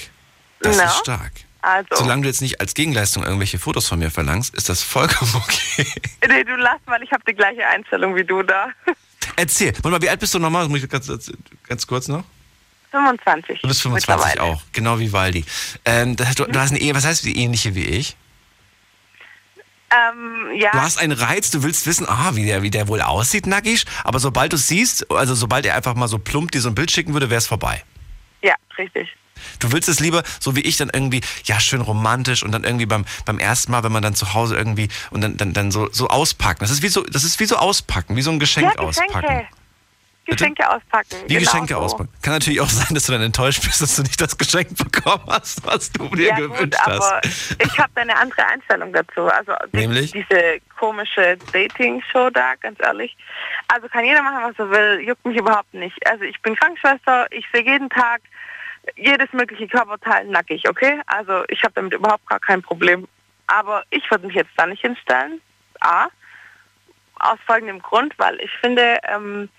[0.61, 0.83] Das No.
[0.85, 1.31] ist stark.
[1.61, 5.31] Also, Solange du jetzt nicht als Gegenleistung irgendwelche Fotos von mir verlangst, ist das vollkommen
[5.35, 5.85] okay.
[6.27, 8.69] nee, du lass mal, ich habe die gleiche Einstellung wie du da.
[9.35, 10.67] Erzähl, warte mal, wie alt bist du nochmal?
[10.87, 11.31] Ganz,
[11.67, 12.23] ganz kurz noch.
[12.91, 13.61] 25.
[13.61, 14.41] Du bist 25 mittlerweile.
[14.41, 15.45] auch, genau wie Waldi.
[15.85, 18.17] Ähm, das, du, du hast eine Ehe, was heißt die ähnliche wie ich?
[19.91, 20.71] Ähm, ja.
[20.71, 23.85] Du hast einen Reiz, du willst wissen, ah, wie der, wie der wohl aussieht, nackig,
[24.03, 26.75] aber sobald du es siehst, also sobald er einfach mal so plump dir so ein
[26.75, 27.83] Bild schicken würde, wäre es vorbei.
[28.41, 29.09] Ja, richtig.
[29.59, 32.85] Du willst es lieber, so wie ich, dann irgendwie, ja, schön romantisch und dann irgendwie
[32.85, 35.89] beim, beim ersten Mal, wenn man dann zu Hause irgendwie und dann, dann, dann so,
[35.91, 36.59] so auspacken.
[36.59, 39.21] Das ist wie so, das ist wie so auspacken, wie so ein Geschenk ja, auspacken.
[39.21, 39.47] Geschenke.
[40.25, 41.15] Geschenke auspacken.
[41.27, 41.79] Wie genau Geschenke so.
[41.79, 42.09] auspacken.
[42.21, 45.23] Kann natürlich auch sein, dass du dann enttäuscht bist, dass du nicht das Geschenk bekommen
[45.27, 47.55] hast, was du dir ja, gewünscht gut, aber hast.
[47.59, 49.27] ich habe da eine andere Einstellung dazu.
[49.27, 50.11] Also Nämlich?
[50.11, 53.15] diese komische Dating-Show da, ganz ehrlich.
[53.67, 55.97] Also kann jeder machen, was er will, juckt mich überhaupt nicht.
[56.07, 58.21] Also ich bin Krankenschwester, ich sehe jeden Tag
[58.95, 61.01] jedes mögliche Körperteil nackig, okay?
[61.05, 63.07] Also ich habe damit überhaupt gar kein Problem.
[63.47, 65.41] Aber ich würde mich jetzt da nicht hinstellen.
[65.81, 66.07] A.
[67.19, 69.49] Aus folgendem Grund, weil ich finde, ähm,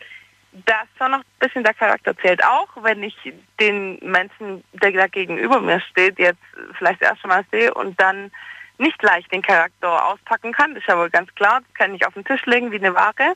[0.53, 2.45] dass schon noch ein bisschen der Charakter zählt.
[2.45, 3.16] Auch wenn ich
[3.61, 6.43] den Menschen, der da gegenüber mir steht, jetzt
[6.77, 8.31] vielleicht das erste Mal sehe und dann
[8.79, 10.75] nicht leicht den Charakter auspacken kann.
[10.75, 11.61] Das ist ja wohl ganz klar.
[11.61, 13.35] Das kann ich auf den Tisch legen wie eine Ware.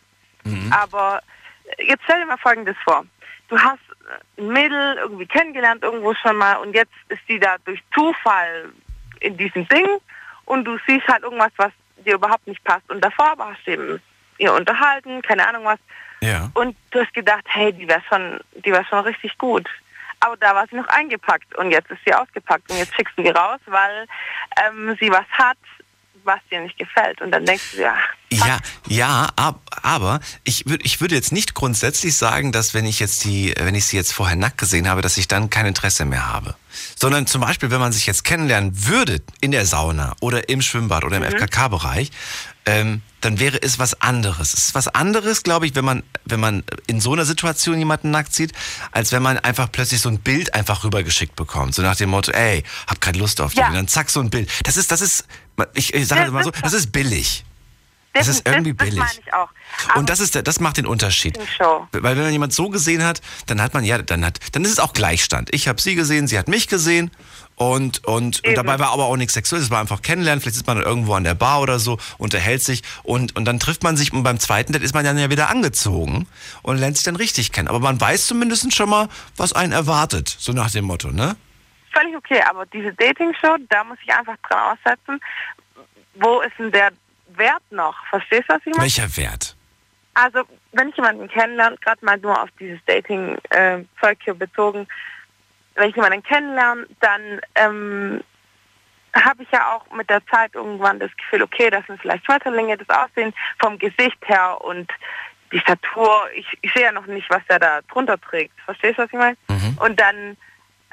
[0.70, 1.22] Aber
[1.78, 3.04] jetzt stell dir mal Folgendes vor.
[3.48, 3.80] Du hast
[4.38, 8.70] ein Mädel irgendwie kennengelernt irgendwo schon mal und jetzt ist die da durch Zufall
[9.20, 9.86] in diesem Ding
[10.44, 11.72] und du siehst halt irgendwas, was
[12.04, 12.88] dir überhaupt nicht passt.
[12.90, 14.00] Und davor hast du eben
[14.38, 15.78] ihr unterhalten, keine Ahnung was.
[16.20, 16.50] Ja.
[16.54, 19.68] Und du hast gedacht, hey, die wäre schon, die wäre schon richtig gut.
[20.20, 23.22] Aber da war sie noch eingepackt und jetzt ist sie ausgepackt und jetzt schickst du
[23.22, 24.06] die raus, weil
[24.64, 25.58] ähm, sie was hat,
[26.26, 27.20] was dir nicht gefällt.
[27.22, 28.14] Und dann denkst du dir, ach,
[28.46, 28.58] Ja,
[28.88, 33.24] ja, ab, aber ich, würd, ich würde jetzt nicht grundsätzlich sagen, dass wenn ich jetzt
[33.24, 36.26] die, wenn ich sie jetzt vorher nackt gesehen habe, dass ich dann kein Interesse mehr
[36.26, 36.56] habe.
[36.96, 41.04] Sondern zum Beispiel, wenn man sich jetzt kennenlernen würde in der Sauna oder im Schwimmbad
[41.04, 41.30] oder im Mhm.
[41.30, 42.10] FKK-Bereich,
[42.66, 44.52] ähm, dann wäre es was anderes.
[44.52, 48.10] Es ist was anderes, glaube ich, wenn man, wenn man in so einer Situation jemanden
[48.10, 48.52] nackt sieht,
[48.90, 51.74] als wenn man einfach plötzlich so ein Bild einfach rübergeschickt bekommt.
[51.76, 53.60] So nach dem Motto, ey, hab keine Lust auf dich.
[53.60, 53.68] Ja.
[53.68, 54.50] Und dann zack, so ein Bild.
[54.64, 55.24] Das ist, das ist,
[55.74, 57.44] ich, ich sage Das mal so, das ist billig.
[58.16, 58.98] Das ist irgendwie billig.
[58.98, 59.48] Das meine ich auch.
[59.96, 61.38] Und das ist der, das macht den Unterschied.
[61.92, 64.72] Weil wenn man jemand so gesehen hat, dann hat man ja, dann hat, dann ist
[64.72, 65.52] es auch Gleichstand.
[65.54, 67.10] Ich habe sie gesehen, sie hat mich gesehen
[67.56, 70.40] und und, und dabei war aber auch nichts Sexuelles, es war einfach kennenlernen.
[70.40, 73.58] Vielleicht ist man dann irgendwo an der Bar oder so, unterhält sich und und dann
[73.58, 76.26] trifft man sich und beim zweiten Date ist man dann ja wieder angezogen
[76.62, 77.68] und lernt sich dann richtig kennen.
[77.68, 81.36] Aber man weiß zumindest schon mal, was einen erwartet, so nach dem Motto, ne?
[81.96, 85.20] Völlig okay, aber diese Dating-Show, da muss ich einfach dran aussetzen.
[86.14, 86.90] Wo ist denn der
[87.28, 87.94] Wert noch?
[88.06, 88.82] Verstehst du, was ich meine?
[88.82, 89.56] Welcher Wert?
[90.14, 90.42] Also,
[90.72, 94.86] wenn ich jemanden kennenlerne, gerade mal nur auf dieses Dating-Zeug hier bezogen,
[95.74, 98.24] wenn ich jemanden kennenlerne, dann ähm,
[99.14, 102.76] habe ich ja auch mit der Zeit irgendwann das Gefühl, okay, das sind vielleicht Schmetterlinge,
[102.76, 104.90] das Aussehen vom Gesicht her und
[105.52, 106.28] die Statur.
[106.34, 108.58] Ich, ich sehe ja noch nicht, was er da drunter trägt.
[108.64, 109.36] Verstehst du, was ich meine?
[109.80, 110.36] Und dann,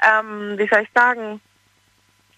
[0.02, 1.40] ähm, wie soll ich sagen,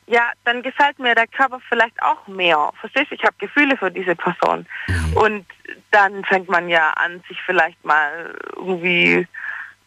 [0.07, 2.73] ja, dann gefällt mir der Körper vielleicht auch mehr.
[2.81, 3.17] Verstehst du?
[3.17, 4.67] Ich habe Gefühle für diese Person.
[5.15, 5.47] Und
[5.91, 9.27] dann fängt man ja an, sich vielleicht mal irgendwie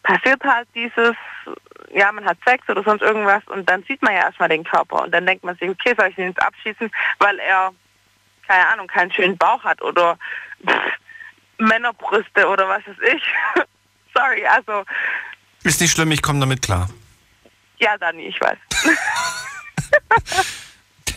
[0.02, 1.14] passiert halt dieses,
[1.92, 5.02] ja, man hat Sex oder sonst irgendwas und dann sieht man ja erstmal den Körper
[5.02, 7.72] und dann denkt man sich, okay, soll ich den jetzt abschießen, weil er,
[8.46, 10.18] keine Ahnung, keinen schönen Bauch hat oder
[10.66, 10.74] pff,
[11.58, 13.22] Männerbrüste oder was weiß ich.
[14.14, 14.84] Sorry, also,
[15.62, 16.88] Ist nicht schlimm, ich komme damit klar.
[17.80, 18.58] Ja, Dani, ich weiß.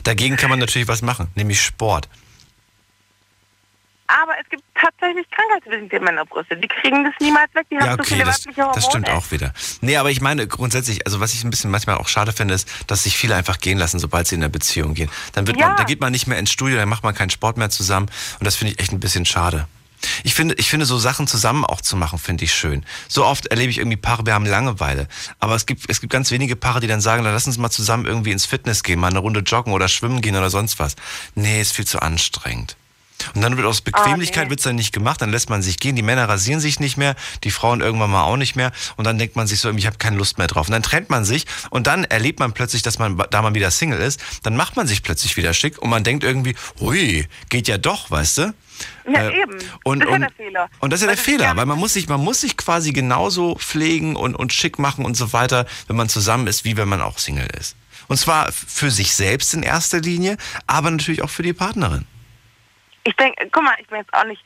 [0.03, 2.09] Dagegen kann man natürlich was machen, nämlich Sport.
[4.07, 6.57] Aber es gibt tatsächlich krankheitsbedingte Männerbrüste.
[6.57, 7.65] Die kriegen das niemals weg.
[7.71, 8.75] Die haben Ja, so okay, viele das, weibliche Hormone.
[8.75, 9.53] das stimmt auch wieder.
[9.81, 12.69] Nee, aber ich meine grundsätzlich, also was ich ein bisschen manchmal auch schade finde, ist,
[12.87, 15.09] dass sich viele einfach gehen lassen, sobald sie in eine Beziehung gehen.
[15.31, 15.69] Dann wird Ja.
[15.69, 18.07] man, da geht man nicht mehr ins Studio, dann macht man keinen Sport mehr zusammen
[18.39, 19.67] und das finde ich echt ein bisschen schade.
[20.23, 22.85] Ich finde, ich finde so Sachen zusammen auch zu machen, finde ich schön.
[23.07, 25.07] So oft erlebe ich irgendwie Paare, wir haben Langeweile.
[25.39, 28.05] Aber es gibt, es gibt ganz wenige Paare, die dann sagen, lass uns mal zusammen
[28.05, 30.95] irgendwie ins Fitness gehen, mal eine Runde joggen oder schwimmen gehen oder sonst was.
[31.35, 32.75] Nee, ist viel zu anstrengend.
[33.35, 34.49] Und dann wird aus Bequemlichkeit Ah, nee.
[34.51, 37.15] wird's dann nicht gemacht, dann lässt man sich gehen, die Männer rasieren sich nicht mehr,
[37.43, 39.97] die Frauen irgendwann mal auch nicht mehr und dann denkt man sich so, ich habe
[39.97, 40.67] keine Lust mehr drauf.
[40.67, 43.71] Und dann trennt man sich und dann erlebt man plötzlich, dass man, da man wieder
[43.71, 47.67] Single ist, dann macht man sich plötzlich wieder schick und man denkt irgendwie, hui, geht
[47.67, 48.53] ja doch, weißt du?
[49.07, 49.57] Ja, Äh, eben.
[49.83, 50.69] und- das ist und- ja der Fehler.
[50.79, 52.91] Und das ist ja Weil der Fehler, weil man muss sich, man muss sich quasi
[52.93, 56.87] genauso pflegen und, und schick machen und so weiter, wenn man zusammen ist, wie wenn
[56.89, 57.75] man auch Single ist.
[58.07, 60.37] Und zwar für sich selbst in erster Linie,
[60.67, 62.05] aber natürlich auch für die Partnerin.
[63.05, 64.43] Ich denke, guck mal, ich bin jetzt auch nicht,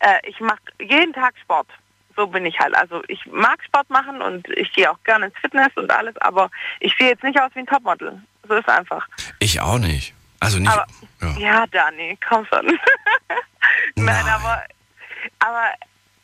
[0.00, 1.68] äh, ich mache jeden Tag Sport.
[2.16, 2.74] So bin ich halt.
[2.74, 6.50] Also ich mag Sport machen und ich gehe auch gerne ins Fitness und alles, aber
[6.80, 8.20] ich sehe jetzt nicht aus wie ein Topmodel.
[8.48, 9.06] So ist einfach.
[9.38, 10.14] Ich auch nicht.
[10.40, 10.70] Also nicht.
[10.70, 10.86] aber,
[11.38, 11.66] ja.
[11.66, 12.66] Dani, komm schon.
[13.96, 14.62] Nein, aber,
[15.38, 15.64] aber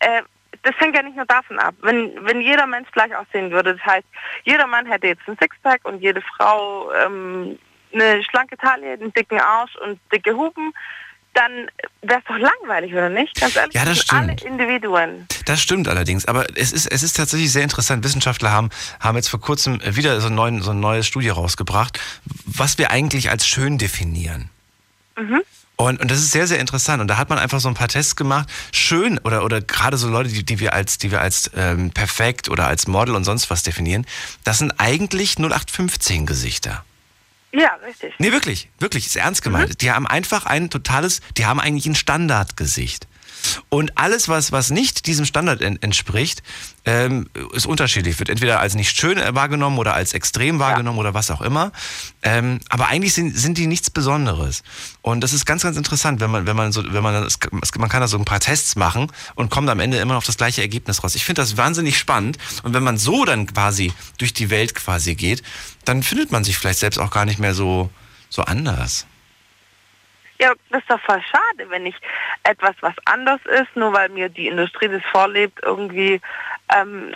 [0.01, 0.23] äh,
[0.62, 1.74] das hängt ja nicht nur davon ab.
[1.82, 4.07] Wenn, wenn jeder Mensch gleich aussehen würde, das heißt,
[4.44, 7.59] jeder Mann hätte jetzt ein Sixpack und jede Frau ähm,
[7.93, 10.73] eine schlanke Taille, einen dicken Arsch und dicke Hupen,
[11.35, 11.70] dann
[12.03, 13.40] wäre es doch langweilig, oder nicht?
[13.40, 14.53] Ganz ehrlich, Ja, das sind alle stimmt.
[14.61, 15.27] Individuen.
[15.47, 18.05] Das stimmt allerdings, aber es ist, es ist tatsächlich sehr interessant.
[18.05, 18.69] Wissenschaftler haben,
[19.01, 21.99] haben jetzt vor kurzem wieder so, neuen, so eine neue Studie rausgebracht,
[22.44, 24.51] was wir eigentlich als schön definieren.
[25.16, 25.43] Mhm.
[25.88, 27.00] Und, und das ist sehr, sehr interessant.
[27.00, 28.48] Und da hat man einfach so ein paar Tests gemacht.
[28.72, 32.48] Schön, oder, oder gerade so Leute, die, die wir als, die wir als ähm, perfekt
[32.48, 34.06] oder als Model und sonst was definieren,
[34.44, 36.84] das sind eigentlich 0815 Gesichter.
[37.52, 38.14] Ja, richtig.
[38.18, 39.82] Nee, wirklich, wirklich, ist ernst gemeint.
[39.82, 43.06] Die haben einfach ein totales, die haben eigentlich ein Standardgesicht.
[43.69, 46.43] Und alles, was, was nicht diesem Standard en entspricht,
[46.85, 48.19] ähm, ist unterschiedlich.
[48.19, 51.73] Wird entweder als nicht schön äh, wahrgenommen oder als extrem wahrgenommen oder was auch immer.
[52.23, 54.62] Ähm, aber eigentlich sind, sind die nichts Besonderes.
[55.01, 57.39] Und das ist ganz, ganz interessant, wenn man, wenn man so, wenn man, das,
[57.78, 60.36] man kann da so ein paar Tests machen und kommt am Ende immer auf das
[60.36, 61.14] gleiche Ergebnis raus.
[61.14, 62.39] Ich finde das wahnsinnig spannend.
[62.62, 65.43] Und wenn man so dann quasi durch die Welt quasi geht,
[65.85, 67.90] dann findet man sich vielleicht selbst auch gar nicht mehr so,
[68.28, 69.06] so anders.
[70.43, 71.94] Ja, das ist doch voll schade, wenn ich
[72.43, 76.20] etwas, was anders ist, nur weil mir die Industrie das vorlebt, irgendwie
[76.74, 77.14] ähm,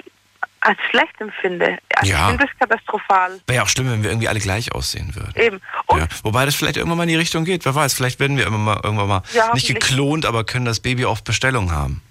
[0.61, 1.79] als schlecht empfinde.
[1.97, 2.19] Also Ja.
[2.21, 3.41] Ich finde das katastrophal.
[3.47, 5.33] Wäre ja auch schlimm, wenn wir irgendwie alle gleich aussehen würden.
[5.35, 5.61] Eben.
[5.91, 6.07] Ja.
[6.23, 7.65] Wobei das vielleicht irgendwann mal in die Richtung geht.
[7.65, 10.79] Wer weiß, vielleicht werden wir irgendwann mal, irgendwann mal Ja, nicht geklont, aber können das
[10.79, 12.03] Baby auf Bestellung haben.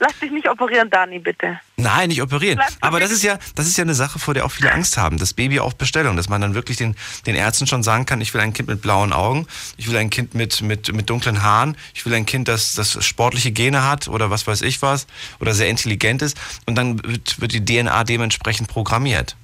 [0.00, 1.58] Lass dich nicht operieren, Dani, bitte.
[1.76, 2.60] Nein, nicht operieren.
[2.80, 5.18] Aber das ist ja, das ist ja eine Sache, vor der auch viele Angst haben.
[5.18, 6.94] Das Baby auf Bestellung, dass man dann wirklich den,
[7.26, 10.10] den Ärzten schon sagen kann, ich will ein Kind mit blauen Augen, ich will ein
[10.10, 14.06] Kind mit, mit, mit dunklen Haaren, ich will ein Kind, das, das sportliche Gene hat
[14.06, 15.08] oder was weiß ich was
[15.40, 16.38] oder sehr intelligent ist.
[16.66, 19.36] Und dann wird, wird die DNA dementsprechend programmiert.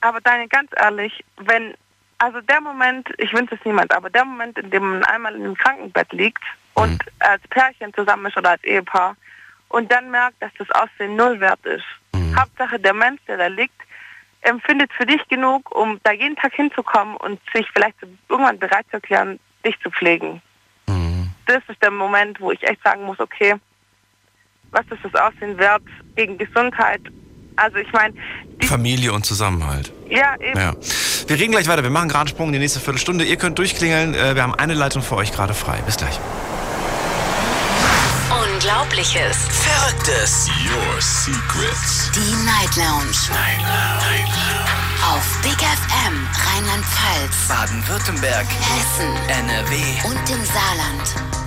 [0.00, 1.74] Aber Dani, ganz ehrlich, wenn,
[2.18, 5.44] also der Moment, ich wünsche es niemand, aber der Moment, in dem man einmal in
[5.44, 6.42] einem Krankenbett liegt
[6.74, 9.14] und als Pärchen zusammen ist oder als Ehepaar
[9.70, 11.84] und dann merkt, dass das Aussehen null wert ist.
[12.38, 13.74] Hauptsache der Mensch, der da liegt,
[14.42, 17.96] empfindet für dich genug, um da jeden Tag hinzukommen und sich vielleicht
[18.28, 20.40] irgendwann bereit zu erklären, dich zu pflegen.
[21.46, 23.54] Das ist der Moment, wo ich echt sagen muss, okay,
[24.70, 25.82] was ist das Aussehen wert
[26.14, 27.00] gegen Gesundheit?
[27.56, 28.14] Also ich meine,
[28.62, 29.92] Familie und Zusammenhalt.
[30.08, 30.56] ja, eben.
[30.58, 30.72] Ja.
[31.26, 31.82] Wir reden gleich weiter.
[31.82, 33.24] Wir machen gerade einen Sprung in die nächste Viertelstunde.
[33.24, 34.14] Ihr könnt durchklingeln.
[34.14, 35.78] Äh, Wir haben eine Leitung für euch gerade frei.
[35.86, 36.18] Bis gleich.
[38.70, 39.36] Unglaubliches.
[39.48, 40.48] Verrücktes.
[40.64, 42.10] Your Secrets.
[42.14, 43.16] Die Night Lounge.
[43.30, 44.30] Night Lounge.
[45.12, 48.46] Auf Big FM Rheinland-Pfalz, Baden-Württemberg.
[48.46, 49.74] Hessen NRW.
[50.04, 51.39] und im Saarland.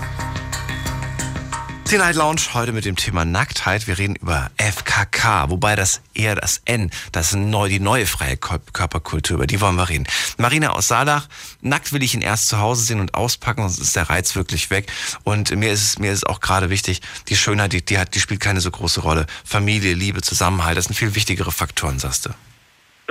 [1.91, 3.85] Die Night Lounge heute mit dem Thema Nacktheit.
[3.85, 8.60] Wir reden über FKK, wobei das eher das N, das neu, die neue freie Kör-
[8.72, 10.07] Körperkultur, über die wollen wir reden.
[10.38, 11.27] Marina aus Saalach,
[11.61, 14.72] nackt will ich ihn erst zu Hause sehen und auspacken, sonst ist der Reiz wirklich
[14.72, 14.91] weg.
[15.23, 18.19] Und mir ist es, mir ist auch gerade wichtig, die Schönheit, die, die hat, die
[18.19, 19.27] spielt keine so große Rolle.
[19.45, 22.30] Familie, Liebe, Zusammenhalt, das sind viel wichtigere Faktoren, sagst du.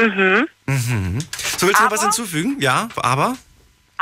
[0.03, 0.49] Mhm.
[0.67, 1.19] Mhm.
[1.57, 2.57] So, willst du noch was Aber- hinzufügen?
[2.59, 3.37] Ja, aber?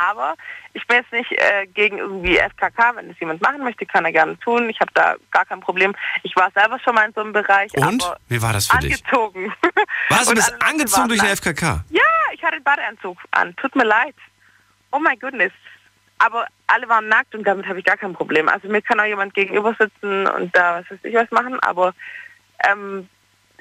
[0.01, 0.35] Aber
[0.72, 2.97] ich bin jetzt nicht äh, gegen irgendwie FKK.
[2.97, 4.70] Wenn das jemand machen möchte, kann er gerne tun.
[4.70, 5.94] Ich habe da gar kein Problem.
[6.22, 7.72] Ich war selber schon mal in so einem Bereich.
[7.77, 8.02] Und?
[8.28, 8.94] Wie war das für dich?
[8.94, 9.52] angezogen.
[10.09, 11.36] Was, du bist angezogen durch eine.
[11.36, 11.85] FKK?
[11.90, 12.01] Ja,
[12.32, 13.55] ich hatte einen Badeanzug an.
[13.56, 14.14] Tut mir leid.
[14.90, 15.52] Oh my goodness.
[16.18, 18.48] Aber alle waren nackt und damit habe ich gar kein Problem.
[18.48, 21.59] Also mir kann auch jemand gegenüber sitzen und da was weiß ich was machen.
[21.60, 21.94] Aber
[22.68, 23.09] ähm,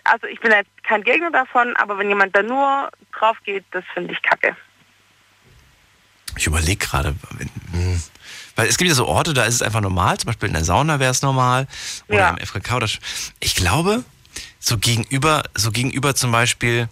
[0.04, 3.84] also ich bin jetzt kein Gegner davon, aber wenn jemand da nur drauf geht, das
[3.94, 4.56] finde ich kacke.
[6.40, 7.16] Ich überlege gerade,
[8.56, 10.64] weil es gibt ja so Orte, da ist es einfach normal, zum Beispiel in der
[10.64, 11.68] Sauna wäre es normal
[12.08, 12.30] oder Ja.
[12.30, 12.78] im FKK.
[12.78, 12.88] Oder
[13.42, 14.06] ich glaube,
[14.60, 16.88] so gegenüber, so gegenüber zum Beispiel,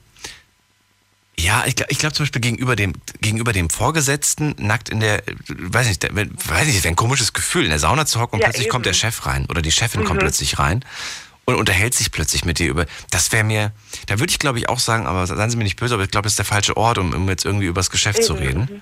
[1.40, 5.22] Ja, ich, glaub- ich glaube zum Beispiel gegenüber dem, gegenüber dem Vorgesetzten nackt in der,
[5.48, 8.48] weiß nicht, weiß nicht, wäre ein komisches Gefühl, in der Sauna zu hocken und Ja,
[8.48, 8.72] plötzlich eben.
[8.72, 10.24] kommt der Chef rein oder die Chefin kommt Mhm.
[10.24, 10.84] plötzlich rein
[11.46, 12.88] und unterhält sich plötzlich mit dir über.
[13.12, 13.72] Das wäre mir,
[14.08, 16.10] da würde ich glaube ich auch sagen, aber seien Sie mir nicht böse, aber ich
[16.10, 18.44] glaube, das ist der falsche Ort, um, um jetzt irgendwie über das Geschäft zu Eben.
[18.44, 18.82] reden.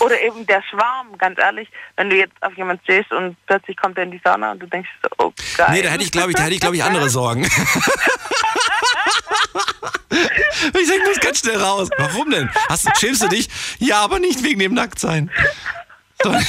[0.00, 3.96] Oder eben der Schwarm, ganz ehrlich, wenn du jetzt auf jemand stehst und plötzlich kommt
[3.96, 5.68] er in die Sauna und du denkst so, oh geil.
[5.70, 7.44] Nee, da hätte ich, glaube ich, da hätte ich, glaube ich, andere Sorgen.
[10.14, 11.88] ich ich muss ganz schnell raus.
[11.96, 12.50] Warum denn?
[12.68, 13.48] Hast, schämst du dich?
[13.78, 15.30] Ja, aber nicht wegen dem Nacktsein.
[16.22, 16.30] So.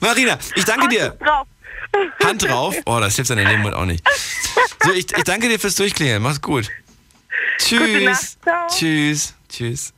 [0.00, 1.16] Marina, ich danke dir.
[2.24, 2.76] Hand drauf.
[2.84, 4.06] Oh, das hilft dann in dem Moment auch nicht.
[4.82, 6.22] So, ich, ich danke dir fürs Durchklingeln.
[6.22, 6.70] Mach's gut.
[7.58, 8.38] Tschüss.
[8.68, 9.34] Tschüss.
[9.48, 9.95] Tschüss.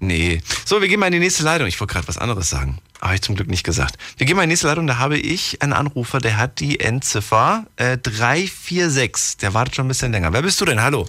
[0.00, 0.40] Nee.
[0.64, 1.66] So, wir gehen mal in die nächste Leitung.
[1.66, 2.78] Ich wollte gerade was anderes sagen.
[3.02, 3.96] Habe ich zum Glück nicht gesagt.
[4.16, 4.86] Wir gehen mal in die nächste Leitung.
[4.86, 9.36] Da habe ich einen Anrufer, der hat die Endziffer äh, 346.
[9.36, 10.32] Der wartet schon ein bisschen länger.
[10.32, 10.82] Wer bist du denn?
[10.82, 11.06] Hallo.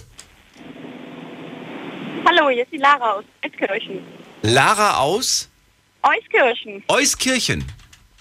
[2.26, 4.00] Hallo, hier ist die Lara aus Euskirchen.
[4.42, 5.48] Lara aus
[6.02, 6.82] Euskirchen.
[6.88, 7.64] Euskirchen.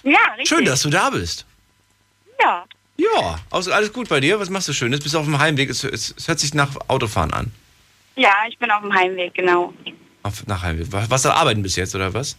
[0.04, 0.48] Ja, richtig.
[0.48, 1.46] Schön, dass du da bist.
[2.42, 2.66] Ja.
[2.98, 4.40] Ja, alles gut bei dir?
[4.40, 5.02] Was machst du Schönes?
[5.02, 5.70] Bist du auf dem Heimweg?
[5.70, 7.52] Es, es, es hört sich nach Autofahren an.
[8.16, 9.74] Ja, ich bin auf dem Heimweg, genau.
[10.24, 12.36] Auf, nach was da arbeiten bis jetzt, oder was?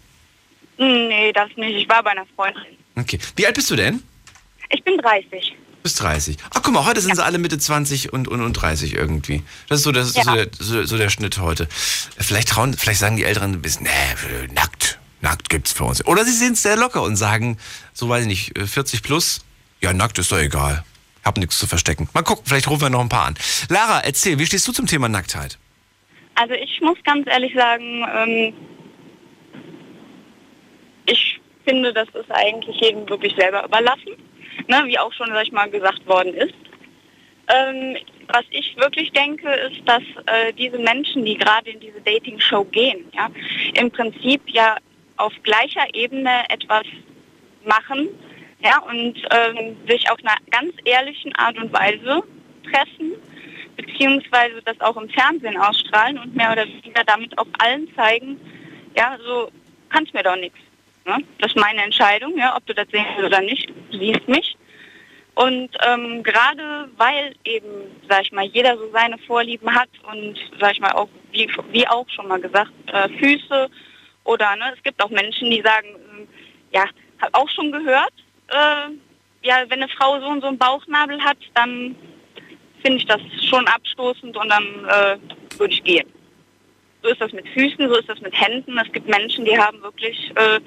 [0.78, 1.76] Nee, das nicht.
[1.76, 2.62] Ich war bei einer Freundin.
[2.96, 3.18] Okay.
[3.36, 4.02] Wie alt bist du denn?
[4.70, 5.56] Ich bin 30.
[5.82, 6.36] Bis 30.
[6.54, 9.42] Ach guck mal, heute sind sie alle Mitte 20 und, und, und 30 irgendwie.
[9.68, 10.34] Das ist so, das ist so, Ja.
[10.36, 11.66] der, so, so der Schnitt heute.
[12.18, 16.04] Vielleicht trauen, vielleicht sagen die Älteren ein bisschen, nee, nackt, nackt gibt's für uns.
[16.06, 17.59] Oder sie sind sehr locker und sagen,
[17.92, 19.40] so weiß ich nicht, äh, 40 plus,
[19.80, 20.84] ja, nackt ist doch egal.
[21.24, 22.09] Hab nichts zu verstecken.
[22.14, 23.34] Mal gucken, vielleicht rufen wir noch ein paar an.
[23.68, 25.59] Lara, erzähl, wie stehst du zum Thema Nacktheit?
[26.34, 28.54] Also ich muss ganz ehrlich sagen, ähm,
[31.06, 34.16] ich finde, das ist eigentlich jedem wirklich selber überlassen.
[34.68, 36.54] Ne, wie auch schon, sag ich mal, gesagt worden ist.
[37.48, 37.96] Ähm,
[38.28, 43.10] was ich wirklich denke, ist, dass äh, diese Menschen, die gerade in diese Dating-Show gehen,
[43.12, 43.28] ja,
[43.74, 44.76] im Prinzip ja
[45.16, 46.84] auf gleicher Ebene etwas
[47.64, 48.09] machen,
[48.62, 52.22] ja, und ähm, sich auf einer ganz ehrlichen Art und Weise
[52.70, 53.12] treffen,
[53.76, 58.40] beziehungsweise das auch im Fernsehen ausstrahlen und mehr oder weniger damit auch allen zeigen,
[58.96, 59.50] ja, so
[59.88, 60.58] kannst mir doch nichts.
[61.04, 61.18] Ne?
[61.38, 64.56] Das ist meine Entscheidung, ja, ob du das sehen willst oder nicht, du siehst mich.
[65.34, 67.68] Und ähm, gerade weil eben,
[68.08, 71.88] sag ich mal, jeder so seine Vorlieben hat und, sag ich mal, auch, wie, wie
[71.88, 73.70] auch schon mal gesagt, äh, Füße
[74.24, 76.28] oder, ne, es gibt auch Menschen, die sagen, ähm,
[76.70, 76.84] ja,
[77.20, 78.12] hab auch schon gehört,
[78.48, 78.90] äh,
[79.42, 81.96] ja, wenn eine Frau so und so einen Bauchnabel hat, dann
[82.82, 86.06] finde ich das schon abstoßend und dann äh, würde ich gehen.
[87.02, 88.78] So ist das mit Füßen, so ist das mit Händen.
[88.78, 90.60] Es gibt Menschen, die haben wirklich äh,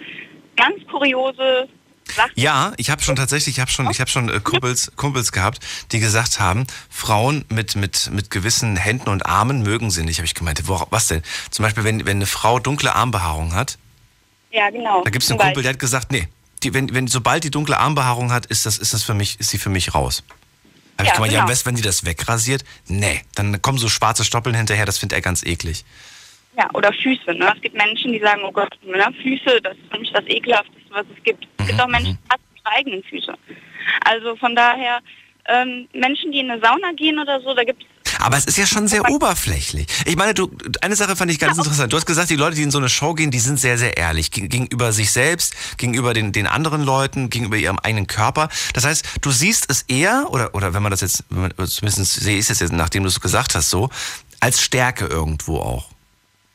[0.57, 1.67] ganz kuriose
[2.13, 2.31] Sachen.
[2.35, 5.59] Ja, ich habe schon tatsächlich, ich habe schon, ich habe schon äh, Kumpels, Kumpels gehabt,
[5.91, 10.17] die gesagt haben, Frauen mit mit mit gewissen Händen und Armen mögen sie nicht.
[10.17, 11.23] Habe ich gemeint, wo, was denn?
[11.51, 13.77] Zum Beispiel, wenn wenn eine Frau dunkle Armbehaarung hat,
[14.51, 15.03] Ja, genau.
[15.03, 16.27] da gibt es einen Kumpel, der hat gesagt, nee,
[16.63, 19.49] die, wenn wenn sobald die dunkle Armbehaarung hat, ist das ist das für mich, ist
[19.49, 20.23] sie für mich raus.
[20.97, 21.41] Habe Ja, ich gemeint, ja, genau.
[21.43, 25.17] am besten, wenn die das wegrasiert, nee, dann kommen so schwarze Stoppeln hinterher, das findet
[25.17, 25.83] er ganz eklig.
[26.57, 27.33] Ja, oder Füße.
[27.33, 27.51] Ne?
[27.53, 30.89] Es gibt Menschen, die sagen, oh Gott, ne, Füße, das ist für mich das ekelhafteste,
[30.89, 31.45] was es gibt.
[31.57, 33.33] Es gibt auch Menschen, die hassen ihre eigenen Füße.
[34.05, 34.99] Also von daher,
[35.47, 37.89] ähm, Menschen, die in eine Sauna gehen oder so, da gibt es
[38.25, 39.85] Aber es ist ja schon sehr oberflächlich.
[40.05, 40.49] Ich meine, du,
[40.81, 41.93] eine Sache fand ich ganz interessant.
[41.93, 43.97] Du hast gesagt, die Leute, die in so eine Show gehen, die sind sehr, sehr
[43.97, 48.49] ehrlich geg- gegenüber sich selbst, gegenüber den, den anderen Leuten, gegenüber ihrem eigenen Körper.
[48.73, 52.39] Das heißt, du siehst es eher, oder, oder wenn man das jetzt, man- zumindest sehe
[52.39, 53.89] ich es jetzt, nachdem du es gesagt hast, so,
[54.39, 55.89] als Stärke irgendwo auch.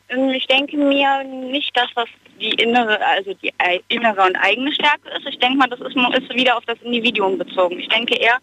[0.09, 2.09] Ähm, Ich denke mir nicht, dass das
[2.41, 3.53] die innere, also die
[3.89, 5.27] innere und eigene Stärke ist.
[5.29, 7.79] Ich denke mal, das ist, ist wieder auf das Individuum bezogen.
[7.79, 8.39] Ich denke eher,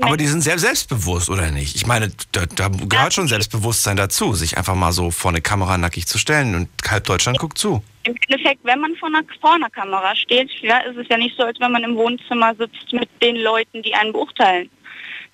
[0.00, 1.76] Aber die sind sehr selbstbewusst, oder nicht?
[1.76, 5.76] Ich meine, da, da gehört schon Selbstbewusstsein dazu, sich einfach mal so vor eine Kamera
[5.76, 7.82] nackig zu stellen und halb Deutschland guckt zu.
[8.04, 11.36] im Endeffekt, wenn man vor einer, vor einer Kamera steht, ja, ist es ja nicht
[11.36, 14.70] so, als wenn man im Wohnzimmer sitzt mit den Leuten, die einen beurteilen.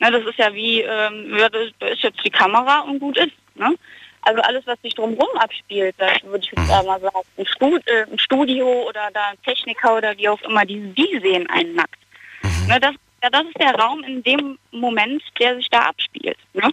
[0.01, 3.35] Ne, das ist ja wie, ähm, ja, da ist jetzt die Kamera und gut ist.
[3.55, 3.75] Ne?
[4.23, 8.07] Also alles, was sich drumherum abspielt, da würde ich jetzt mal sagen, ein, Stud äh,
[8.11, 11.99] ein Studio oder da ein Techniker oder wie auch immer, die, die sehen einen nackt.
[12.67, 16.39] Ne, das, ja, das ist der Raum in dem Moment, der sich da abspielt.
[16.55, 16.71] Ne?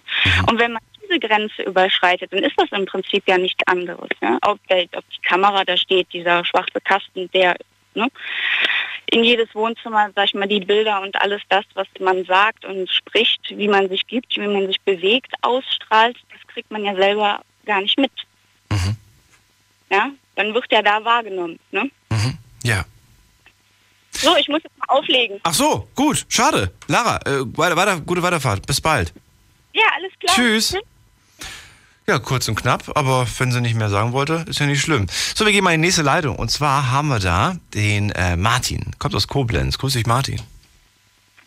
[0.48, 4.08] Und wenn man diese Grenze überschreitet, dann ist das im Prinzip ja nichts anderes.
[4.20, 4.38] Ja?
[4.42, 7.56] Ob, der, ob die Kamera da steht, dieser schwarze Kasten, der
[7.94, 8.08] ne?
[9.10, 12.90] in jedes Wohnzimmer, sag ich mal, die Bilder und alles das, was man sagt und
[12.90, 17.42] spricht, wie man sich gibt, wie man sich bewegt, ausstrahlt, das kriegt man ja selber
[17.64, 18.12] gar nicht mit.
[19.90, 21.58] Ja, dann wird ja da wahrgenommen.
[21.70, 21.90] Ne?
[22.62, 22.84] Ja.
[24.20, 25.38] So, ich muss jetzt mal auflegen.
[25.44, 26.72] Ach so, gut, schade.
[26.88, 28.66] Lara, äh, weiter, weiter, gute Weiterfahrt.
[28.66, 29.12] Bis bald.
[29.72, 30.34] Ja, alles klar.
[30.34, 30.76] Tschüss.
[32.06, 35.06] Ja, kurz und knapp, aber wenn sie nicht mehr sagen wollte, ist ja nicht schlimm.
[35.34, 36.36] So, wir gehen mal in die nächste Leitung.
[36.36, 38.92] Und zwar haben wir da den äh, Martin.
[38.98, 39.76] Kommt aus Koblenz.
[39.78, 40.40] Grüß dich, Martin.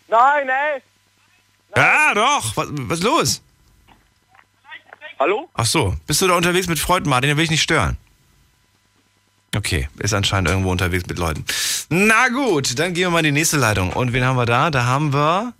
[0.08, 0.82] Nein, ey.
[1.76, 2.56] Ja, doch.
[2.56, 3.42] Was, was ist los?
[5.20, 5.50] Hallo?
[5.54, 7.30] Ach so, bist du da unterwegs mit Freunden, Martin?
[7.30, 7.98] Den will ich nicht stören.
[9.56, 11.44] Okay, ist anscheinend irgendwo unterwegs mit Leuten.
[11.90, 13.92] Na gut, dann gehen wir mal in die nächste Leitung.
[13.92, 14.72] Und wen haben wir da?
[14.72, 15.54] Da haben wir.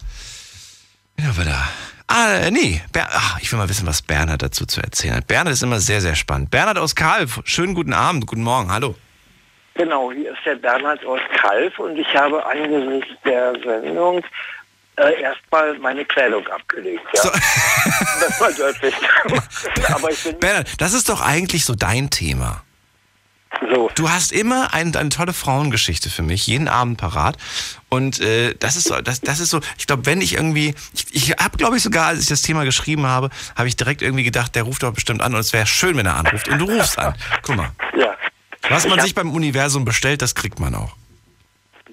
[1.18, 1.68] Wen haben wir da?
[2.08, 2.82] Ah, äh, nee.
[2.94, 5.28] Ber Ach, ich will mal wissen, was Bernhard dazu zu erzählen hat.
[5.28, 6.52] Bernhard ist immer sehr, sehr spannend.
[6.52, 8.96] Bernhard aus Kalf, schönen guten Abend, guten Morgen, hallo.
[9.74, 14.24] Genau, hier ist der Bernhard aus Kalf und ich habe angesichts der Sendung
[14.98, 17.04] äh, erstmal meine Kleidung abgelegt.
[17.14, 17.24] Ja.
[18.22, 18.96] das war deutlich.
[19.94, 22.64] Aber ich bin Bernhard, das ist doch eigentlich so dein Thema.
[23.60, 23.92] So.
[23.96, 27.38] Du hast immer ein, eine tolle Frauengeschichte für mich, jeden Abend parat.
[27.90, 31.06] Und äh, das ist so, das, das ist so, ich glaube, wenn ich irgendwie, ich,
[31.12, 34.24] ich habe, glaube ich, sogar, als ich das Thema geschrieben habe, habe ich direkt irgendwie
[34.24, 36.48] gedacht, der ruft doch bestimmt an und es wäre schön, wenn er anruft.
[36.48, 37.14] Und du rufst an.
[37.42, 37.72] Guck mal.
[37.98, 38.16] Ja.
[38.70, 40.96] Was man sich beim Universum bestellt, das kriegt man auch.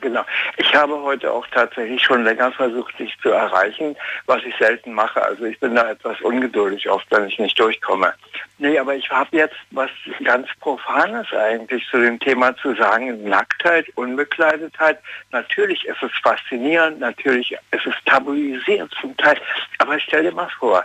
[0.00, 0.24] Genau.
[0.56, 3.96] Ich habe heute auch tatsächlich schon länger versucht, dich zu erreichen,
[4.26, 5.22] was ich selten mache.
[5.22, 8.12] Also ich bin da etwas ungeduldig oft, wenn ich nicht durchkomme.
[8.58, 9.90] Nee, aber ich habe jetzt was
[10.24, 13.28] ganz Profanes eigentlich zu dem Thema zu sagen.
[13.28, 14.98] Nacktheit, Unbekleidetheit.
[15.30, 19.40] Natürlich ist es faszinierend, natürlich ist es tabuisiert zum Teil.
[19.78, 20.84] Aber stell dir mal vor,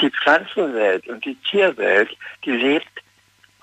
[0.00, 3.02] die Pflanzenwelt und die Tierwelt, die lebt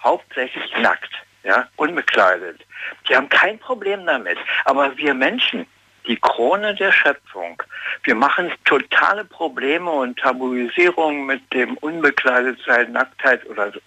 [0.03, 1.11] hauptsächlich nackt,
[1.45, 2.59] ja, unbekleidet.
[3.07, 4.37] Die haben kein Problem damit.
[4.65, 5.65] Aber wir Menschen,
[6.07, 7.61] die Krone der Schöpfung,
[8.03, 13.79] wir machen totale Probleme und Tabuisierung mit dem Unbekleidetsein, Nacktheit oder so.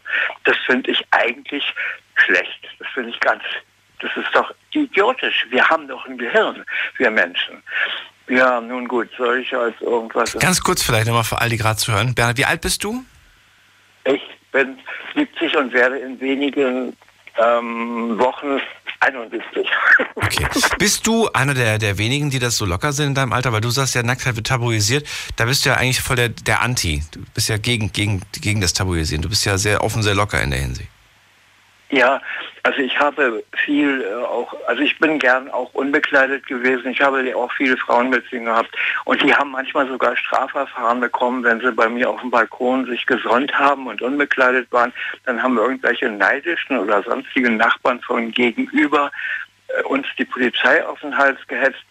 [0.44, 1.74] Das finde ich eigentlich
[2.14, 2.68] schlecht.
[2.78, 3.43] Das finde ich ganz,
[4.01, 5.47] das ist doch idiotisch.
[5.51, 6.64] Wir haben doch ein Gehirn,
[6.97, 7.62] wir Menschen.
[8.28, 10.36] Ja, nun gut, soll ich als irgendwas...
[10.39, 12.14] Ganz kurz vielleicht nochmal für all die gerade zu hören.
[12.14, 13.05] Bernhard, wie alt bist du?
[14.05, 14.22] Ich
[14.52, 14.78] bin
[15.14, 16.94] 70 und werde in wenigen
[17.39, 18.60] ähm, Wochen
[19.01, 19.43] 71.
[20.78, 23.52] Bist du einer der, der wenigen, die das so locker sind in deinem Alter?
[23.52, 25.06] Weil du sagst ja, Nacktheit wird tabuisiert.
[25.36, 27.02] Da bist du ja eigentlich voll der, der Anti.
[27.12, 29.23] Du bist ja gegen, gegen, gegen das Tabuisieren.
[29.23, 30.89] Du bist ja sehr offen, sehr locker in der Hinsicht.
[31.90, 32.20] Ja,
[32.65, 36.90] also ich habe viel äh, auch, also ich bin gern auch unbekleidet gewesen.
[36.90, 41.73] Ich habe auch viele Frauenbeziehungen gehabt und die haben manchmal sogar Strafverfahren bekommen, wenn sie
[41.73, 44.93] bei mir auf dem Balkon sich gesonnt haben und unbekleidet waren.
[45.24, 49.10] Dann haben irgendwelche neidischen oder sonstigen Nachbarn von gegenüber
[49.69, 51.85] äh, uns die Polizei auf den Hals gehetzt.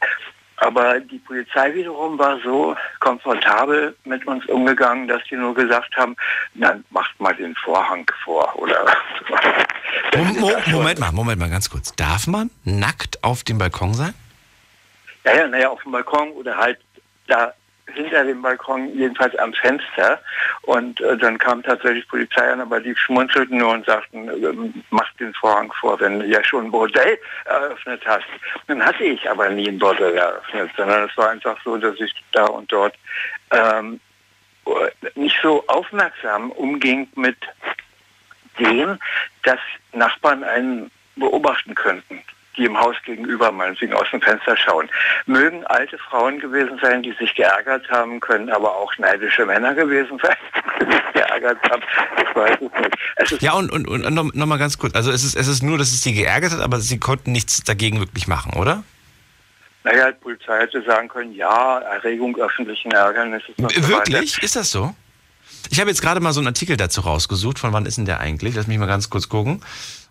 [0.57, 6.15] Aber die Polizei wiederum war so komfortabel mit uns umgegangen, dass die nur gesagt haben,
[6.55, 8.85] dann macht mal den Vorhang vor oder
[10.15, 11.93] Mom Mo Moment mal, Moment mal, ganz kurz.
[11.95, 14.13] Darf man nackt auf dem Balkon sein?
[15.23, 16.79] Ja, ja, naja, auf dem Balkon oder halt
[17.27, 17.53] da
[17.93, 20.19] hinter dem Balkon, jedenfalls am Fenster.
[20.63, 25.11] Und äh, dann kam tatsächlich Polizei an, aber die schmunzelten nur und sagten, ähm, mach
[25.13, 28.25] den Vorhang vor, wenn du ja schon ein Bordell eröffnet hast.
[28.67, 32.13] Dann hatte ich aber nie ein Bordell eröffnet, sondern es war einfach so, dass ich
[32.31, 32.95] da und dort
[33.51, 33.99] ähm,
[35.15, 37.37] nicht so aufmerksam umging mit
[38.59, 38.99] dem,
[39.43, 39.59] dass
[39.93, 42.21] Nachbarn einen beobachten könnten,
[42.57, 44.89] die im Haus gegenüber meinetwegen aus dem Fenster schauen.
[45.25, 50.19] Mögen alte Frauen gewesen sein, die sich geärgert haben, können aber auch neidische Männer gewesen
[50.21, 50.35] sein,
[50.81, 51.81] die sich geärgert haben.
[52.21, 52.57] Ich weiß
[53.17, 53.41] es nicht.
[53.41, 54.95] Ja, und, und, und noch, noch mal ganz kurz.
[54.95, 57.63] Also es ist, es ist nur, dass es sie geärgert hat, aber sie konnten nichts
[57.63, 58.83] dagegen wirklich machen, oder?
[59.83, 63.87] Naja, die Polizei hätte sagen können, ja, Erregung öffentlichen Ärgernisses so.
[63.87, 64.41] Wirklich?
[64.43, 64.93] Ist das so?
[65.69, 67.59] Ich habe jetzt gerade mal so einen Artikel dazu rausgesucht.
[67.59, 68.55] Von wann ist denn der eigentlich?
[68.55, 69.61] Lass mich mal ganz kurz gucken,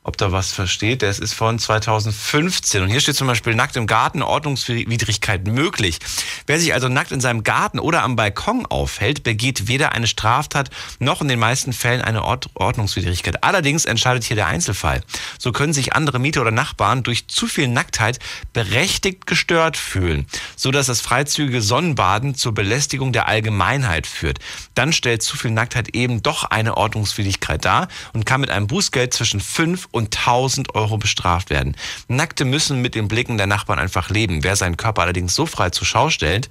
[0.07, 1.03] ob da was versteht.
[1.03, 2.83] Der ist von 2015.
[2.83, 5.99] Und hier steht zum Beispiel nackt im Garten Ordnungswidrigkeit möglich.
[6.47, 10.71] Wer sich also nackt in seinem Garten oder am Balkon aufhält, begeht weder eine Straftat
[11.01, 13.43] noch in den meisten Fällen eine Ord Ordnungswidrigkeit.
[13.43, 15.03] Allerdings entscheidet hier der Einzelfall.
[15.39, 18.21] So können sich andere Mieter oder Nachbarn durch zu viel Nacktheit
[18.53, 24.39] berechtigt gestört fühlen, so dass das freizügige Sonnenbaden zur Belästigung der Allgemeinheit führt.
[24.75, 29.13] Dann stellt zu viel Nacktheit eben doch eine Ordnungswidrigkeit dar und kann mit einem Bußgeld
[29.13, 31.75] zwischen 5 und 1000 Euro bestraft werden.
[32.07, 34.45] Nackte müssen mit den Blicken der Nachbarn einfach leben.
[34.45, 36.51] Wer seinen Körper allerdings so frei zur Schau stellt,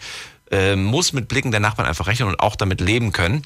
[0.51, 3.43] äh, muss mit Blicken der Nachbarn einfach rechnen und auch damit leben können.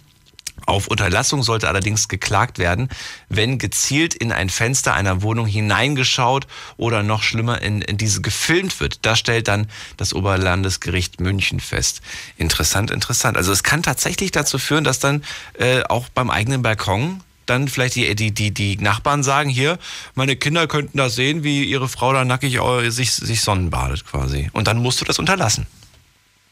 [0.65, 2.89] Auf Unterlassung sollte allerdings geklagt werden,
[3.27, 6.47] wenn gezielt in ein Fenster einer Wohnung hineingeschaut
[6.77, 9.05] oder noch schlimmer in, in diese gefilmt wird.
[9.05, 9.67] Das stellt dann
[9.97, 12.01] das Oberlandesgericht München fest.
[12.37, 13.35] Interessant, interessant.
[13.35, 15.23] Also es kann tatsächlich dazu führen, dass dann
[15.57, 19.77] äh, auch beim eigenen Balkon dann vielleicht die, die, die, die Nachbarn sagen, hier,
[20.15, 24.49] meine Kinder könnten das sehen, wie ihre Frau da nackig äh, sich, sich sonnenbadet quasi.
[24.53, 25.67] Und dann musst du das unterlassen.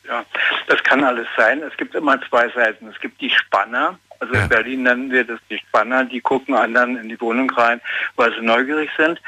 [0.08, 0.24] Ja,
[0.68, 1.62] das kann alles sein.
[1.62, 2.88] Es gibt immer zwei Seiten.
[2.88, 6.98] Es gibt die Spanner Also in Berlin nennen wir das die Spanner, die gucken anderen
[6.98, 7.82] in die Wohnung rein,
[8.16, 9.22] weil sie neugierig sind.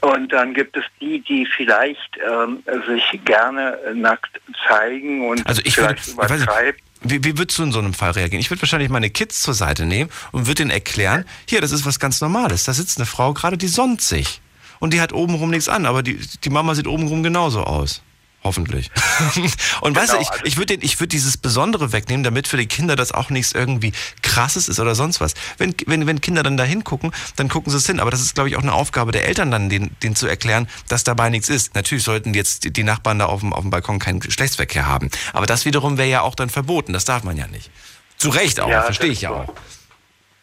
[0.00, 5.76] Und dann gibt es die, die vielleicht ähm, sich gerne nackt zeigen und Also ich
[5.78, 6.80] würde, vielleicht nicht, übertreiben.
[7.10, 8.40] Wie, wie würdest du in so einem Fall reagieren?
[8.40, 11.86] Ich würde wahrscheinlich meine Kids zur Seite nehmen und würde ihnen erklären, hier, das ist
[11.86, 12.64] was ganz Normales.
[12.64, 14.40] Da sitzt eine Frau gerade, die sonnt sich.
[14.78, 18.02] Und die hat obenrum nichts an, aber die, die Mama sieht obenrum genauso aus.
[18.44, 18.90] Hoffentlich.
[19.80, 22.94] und weißt du, ich, ich würde ich würd dieses Besondere wegnehmen, damit für die Kinder
[22.94, 23.92] das auch nichts irgendwie
[24.22, 25.34] krasses ist oder sonst was.
[25.58, 27.98] Wenn, wenn, wenn Kinder dann da hingucken, dann gucken sie es hin.
[27.98, 30.68] Aber das ist, glaube ich, auch eine Aufgabe der Eltern dann, denen, denen zu erklären,
[30.88, 31.74] dass dabei nichts ist.
[31.74, 35.10] Natürlich sollten jetzt die- Nachbarn da auf dem, auf dem Balkon keinen Geschlechtsverkehr haben.
[35.32, 36.92] Aber das wiederum wäre ja auch dann verboten.
[36.92, 37.68] Das darf man ja nicht.
[38.16, 39.52] Zu Recht auch, Ja, verstehe ich ja auch.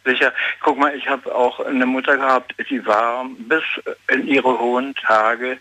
[0.05, 0.33] Sicher.
[0.59, 3.63] Guck mal, ich habe auch eine Mutter gehabt, die war bis
[4.11, 5.57] in ihre hohen Tage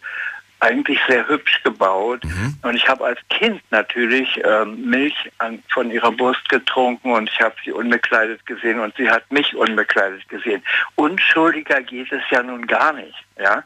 [0.62, 2.24] eigentlich sehr hübsch gebaut.
[2.24, 2.56] Mhm.
[2.62, 7.40] Und ich habe als Kind natürlich ähm, Milch an, von ihrer Brust getrunken und ich
[7.40, 10.62] habe sie unbekleidet gesehen und sie hat mich unbekleidet gesehen.
[10.94, 13.14] Unschuldiger geht es ja nun gar nicht.
[13.38, 13.64] Ja?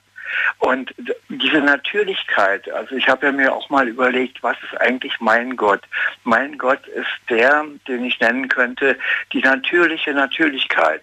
[0.58, 0.94] Und
[1.28, 5.82] diese Natürlichkeit, also ich habe ja mir auch mal überlegt, was ist eigentlich mein Gott?
[6.24, 8.98] Mein Gott ist der, den ich nennen könnte,
[9.32, 11.02] die natürliche Natürlichkeit.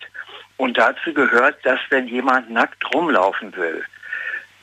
[0.58, 3.84] Und dazu gehört, dass wenn jemand nackt rumlaufen will,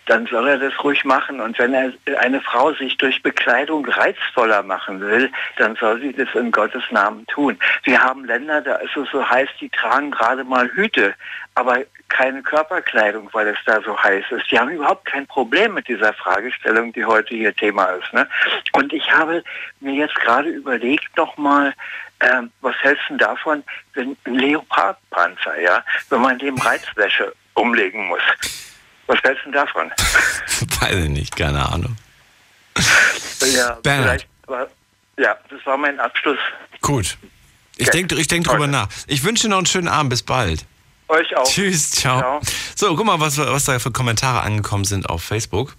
[0.06, 1.40] dann soll er das ruhig machen.
[1.40, 6.28] Und wenn er eine Frau sich durch Bekleidung reizvoller machen will, dann soll sie das
[6.34, 7.58] in Gottes Namen tun.
[7.84, 11.14] Wir haben Länder, da ist es so heiß, die tragen gerade mal Hüte,
[11.54, 11.78] aber
[12.08, 14.50] keine Körperkleidung, weil es da so heiß ist.
[14.50, 18.12] Die haben überhaupt kein Problem mit dieser Fragestellung, die heute hier Thema ist.
[18.12, 18.28] Ne?
[18.72, 19.42] Und ich habe
[19.80, 21.72] mir jetzt gerade überlegt nochmal,
[22.20, 23.62] ähm, was hältst du davon,
[23.94, 28.22] wenn ein Leopardpanzer, ja, wenn man dem Reizwäsche umlegen muss?
[29.10, 29.90] Was hältst du denn davon?
[30.80, 31.96] Weiß ich nicht, keine Ahnung.
[33.56, 33.82] Ja, Bernhard.
[33.82, 34.66] vielleicht war,
[35.18, 36.38] ja, das war mein Abschluss.
[36.80, 37.18] Gut.
[37.76, 37.92] Ich Ja.
[37.92, 38.88] denke ich denk drüber nach.
[39.08, 40.10] Ich wünsche dir noch einen schönen Abend.
[40.10, 40.64] Bis bald.
[41.08, 41.44] Euch auch.
[41.44, 42.40] Tschüss, ciao.
[42.76, 45.74] So, guck mal, was, was da für Kommentare angekommen sind auf Facebook.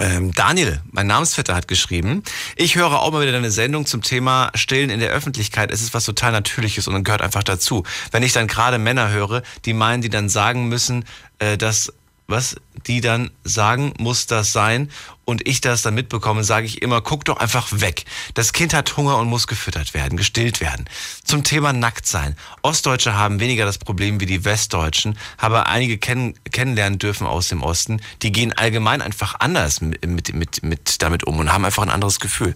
[0.00, 2.22] Ähm, Daniel, mein Namensvetter, hat geschrieben,
[2.56, 5.70] ich höre auch mal wieder deine Sendung zum Thema Stillen in der Öffentlichkeit.
[5.70, 7.82] Es ist was total Natürliches und gehört einfach dazu.
[8.12, 11.04] Wenn ich dann gerade Männer höre, die meinen, die dann sagen müssen,
[11.38, 11.92] äh, dass,
[12.26, 14.90] was, die dann sagen, muss das sein
[15.26, 18.04] und ich das dann mitbekomme, sage ich immer, guck doch einfach weg.
[18.34, 20.88] Das Kind hat Hunger und muss gefüttert werden, gestillt werden.
[21.24, 22.36] Zum Thema Nacktsein.
[22.62, 27.62] Ostdeutsche haben weniger das Problem wie die Westdeutschen, habe einige kenn kennenlernen dürfen aus dem
[27.62, 28.00] Osten.
[28.22, 31.90] Die gehen allgemein einfach anders mit, mit, mit, mit damit um und haben einfach ein
[31.90, 32.54] anderes Gefühl.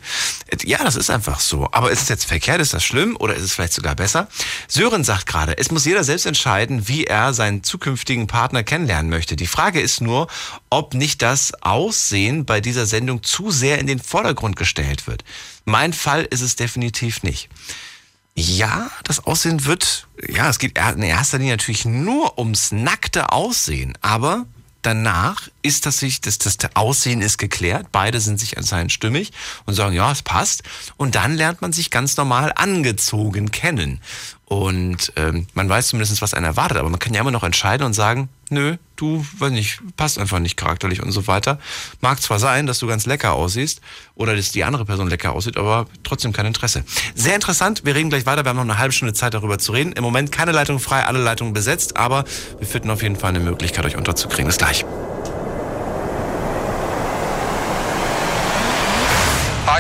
[0.65, 1.69] Ja, das ist einfach so.
[1.73, 2.61] Aber ist es jetzt verkehrt?
[2.61, 3.17] Ist das schlimm?
[3.19, 4.29] Oder ist es vielleicht sogar besser?
[4.69, 9.35] Sören sagt gerade, es muss jeder selbst entscheiden, wie er seinen zukünftigen Partner kennenlernen möchte.
[9.35, 10.29] Die Frage ist nur,
[10.71, 15.25] ob nicht das Aussehen bei dieser Sendung zu sehr in den Vordergrund gestellt wird.
[15.65, 17.49] Mein Fall ist es definitiv nicht.
[18.35, 23.99] Ja, das Aussehen wird, ja, es geht in erster Linie natürlich nur ums nackte Aussehen,
[24.01, 24.47] aber
[24.83, 29.33] danach ist das sich, das, das Aussehen ist geklärt, beide sind sich anscheinend stimmig
[29.67, 30.63] und sagen, ja, es passt.
[30.97, 34.01] Und dann lernt man sich ganz normal angezogen kennen.
[34.53, 37.87] Und ähm, man weiß zumindest, was einen erwartet, aber man kann ja immer noch entscheiden
[37.87, 41.61] und sagen, nö, du, weiß nicht, passt einfach nicht charakterlich und so weiter.
[42.01, 43.81] Mag zwar sein, dass du ganz lecker aussiehst
[44.17, 46.83] oder dass die andere Person lecker aussieht, aber trotzdem kein Interesse.
[47.15, 49.71] Sehr interessant, wir reden gleich weiter, wir haben noch eine halbe Stunde Zeit darüber zu
[49.71, 49.93] reden.
[49.93, 52.25] Im Moment keine Leitung frei, alle Leitungen besetzt, aber
[52.59, 54.47] wir finden auf jeden Fall eine Möglichkeit, euch unterzukriegen.
[54.47, 54.85] Bis gleich.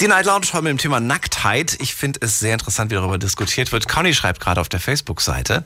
[0.00, 1.76] Die Night Lounge heute mit dem Thema Nacktheit.
[1.80, 3.88] Ich finde es sehr interessant, wie darüber diskutiert wird.
[3.88, 5.64] Conny schreibt gerade auf der Facebook-Seite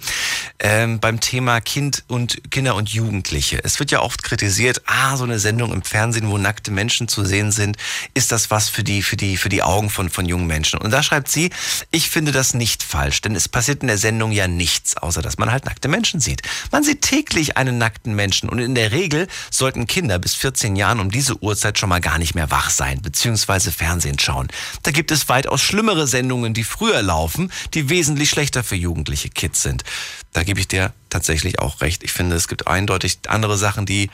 [0.59, 3.63] ähm, beim Thema Kind und Kinder und Jugendliche.
[3.63, 7.27] Es wird ja oft kritisiert, ah, so eine Sendung im Fernsehen, wo nackte Menschen zu
[7.27, 7.77] sehen sind,
[8.15, 10.81] ist das was für die, für die, für die Augen von, von jungen Menschen.
[10.81, 11.51] Und da schreibt sie,
[11.91, 15.37] ich finde das nicht falsch, denn es passiert in der Sendung ja nichts, außer dass
[15.37, 16.41] man halt nackte Menschen sieht.
[16.71, 21.01] Man sieht täglich einen nackten Menschen und in der Regel sollten Kinder bis 14 Jahren
[21.01, 24.49] um diese Uhrzeit schon mal gar nicht mehr wach sein, beziehungsweise Fernsehen anschauen.
[24.83, 29.63] Da gibt es weitaus schlimmere Sendungen, die früher laufen, die wesentlich schlechter für jugendliche Kids
[29.63, 29.83] sind.
[30.33, 32.05] Da gebe ich dir tatsächlich auch recht.
[32.05, 34.11] Ich finde, es gibt eindeutig andere Sachen, die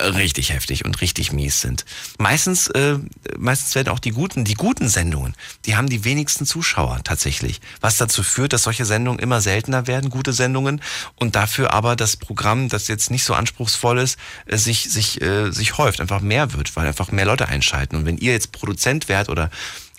[0.00, 1.84] richtig heftig und richtig mies sind.
[2.18, 2.98] Meistens, äh,
[3.38, 5.34] meistens werden auch die guten, die guten Sendungen,
[5.66, 7.60] die haben die wenigsten Zuschauer tatsächlich.
[7.80, 10.80] Was dazu führt, dass solche Sendungen immer seltener werden, gute Sendungen,
[11.16, 15.50] und dafür aber das Programm, das jetzt nicht so anspruchsvoll ist, äh, sich, sich, äh,
[15.50, 17.96] sich häuft, einfach mehr wird, weil einfach mehr Leute einschalten.
[17.96, 19.50] Und wenn ihr jetzt Produzent wärt oder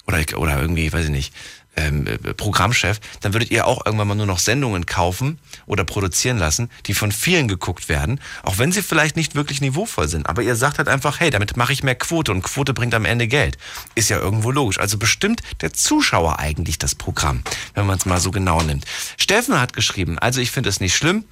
[0.08, 1.34] oder, oder irgendwie, weiß ich nicht,
[1.76, 6.38] ähm, äh, Programmchef, dann würdet ihr auch irgendwann mal nur noch Sendungen kaufen oder produzieren
[6.38, 10.28] lassen, die von vielen geguckt werden, auch wenn sie vielleicht nicht wirklich niveauvoll sind.
[10.28, 13.06] Aber ihr sagt halt einfach, hey, damit mache ich mehr Quote und Quote bringt am
[13.06, 13.58] Ende Geld.
[13.96, 14.80] Ist ja irgendwo logisch.
[14.80, 17.44] Also bestimmt der Zuschauer eigentlich das Programm,
[17.74, 18.86] wenn man es mal so genau nimmt.
[19.18, 21.26] Steffen hat geschrieben, also ich finde es nicht schlimm,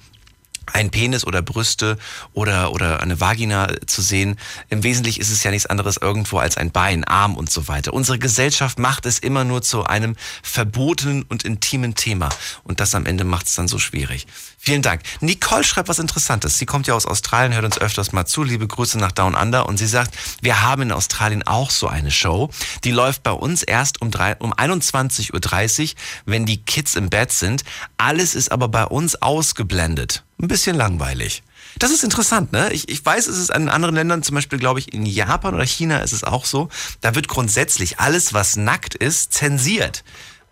[0.72, 1.98] ein Penis oder Brüste
[2.32, 4.36] oder, oder eine Vagina zu sehen.
[4.68, 7.92] Im Wesentlichen ist es ja nichts anderes irgendwo als ein Bein, Arm und so weiter.
[7.92, 12.28] Unsere Gesellschaft macht es immer nur zu einem verbotenen und intimen Thema.
[12.62, 14.26] Und das am Ende macht es dann so schwierig.
[14.58, 15.02] Vielen Dank.
[15.20, 16.58] Nicole schreibt was Interessantes.
[16.58, 18.42] Sie kommt ja aus Australien, hört uns öfters mal zu.
[18.42, 19.66] Liebe Grüße nach Down Under.
[19.66, 22.48] Und sie sagt, wir haben in Australien auch so eine Show.
[22.82, 24.08] Die läuft bei uns erst um,
[24.38, 27.62] um 21.30 Uhr, wenn die Kids im Bett sind.
[27.98, 30.24] Alles ist aber bei uns ausgeblendet.
[30.40, 31.42] Ein bisschen langweilig.
[31.78, 32.72] Das ist interessant, ne?
[32.72, 35.66] Ich, ich weiß, es ist in anderen Ländern, zum Beispiel glaube ich in Japan oder
[35.66, 36.68] China ist es auch so.
[37.00, 40.04] Da wird grundsätzlich alles, was nackt ist, zensiert.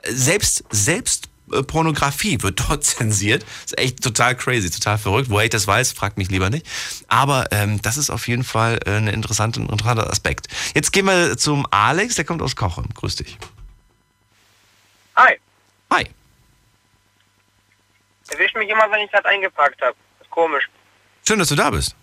[0.09, 3.43] Selbst, selbst äh, Pornografie wird dort zensiert.
[3.43, 5.31] Das ist echt total crazy, total verrückt.
[5.31, 6.67] Woher ich das weiß, fragt mich lieber nicht.
[7.09, 10.49] Aber ähm, das ist auf jeden Fall äh, ein interessanter, interessanter Aspekt.
[10.75, 12.89] Jetzt gehen wir zum Alex, der kommt aus Kochen.
[12.95, 13.39] Grüß dich.
[15.17, 15.37] Hi.
[15.91, 16.07] Hi.
[18.33, 19.97] Erwischt mich immer, wenn ich das eingepackt habe.
[20.21, 20.69] Ist komisch.
[21.27, 21.95] Schön, dass du da bist.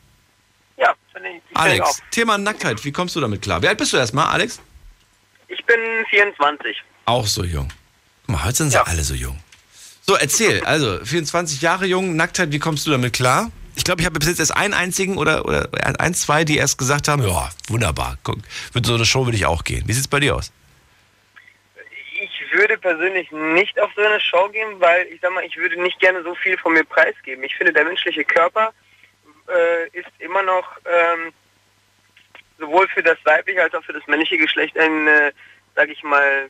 [0.77, 1.41] Ja, finde ich.
[1.49, 1.99] ich Alex, auch.
[2.11, 3.61] Thema Nacktheit, wie kommst du damit klar?
[3.61, 4.61] Wie alt bist du erstmal, Alex?
[5.47, 5.79] Ich bin
[6.09, 6.77] 24.
[7.05, 7.69] Auch so jung.
[8.25, 9.39] Guck mal, heute sind sie alle so jung.
[10.01, 13.51] So, erzähl, also 24 Jahre jung, Nacktheit, wie kommst du damit klar?
[13.75, 15.69] Ich glaube, ich habe bis jetzt erst einen einzigen oder, oder
[15.99, 18.39] ein, zwei, die erst gesagt haben, ja, wunderbar, guck,
[18.73, 19.83] für so eine Show würde ich auch gehen.
[19.87, 20.51] Wie sieht's bei dir aus?
[22.79, 26.23] Persönlich nicht auf so eine Show gehen, weil ich sag mal, ich würde nicht gerne
[26.23, 27.43] so viel von mir preisgeben.
[27.43, 28.73] Ich finde, der menschliche Körper
[29.47, 31.33] äh, ist immer noch ähm,
[32.57, 35.31] sowohl für das weibliche als auch für das männliche Geschlecht ein, äh,
[35.75, 36.49] sag ich mal,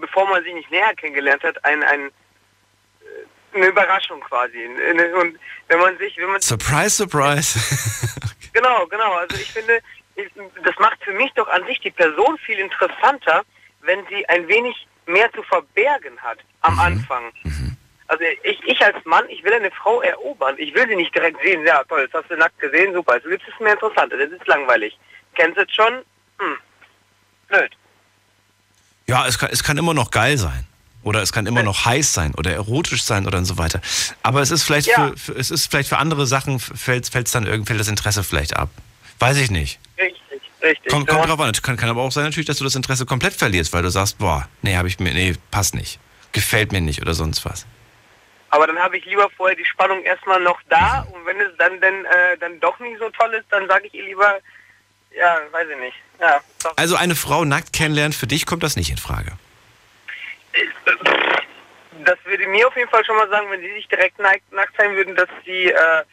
[0.00, 4.64] bevor man sie nicht näher kennengelernt hat, ein, ein äh, eine Überraschung quasi.
[4.66, 5.38] Und
[5.68, 7.58] wenn man sich, wenn man Surprise, surprise.
[8.52, 9.14] Genau, genau.
[9.14, 9.80] Also ich finde,
[10.62, 13.44] das macht für mich doch an sich die Person viel interessanter,
[13.80, 17.32] wenn sie ein wenig mehr zu verbergen hat am Anfang.
[18.08, 20.54] Also ich, ich als Mann, ich will eine Frau erobern.
[20.58, 23.14] Ich will sie nicht direkt sehen, ja toll, das hast du nackt gesehen, super.
[23.16, 24.98] Jetzt ist es mir interessant, das ist langweilig.
[25.34, 25.94] Kennst du es schon?
[26.38, 26.56] Hm.
[27.48, 27.72] Blöd.
[29.06, 30.66] Ja, es kann, es kann immer noch geil sein.
[31.04, 33.80] Oder es kann immer noch heiß sein oder erotisch sein oder und so weiter.
[34.22, 35.08] Aber es ist vielleicht Ja.
[35.08, 38.22] für, für es ist vielleicht für andere Sachen fällt fällt's dann irgendwie fällt das Interesse
[38.22, 38.70] vielleicht ab.
[39.18, 39.80] Weiß ich nicht.
[39.98, 40.21] Richtig,
[40.62, 40.90] richtig.
[40.90, 41.52] Kommt, kommt drauf an.
[41.62, 44.18] Kann, kann aber auch sein natürlich, dass du das Interesse komplett verlierst, weil du sagst,
[44.18, 45.98] boah, nee, habe ich mir, nee, passt nicht.
[46.32, 47.66] Gefällt mir nicht oder sonst was.
[48.50, 51.80] Aber dann habe ich lieber vorher die Spannung erstmal noch da und wenn es dann
[51.80, 54.40] denn, äh, dann doch nicht so toll ist, dann sage ich ihr lieber,
[55.16, 55.96] ja, weiß ich nicht.
[56.20, 56.76] Ja, doch.
[56.76, 59.32] Also eine Frau nackt kennenlernen, für dich kommt das nicht in Frage.
[62.04, 64.76] Das würde mir auf jeden Fall schon mal sagen, wenn sie sich direkt nackt, nackt
[64.76, 66.04] sein würden, dass sie, äh,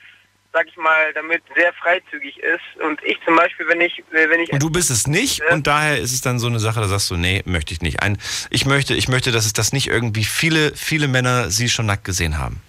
[0.52, 2.84] sag ich mal, damit sehr freizügig ist.
[2.84, 5.68] Und ich zum Beispiel, wenn ich, äh, wenn ich Und du bist es nicht und
[5.68, 8.02] daher ist es dann so eine Sache, da sagst du, nee, möchte ich nicht.
[8.02, 8.18] Ein,
[8.50, 12.04] ich möchte, ich möchte, dass es das nicht irgendwie viele, viele Männer sie schon nackt
[12.04, 12.62] gesehen haben.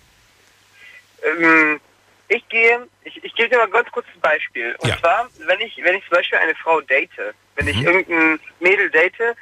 [1.23, 1.81] Ähm,
[2.28, 4.74] ich gehe, ich, ich gebe dir mal ganz kurz ein Beispiel.
[4.78, 7.11] Und zwar, wenn ich, wenn ich zum Beispiel eine Frau date,
[7.57, 9.36] wenn ich irgendein Mädel date,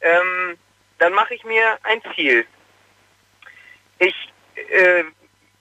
[0.00, 0.56] ähm,
[0.98, 2.46] dann mache ich mir ein Ziel.
[3.98, 4.14] Ich,
[4.54, 5.04] äh,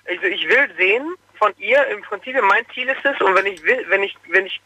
[0.06, 3.64] also ich will sehen von ihr, im Prinzip mein Ziel ist es, und wenn ich
[3.64, 4.62] will, wenn ich, wenn ich,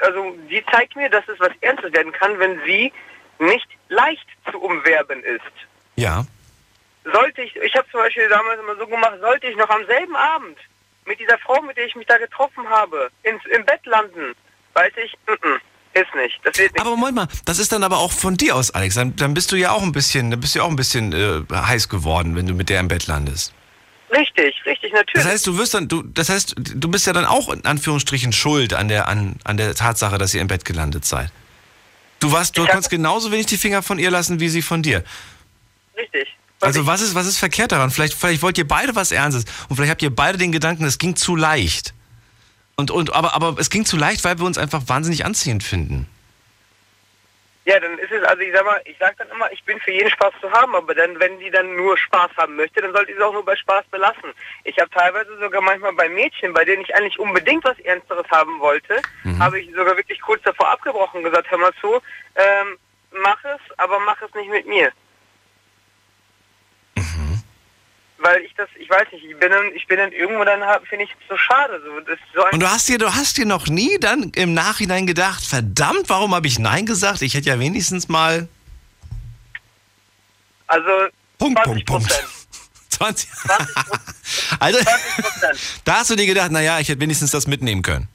[0.00, 2.92] also sie zeigt mir, dass es was Ernstes werden kann, wenn sie
[3.38, 5.40] nicht leicht zu umwerben ist.
[5.96, 6.24] Ja.
[7.04, 10.16] Sollte ich, ich habe zum Beispiel damals immer so gemacht, sollte ich noch am selben
[10.16, 10.58] Abend
[11.04, 14.34] mit dieser Frau, mit der ich mich da getroffen habe, ins, im Bett landen,
[14.74, 15.60] weiß ich, mm -mm,
[15.94, 16.40] ist nicht.
[16.42, 16.80] Das wird nicht.
[16.80, 18.96] Aber Moment mal, das ist dann aber auch von dir aus, Alex.
[18.96, 21.12] Dann, dann bist du ja auch ein bisschen, dann bist du ja auch ein bisschen
[21.12, 23.54] äh, heiß geworden, wenn du mit der im Bett landest.
[24.16, 25.24] Richtig, richtig, natürlich.
[25.24, 28.32] Das heißt, du wirst dann, du, das heißt, du bist ja dann auch in Anführungsstrichen
[28.32, 31.30] schuld an der, an, an der Tatsache, dass ihr im Bett gelandet seid.
[32.20, 35.04] Du warst, du kannst genauso wenig die Finger von ihr lassen wie sie von dir.
[35.96, 36.28] Richtig.
[36.60, 37.90] Also was ist, was ist verkehrt daran?
[37.90, 40.96] Vielleicht, vielleicht wollt ihr beide was Ernstes und vielleicht habt ihr beide den Gedanken, es
[40.96, 41.92] ging zu leicht.
[42.76, 46.06] Und, und, aber, aber es ging zu leicht, weil wir uns einfach wahnsinnig anziehend finden.
[47.68, 49.90] Ja, dann ist es, also ich sag mal, ich sag dann immer, ich bin für
[49.90, 53.10] jeden Spaß zu haben, aber dann, wenn sie dann nur Spaß haben möchte, dann sollte
[53.10, 54.32] sie es auch nur bei Spaß belassen.
[54.62, 58.60] Ich habe teilweise sogar manchmal bei Mädchen, bei denen ich eigentlich unbedingt was Ernsteres haben
[58.60, 59.42] wollte, Mhm.
[59.42, 62.00] habe ich sogar wirklich kurz davor abgebrochen und gesagt, hör mal zu,
[62.36, 62.78] ähm,
[63.10, 64.92] mach es, aber mach es nicht mit mir.
[66.96, 67.25] Mhm.
[68.18, 71.04] Weil ich das, ich weiß nicht, ich bin dann, ich bin dann irgendwo dann, finde
[71.04, 71.82] ich so schade.
[71.84, 75.06] So, das so Und du hast dir, du hast dir noch nie dann im Nachhinein
[75.06, 77.20] gedacht, verdammt, warum habe ich Nein gesagt?
[77.22, 78.48] Ich hätte ja wenigstens mal
[80.66, 80.88] Also
[81.38, 82.24] Punkt, 20 Punkt, Punkt.
[82.96, 83.28] 20.
[84.60, 84.78] also,
[85.84, 88.08] da hast du dir gedacht, naja, ich hätte wenigstens das mitnehmen können.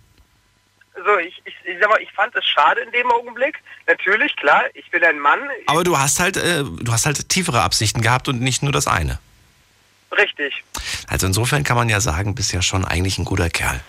[0.95, 3.57] So, ich, ich, ich sag mal, ich fand es schade in dem Augenblick.
[3.87, 7.61] Natürlich, klar, ich bin ein Mann, Aber du hast halt, äh, du hast halt tiefere
[7.61, 9.19] Absichten gehabt und nicht nur das eine.
[10.17, 10.63] Richtig.
[11.07, 13.81] Also insofern kann man ja sagen, bist ja schon eigentlich ein guter Kerl.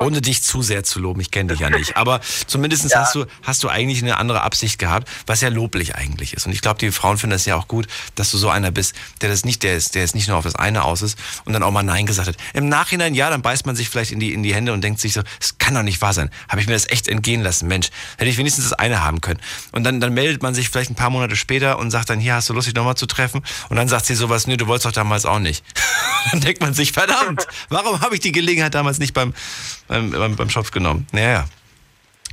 [0.00, 1.96] Ohne dich zu sehr zu loben, ich kenne dich ja nicht.
[1.96, 6.34] Aber zumindest hast, du, hast du eigentlich eine andere Absicht gehabt, was ja loblich eigentlich
[6.34, 6.46] ist.
[6.46, 8.94] Und ich glaube, die Frauen finden das ja auch gut, dass du so einer bist,
[9.20, 11.52] der das nicht, der ist, der ist nicht nur auf das eine aus ist und
[11.52, 12.36] dann auch mal Nein gesagt hat.
[12.52, 15.00] Im Nachhinein, ja, dann beißt man sich vielleicht in die, in die Hände und denkt
[15.00, 16.30] sich so, es kann doch nicht wahr sein.
[16.48, 17.90] Habe ich mir das echt entgehen lassen, Mensch.
[18.18, 19.40] Hätte ich wenigstens das eine haben können.
[19.72, 22.34] Und dann, dann meldet man sich vielleicht ein paar Monate später und sagt dann, hier
[22.34, 23.42] hast du Lust, dich nochmal zu treffen.
[23.68, 25.64] Und dann sagt sie sowas, nö, du wolltest doch damals auch nicht.
[26.30, 29.34] dann denkt man sich, verdammt, warum habe ich die Gelegenheit damals nicht beim,
[29.88, 31.06] beim, beim, beim Schopf genommen?
[31.12, 31.44] Naja,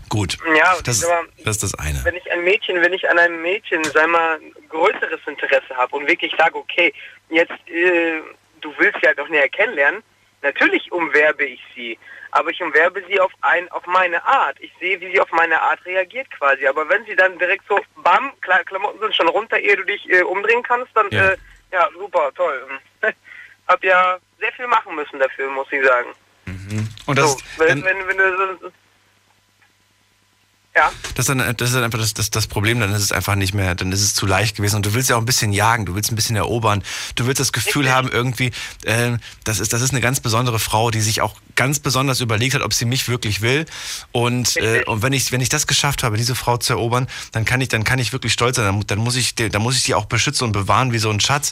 [0.09, 0.37] gut.
[0.57, 2.03] Ja, Das, mal, das ist das eine.
[2.03, 4.39] wenn ich ein Mädchen, wenn ich an einem Mädchen, sei mal,
[4.69, 6.93] größeres Interesse habe und wirklich sage, okay,
[7.29, 8.21] jetzt, äh,
[8.61, 10.01] du willst sie halt auch näher kennenlernen,
[10.41, 11.97] natürlich umwerbe ich sie.
[12.33, 14.55] Aber ich umwerbe sie auf ein, auf meine Art.
[14.61, 16.65] Ich sehe, wie sie auf meine Art reagiert quasi.
[16.65, 20.09] Aber wenn sie dann direkt so, bam, Kla Klamotten sind schon runter, ehe du dich
[20.09, 21.25] äh, umdrehen kannst, dann, Ja.
[21.25, 21.37] ja, äh,
[21.73, 22.79] ja super, toll.
[23.67, 26.07] Hab ja sehr viel machen müssen dafür, muss ich sagen.
[27.05, 28.71] Und das, so, wenn, wenn, wenn du so,
[30.73, 30.89] ja.
[31.15, 33.35] Das ist dann, das ist dann einfach das, das, das Problem, dann ist es einfach
[33.35, 34.77] nicht mehr, dann ist es zu leicht gewesen.
[34.77, 36.81] Und du willst ja auch ein bisschen jagen, du willst ein bisschen erobern,
[37.15, 38.51] du willst das Gefühl haben irgendwie,
[38.85, 42.55] äh, das, ist, das ist eine ganz besondere Frau, die sich auch ganz besonders überlegt
[42.55, 43.65] hat, ob sie mich wirklich will.
[44.13, 47.43] Und, äh, und wenn ich wenn ich das geschafft habe, diese Frau zu erobern, dann
[47.43, 49.83] kann ich dann kann ich wirklich stolz sein, dann, dann muss ich dann muss ich
[49.83, 51.51] die auch beschützen und bewahren wie so ein Schatz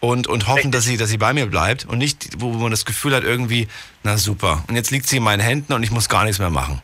[0.00, 2.86] und und hoffen, dass sie dass sie bei mir bleibt und nicht wo man das
[2.86, 3.68] Gefühl hat irgendwie,
[4.02, 6.50] na super, und jetzt liegt sie in meinen Händen und ich muss gar nichts mehr
[6.50, 6.80] machen.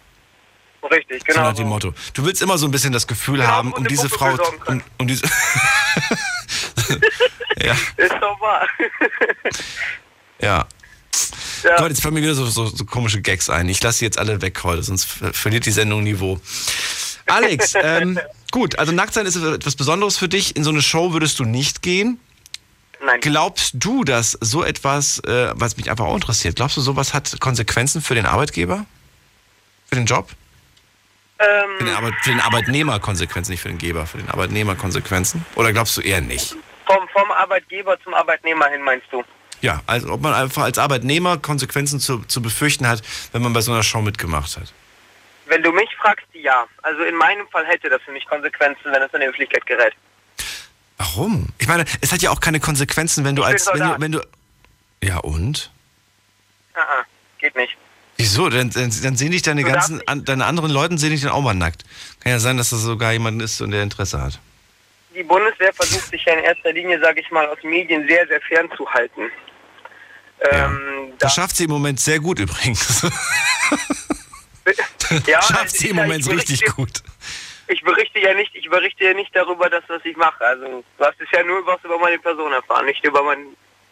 [0.90, 1.42] Richtig, So genau.
[1.48, 1.92] nach dem Motto.
[2.14, 4.36] Du willst immer so ein bisschen das Gefühl haben, um diese Frau.
[4.66, 5.22] Um, um diese
[7.62, 8.66] ja, Ist doch wahr.
[10.40, 10.66] ja.
[11.76, 13.68] Gott, jetzt fallen mir wieder so, so, so komische Gags ein.
[13.68, 16.40] Ich lasse sie jetzt alle weg heute, sonst ver- verliert die Sendung Niveau.
[17.26, 18.18] Alex, ähm,
[18.50, 20.56] gut, also Nacktsein ist etwas Besonderes für dich.
[20.56, 22.18] In so eine Show würdest du nicht gehen.
[23.04, 23.20] Nein.
[23.20, 27.38] Glaubst du, dass so etwas, äh, was mich einfach auch interessiert, glaubst du, sowas hat
[27.40, 28.86] Konsequenzen für den Arbeitgeber?
[29.88, 30.30] Für den Job?
[31.40, 34.74] Ähm, Für den, Arbeit, für den Arbeitnehmer Konsequenzen, nicht für den Geber, für den Arbeitnehmer
[34.74, 35.44] Konsequenzen?
[35.54, 36.54] Oder glaubst du eher nicht?
[36.90, 39.22] vom, vom Arbeitgeber zum Arbeitnehmer hin, meinst du?
[39.60, 43.02] Ja, also ob man einfach als Arbeitnehmer Konsequenzen zu, zu befürchten hat,
[43.32, 44.72] wenn man bei so einer Show mitgemacht hat.
[45.46, 46.66] Wenn du mich fragst, ja.
[46.82, 49.92] Also in meinem Fall hätte das für mich Konsequenzen, wenn es in die Öffentlichkeit gerät.
[50.96, 51.48] Warum?
[51.58, 53.66] Ich meine, es hat ja auch keine Konsequenzen, wenn du Ich als.
[53.72, 54.20] Wenn du, wenn du,
[55.02, 55.70] ja und?
[56.74, 57.04] Ah, ah,
[57.38, 57.76] geht nicht.
[58.20, 58.48] Wieso?
[58.48, 61.40] Dann, dann, dann sehen dich deine ganzen, an, deine anderen Leuten sehen dich dann auch
[61.42, 61.84] mal nackt.
[62.20, 64.38] Kann ja sein, dass das sogar jemand ist und der Interesse hat.
[65.14, 68.40] Die Bundeswehr versucht sich ja in erster Linie, sage ich mal, aus Medien sehr, sehr
[68.42, 69.30] fernzuhalten.
[70.52, 73.02] Ähm, Das schafft sie im Moment sehr gut übrigens.
[75.26, 77.02] ja, schafft sie im ich- Moment ich richtig gut.
[77.68, 80.44] Ich berichte ja nicht, ich berichte ja nicht darüber, dass was ich mache.
[80.44, 83.46] Also du hast es ja nur was über meine Person erfahren, nicht über mein,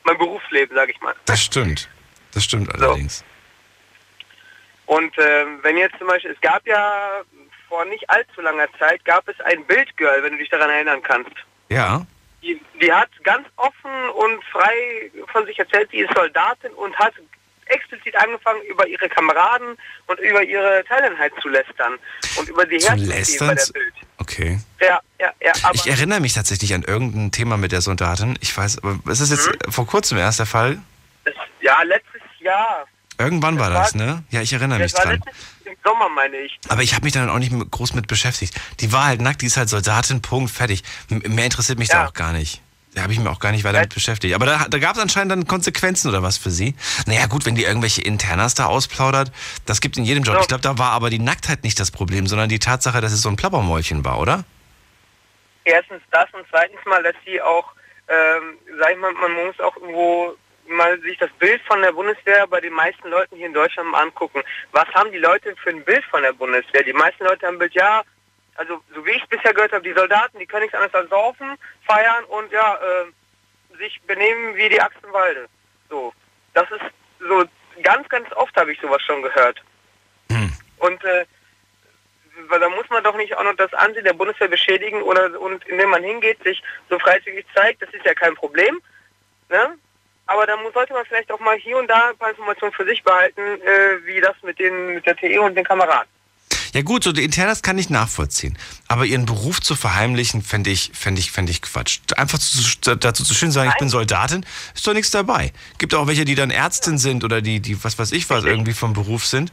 [0.04, 1.14] mein Berufsleben, sage ich mal.
[1.26, 1.88] Das stimmt.
[2.32, 3.22] Das stimmt allerdings.
[4.88, 7.20] Und ähm, wenn jetzt zum Beispiel, es gab ja
[7.68, 11.32] vor nicht allzu langer Zeit, gab es ein Bildgirl, wenn du dich daran erinnern kannst.
[11.68, 12.06] Ja.
[12.42, 17.12] Die, die hat ganz offen und frei von sich erzählt, sie ist Soldatin und hat
[17.66, 21.98] explizit angefangen, über ihre Kameraden und über ihre Teileinheit zu lästern.
[22.38, 23.94] Und über die Herzensthemen bei der Bild.
[24.16, 24.58] Okay.
[24.80, 28.38] Ja, ja, ja, aber Ich erinnere mich tatsächlich an irgendein Thema mit der Soldatin.
[28.40, 29.70] Ich weiß, aber ist das jetzt Mhm.
[29.72, 30.78] vor kurzem erst der Fall?
[31.60, 32.86] ja, letztes Jahr.
[33.18, 34.22] Irgendwann war das, ne?
[34.30, 35.20] Ja, ich erinnere mich dran.
[35.64, 36.58] im Sommer, meine ich.
[36.68, 38.54] Aber ich habe mich dann auch nicht groß mit beschäftigt.
[38.80, 40.84] Die war halt nackt, die ist halt Soldatin, Punkt, fertig.
[41.08, 42.62] Mehr interessiert mich da auch gar nicht.
[42.94, 44.34] Da habe ich mich auch gar nicht weiter mit beschäftigt.
[44.34, 46.74] Aber da, da gab es anscheinend dann Konsequenzen oder was für sie.
[47.06, 49.30] Naja gut, wenn die irgendwelche Internas da ausplaudert,
[49.66, 50.36] das gibt in jedem Job.
[50.36, 50.40] Ja.
[50.40, 53.22] Ich glaube, da war aber die Nacktheit nicht das Problem, sondern die Tatsache, dass es
[53.22, 54.44] so ein Plappermäulchen war, oder?
[55.64, 57.72] Erstens das und zweitens mal, dass sie auch,
[58.08, 60.34] ähm, sag ich mal, man muss auch irgendwo
[60.68, 64.02] mal sich das Bild von der Bundeswehr bei den meisten Leuten hier in Deutschland mal
[64.02, 64.42] angucken.
[64.72, 66.82] Was haben die Leute für ein Bild von der Bundeswehr?
[66.82, 68.02] Die meisten Leute haben ein Bild, ja,
[68.56, 71.56] also so wie ich bisher gehört habe, die Soldaten, die können nichts anderes als saufen,
[71.86, 75.48] feiern und ja, äh, sich benehmen wie die Axt im Walde.
[75.88, 76.12] So,
[76.54, 76.82] das ist
[77.20, 77.44] so
[77.82, 79.62] ganz, ganz oft habe ich sowas schon gehört.
[80.78, 81.24] Und äh,
[82.48, 85.66] weil da muss man doch nicht auch noch das Ansehen der Bundeswehr beschädigen oder und
[85.66, 88.80] indem man hingeht, sich so freizügig zeigt, das ist ja kein Problem.
[89.48, 89.76] Ne?
[90.28, 93.02] Aber muss, sollte man vielleicht auch mal hier und da ein paar Informationen für sich
[93.02, 96.08] behalten, äh, wie das mit den mit der TE und den Kameraden.
[96.74, 98.58] Ja gut, so internes kann ich nachvollziehen.
[98.88, 102.00] Aber ihren Beruf zu verheimlichen, fände ich, fände ich, fände ich Quatsch.
[102.16, 104.44] Einfach zu, dazu zu schön sagen, ich bin Soldatin,
[104.74, 105.52] ist doch nichts dabei.
[105.78, 108.74] Gibt auch welche, die dann Ärztin sind oder die, die was weiß ich was, irgendwie
[108.74, 109.50] vom Beruf sind.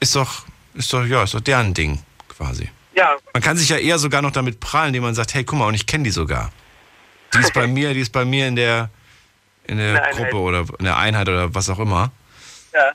[0.00, 0.44] Ist doch,
[0.74, 1.98] ist doch, ja, ist doch deren Ding,
[2.28, 2.68] quasi.
[2.94, 3.16] Ja.
[3.32, 5.66] Man kann sich ja eher sogar noch damit prahlen, indem man sagt, hey, guck mal,
[5.66, 6.52] und ich kenne die sogar.
[7.34, 8.90] Die ist bei mir, die ist bei mir in der,
[9.70, 10.34] in der Gruppe Einheit.
[10.34, 12.10] oder in der Einheit oder was auch immer.
[12.72, 12.92] Ja.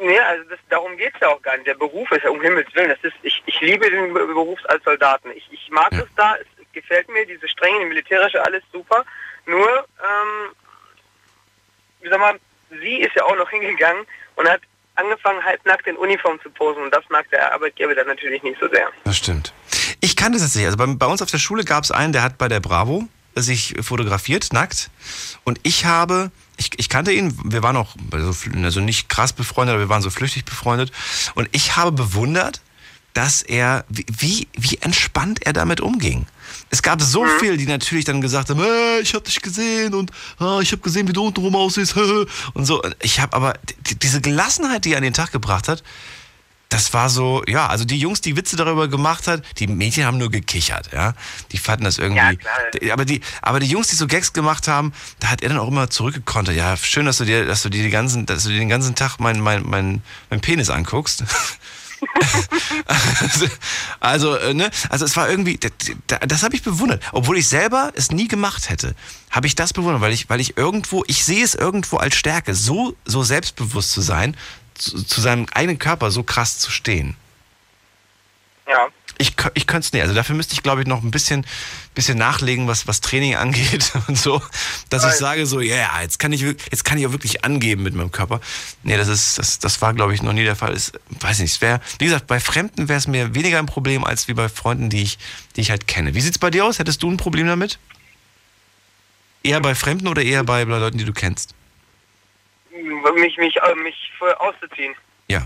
[0.00, 1.66] Nee, also das, darum geht es ja auch gar nicht.
[1.66, 2.88] Der Beruf ist ja um Himmels Willen.
[2.88, 5.30] Das ist, ich, ich liebe den Be- Beruf als Soldaten.
[5.36, 9.04] Ich, ich mag es da, es gefällt mir, diese strenge, die militärische, alles super.
[9.46, 10.54] Nur, ähm,
[12.00, 12.38] wie sag mal,
[12.70, 14.04] sie ist ja auch noch hingegangen
[14.36, 14.62] und hat
[14.96, 16.82] angefangen, halbnackt in Uniform zu posen.
[16.82, 18.88] Und das mag der Arbeitgeber dann natürlich nicht so sehr.
[19.04, 19.52] Das stimmt.
[20.00, 20.64] Ich kannte das nicht.
[20.66, 23.06] Also bei, bei uns auf der Schule gab es einen, der hat bei der Bravo
[23.36, 24.90] sich fotografiert, nackt.
[25.44, 29.74] Und ich habe, ich, ich kannte ihn, wir waren auch also, also nicht krass befreundet,
[29.74, 30.92] aber wir waren so flüchtig befreundet.
[31.34, 32.60] Und ich habe bewundert,
[33.14, 36.26] dass er, wie, wie, entspannt er damit umging.
[36.70, 40.10] Es gab so viele, die natürlich dann gesagt haben, äh, ich habe dich gesehen und
[40.38, 41.94] ah, ich habe gesehen, wie du untenrum aussiehst
[42.54, 42.82] und so.
[43.02, 43.54] Ich habe aber
[43.88, 45.82] die, diese Gelassenheit, die er an den Tag gebracht hat,
[46.72, 50.16] das war so, ja, also die Jungs, die Witze darüber gemacht hat, die Mädchen haben
[50.16, 51.14] nur gekichert, ja.
[51.52, 52.38] Die fanden das irgendwie.
[52.90, 55.68] aber die, aber die Jungs, die so Gags gemacht haben, da hat er dann auch
[55.68, 56.56] immer zurückgekontert.
[56.56, 58.94] Ja, schön, dass du dir, dass du dir die ganzen, dass du dir den ganzen
[58.94, 61.24] Tag meinen mein, mein, mein Penis anguckst.
[64.00, 65.72] also, äh, ne, also es war irgendwie, das,
[66.26, 68.94] das habe ich bewundert, obwohl ich selber es nie gemacht hätte,
[69.30, 72.54] habe ich das bewundert, weil ich, weil ich irgendwo, ich sehe es irgendwo als Stärke,
[72.54, 74.36] so, so selbstbewusst zu sein,
[74.82, 77.16] zu, zu seinem eigenen Körper so krass zu stehen.
[78.68, 78.88] Ja.
[79.18, 80.02] Ich, ich könnte es nicht.
[80.02, 81.46] Also dafür müsste ich, glaube ich, noch ein bisschen,
[81.94, 84.42] bisschen nachlegen, was, was Training angeht und so,
[84.88, 87.84] dass ich sage so, ja, yeah, jetzt kann ich, jetzt kann ich auch wirklich angeben
[87.84, 88.40] mit meinem Körper.
[88.82, 90.72] Nee, das ist, das, das war, glaube ich, noch nie der Fall.
[90.72, 94.04] Ist, weiß nicht, es wäre, wie gesagt, bei Fremden wäre es mir weniger ein Problem
[94.04, 95.18] als wie bei Freunden, die ich,
[95.54, 96.14] die ich halt kenne.
[96.14, 96.78] Wie sieht's bei dir aus?
[96.80, 97.78] Hättest du ein Problem damit?
[99.44, 101.54] Eher bei Fremden oder eher bei Leuten, die du kennst?
[102.72, 104.94] Mich, mich, äh, mich auszuziehen.
[105.28, 105.42] Ja.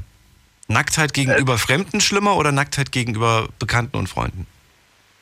[0.69, 4.47] Nacktheit gegenüber Fremden schlimmer oder Nacktheit gegenüber Bekannten und Freunden?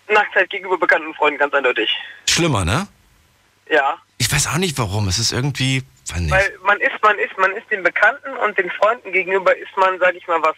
[0.09, 1.90] Nacktheit gegenüber bekannten Freunden, ganz eindeutig.
[2.28, 2.86] Schlimmer, ne?
[3.68, 3.98] Ja.
[4.18, 5.09] Ich weiß auch nicht warum.
[5.09, 5.82] Es ist irgendwie.
[6.12, 9.98] Weil man ist, man ist, man ist den Bekannten und den Freunden gegenüber ist man,
[9.98, 10.56] sag ich mal, was,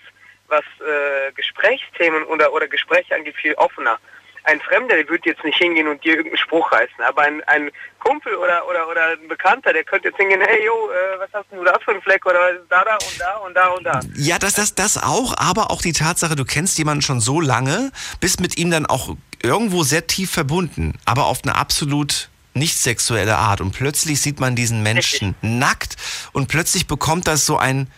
[0.48, 3.98] was äh, Gesprächsthemen oder, oder Gespräche angeht, viel offener.
[4.46, 7.70] Ein Fremder, der würde jetzt nicht hingehen und dir irgendeinen Spruch reißen, aber ein, ein
[7.98, 11.46] Kumpel oder, oder, oder ein Bekannter, der könnte jetzt hingehen, hey, yo, äh, was hast
[11.50, 13.84] du da für einen Fleck oder was ist da, da und da und da und
[13.84, 14.00] da.
[14.14, 17.90] Ja, das, das, das auch, aber auch die Tatsache, du kennst jemanden schon so lange,
[18.20, 23.36] bist mit ihm dann auch irgendwo sehr tief verbunden, aber auf eine absolut nicht sexuelle
[23.36, 23.60] Art.
[23.60, 25.96] Und plötzlich sieht man diesen Menschen nackt
[26.32, 27.88] und plötzlich bekommt das so ein,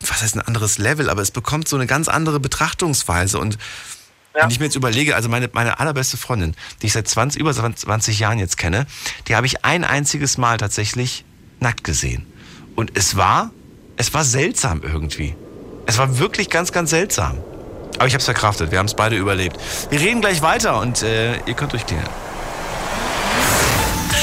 [0.00, 3.38] was heißt ein anderes Level, aber es bekommt so eine ganz andere Betrachtungsweise.
[3.38, 3.58] Und
[4.32, 7.52] wenn ich mir jetzt überlege, also meine, meine allerbeste Freundin, die ich seit 20, über
[7.52, 8.86] 20 Jahren jetzt kenne,
[9.28, 11.24] die habe ich ein einziges Mal tatsächlich
[11.58, 12.26] nackt gesehen.
[12.76, 13.50] Und es war,
[13.96, 15.34] es war seltsam irgendwie.
[15.86, 17.38] Es war wirklich ganz, ganz seltsam.
[17.96, 18.70] Aber ich habe es verkraftet.
[18.70, 19.58] Wir haben es beide überlebt.
[19.90, 22.08] Wir reden gleich weiter und äh, ihr könnt durchklingeln.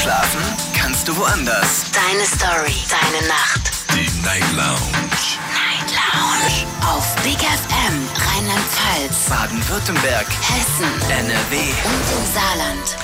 [0.02, 0.40] Schlafen
[0.74, 1.84] kannst du woanders.
[1.92, 3.70] Deine Story, deine Nacht.
[3.92, 5.38] Die Night Lounge.
[5.52, 6.66] Night Lounge.
[6.86, 8.08] Auf Big FM,
[8.68, 10.26] Rheinland-Pfalz, Baden-Württemberg.
[10.28, 11.56] Hessen, NRW.
[11.56, 12.96] und im Saarland.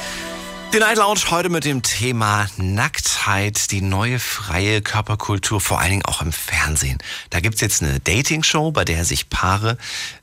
[0.73, 6.05] Die Night Lounge heute mit dem Thema Nacktheit, die neue freie Körperkultur, vor allen Dingen
[6.05, 6.99] auch im Fernsehen.
[7.31, 9.78] Da gibt's jetzt eine Dating-Show, bei der sich Paare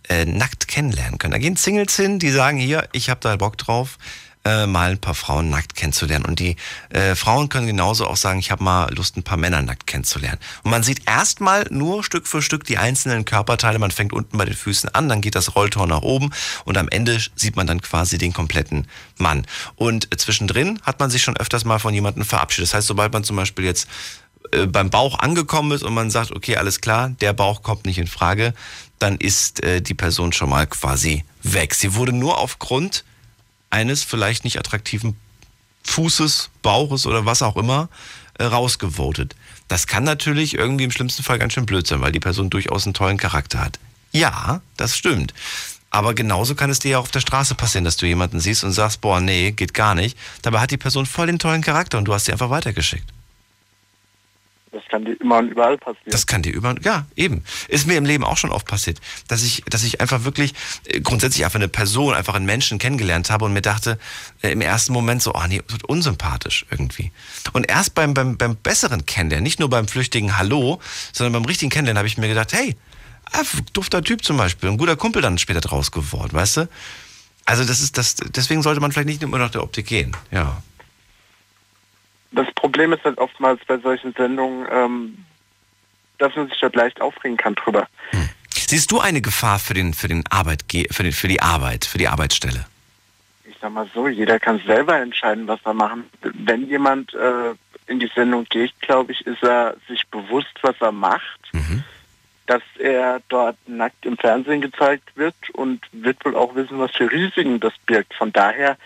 [0.10, 1.32] äh, nackt kennenlernen können.
[1.32, 3.98] Da gehen Singles hin, die sagen hier, ich habe da Bock drauf,
[4.44, 6.26] äh, mal ein paar Frauen nackt kennenzulernen.
[6.26, 6.56] Und die
[6.90, 10.40] äh, Frauen können genauso auch sagen, ich habe mal Lust, ein paar Männer nackt kennenzulernen.
[10.64, 13.80] Und man sieht erstmal nur Stück für Stück die einzelnen Körperteile.
[13.80, 16.32] Man fängt unten bei den Füßen an, dann geht das Rolltor nach oben
[16.66, 18.88] und am Ende sieht man dann quasi den kompletten
[19.18, 19.46] Mann.
[19.76, 22.70] Und zwischendrin hat man sich schon öfters mal von jemandem verabschiedet.
[22.70, 23.88] Das heißt, sobald man zum Beispiel jetzt
[24.52, 27.98] äh, beim Bauch angekommen ist und man sagt, okay, alles klar, der Bauch kommt nicht
[27.98, 28.54] in Frage,
[29.00, 31.76] dann ist äh, die Person schon mal quasi weg.
[31.76, 33.04] Sie wurde nur aufgrund
[33.72, 35.16] eines vielleicht nicht attraktiven
[35.84, 37.90] Fußes, Bauches oder was auch immer
[38.38, 39.36] äh, rausgevotet.
[39.68, 42.86] Das kann natürlich irgendwie im schlimmsten Fall ganz schön blöd sein, weil die Person durchaus
[42.86, 43.80] einen tollen Charakter hat.
[44.12, 45.34] Ja, das stimmt.
[45.90, 48.72] Aber genauso kann es dir ja auf der Straße passieren, dass du jemanden siehst und
[48.72, 50.18] sagst, boah, nee, geht gar nicht.
[50.42, 53.10] Dabei hat die Person voll den tollen Charakter und du hast sie einfach weitergeschickt.
[54.72, 56.12] Das kann dir immer und überall passieren.
[56.12, 57.44] Das kann dir überall, ja, eben.
[57.68, 60.54] Ist mir im Leben auch schon oft passiert, dass ich, dass ich einfach wirklich
[60.88, 64.00] äh, grundsätzlich einfach eine Person, einfach einen Menschen kennengelernt habe und mir dachte
[64.42, 67.12] äh, im ersten Moment so, oh nee, wird unsympathisch irgendwie.
[67.52, 70.80] Und erst beim, beim, beim besseren Kennenlernen, nicht nur beim flüchtigen Hallo,
[71.12, 72.78] sondern beim richtigen Kennenlernen habe ich mir gedacht, hey,
[73.26, 73.42] ah,
[73.74, 76.70] dufter Typ zum Beispiel, ein guter Kumpel dann später draus geworden, weißt du?
[77.44, 80.62] Also das ist das, deswegen sollte man vielleicht nicht immer nach der Optik gehen, ja.
[82.32, 85.26] Das Problem ist halt oftmals bei solchen Sendungen, ähm,
[86.18, 87.88] dass man sich dort leicht aufregen kann drüber.
[88.12, 88.30] Hm.
[88.54, 91.98] Siehst du eine Gefahr für den für den Arbeitge für, den, für die Arbeit, für
[91.98, 92.66] die Arbeitsstelle?
[93.44, 96.06] Ich sag mal so, jeder kann selber entscheiden, was er machen.
[96.22, 97.54] Wenn jemand äh,
[97.88, 101.40] in die Sendung geht, glaube ich, ist er sich bewusst, was er macht.
[101.52, 101.84] Mhm.
[102.48, 107.12] Dass er dort nackt im Fernsehen gezeigt wird und wird wohl auch wissen, was für
[107.12, 108.14] Risiken das birgt.
[108.14, 108.78] Von daher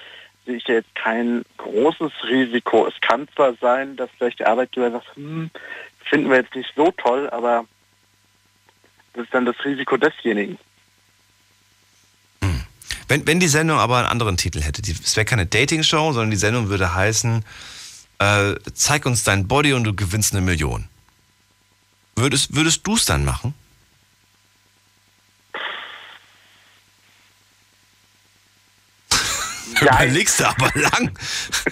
[0.45, 2.87] sehe ich jetzt kein großes Risiko.
[2.87, 5.49] Es kann zwar sein, dass vielleicht der Arbeitgeber sagt, hm,
[6.03, 7.65] finden wir jetzt nicht so toll, aber
[9.13, 10.57] das ist dann das Risiko desjenigen.
[12.43, 12.63] Hm.
[13.07, 16.37] Wenn, wenn die Sendung aber einen anderen Titel hätte, es wäre keine Dating-Show, sondern die
[16.37, 17.43] Sendung würde heißen,
[18.19, 20.87] äh, zeig uns dein Body und du gewinnst eine Million.
[22.15, 23.53] Würdest, würdest du es dann machen?
[29.81, 31.11] Überlegst du aber lang.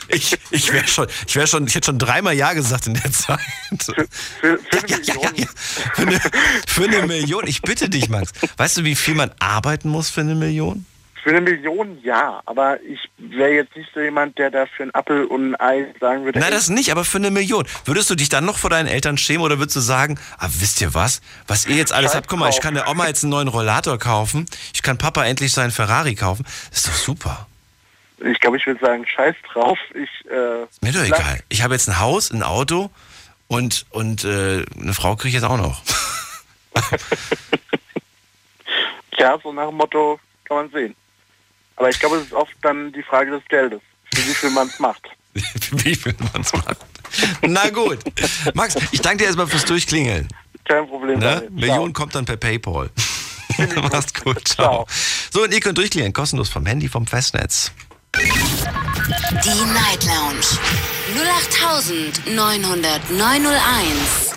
[0.09, 3.11] Ich, ich wäre schon, ich wäre schon, ich hätte schon dreimal Ja gesagt in der
[3.11, 3.39] Zeit.
[3.79, 3.93] Für,
[4.39, 5.35] für, für eine ja, Million.
[5.35, 5.47] Ja, ja,
[5.93, 6.19] für, eine,
[6.67, 7.47] für eine Million.
[7.47, 8.31] Ich bitte dich, Max.
[8.57, 10.85] Weißt du, wie viel man arbeiten muss für eine Million?
[11.23, 14.93] Für eine Million ja, aber ich wäre jetzt nicht so jemand, der da für einen
[14.93, 16.37] Apfel und ein Ei sagen würde.
[16.37, 17.65] Nein, das nicht, aber für eine Million.
[17.85, 20.81] Würdest du dich dann noch vor deinen Eltern schämen oder würdest du sagen, ah, wisst
[20.81, 23.23] ihr was, was ihr jetzt alles Scheiß habt, guck mal, ich kann der Oma jetzt
[23.23, 26.43] einen neuen Rollator kaufen, ich kann Papa endlich seinen Ferrari kaufen.
[26.71, 27.47] Das ist doch super.
[28.31, 29.77] Ich glaube, ich würde sagen, scheiß drauf.
[29.93, 31.41] Ich, äh, Mir doch egal.
[31.49, 32.89] Ich habe jetzt ein Haus, ein Auto
[33.47, 35.81] und, und äh, eine Frau kriege ich jetzt auch noch.
[39.17, 40.95] ja, so nach dem Motto kann man sehen.
[41.75, 43.81] Aber ich glaube, es ist oft dann die Frage des Geldes,
[44.13, 45.09] für wie viel man es macht.
[45.33, 46.77] wie viel man es macht.
[47.41, 47.99] Na gut.
[48.53, 50.27] Max, ich danke dir erstmal fürs Durchklingeln.
[50.65, 51.19] Kein Problem.
[51.19, 51.47] Ne?
[51.51, 52.89] Million kommt dann per Paypal.
[53.91, 54.47] Mach's gut.
[54.47, 54.85] Ciao.
[54.85, 54.87] Ciao.
[55.31, 57.71] So, und ihr könnt durchklingeln, kostenlos vom Handy, vom Festnetz.
[58.15, 60.45] Die Night Lounge
[62.27, 64.35] 0890901.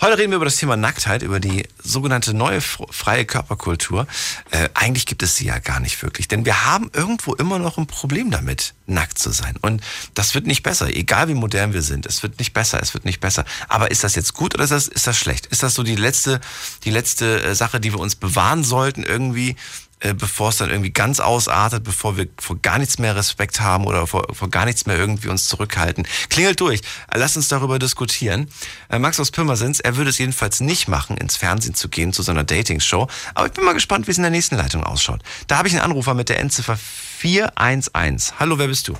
[0.00, 4.06] Heute reden wir über das Thema Nacktheit, über die sogenannte neue freie Körperkultur.
[4.50, 7.76] Äh, eigentlich gibt es sie ja gar nicht wirklich, denn wir haben irgendwo immer noch
[7.76, 9.56] ein Problem damit, nackt zu sein.
[9.60, 9.82] Und
[10.14, 12.06] das wird nicht besser, egal wie modern wir sind.
[12.06, 13.44] Es wird nicht besser, es wird nicht besser.
[13.68, 15.46] Aber ist das jetzt gut oder ist das, ist das schlecht?
[15.46, 16.40] Ist das so die letzte,
[16.84, 19.56] die letzte äh, Sache, die wir uns bewahren sollten irgendwie?
[20.02, 23.86] Äh, bevor es dann irgendwie ganz ausartet, bevor wir vor gar nichts mehr Respekt haben
[23.86, 26.06] oder vor, vor gar nichts mehr irgendwie uns zurückhalten.
[26.30, 26.80] Klingelt durch.
[27.12, 28.50] Lass uns darüber diskutieren.
[28.88, 32.22] Äh, Max aus Pirmasens, er würde es jedenfalls nicht machen, ins Fernsehen zu gehen, zu
[32.22, 33.08] so einer Dating-Show.
[33.34, 35.20] Aber ich bin mal gespannt, wie es in der nächsten Leitung ausschaut.
[35.48, 38.40] Da habe ich einen Anrufer mit der Endziffer 411.
[38.40, 38.94] Hallo, wer bist du?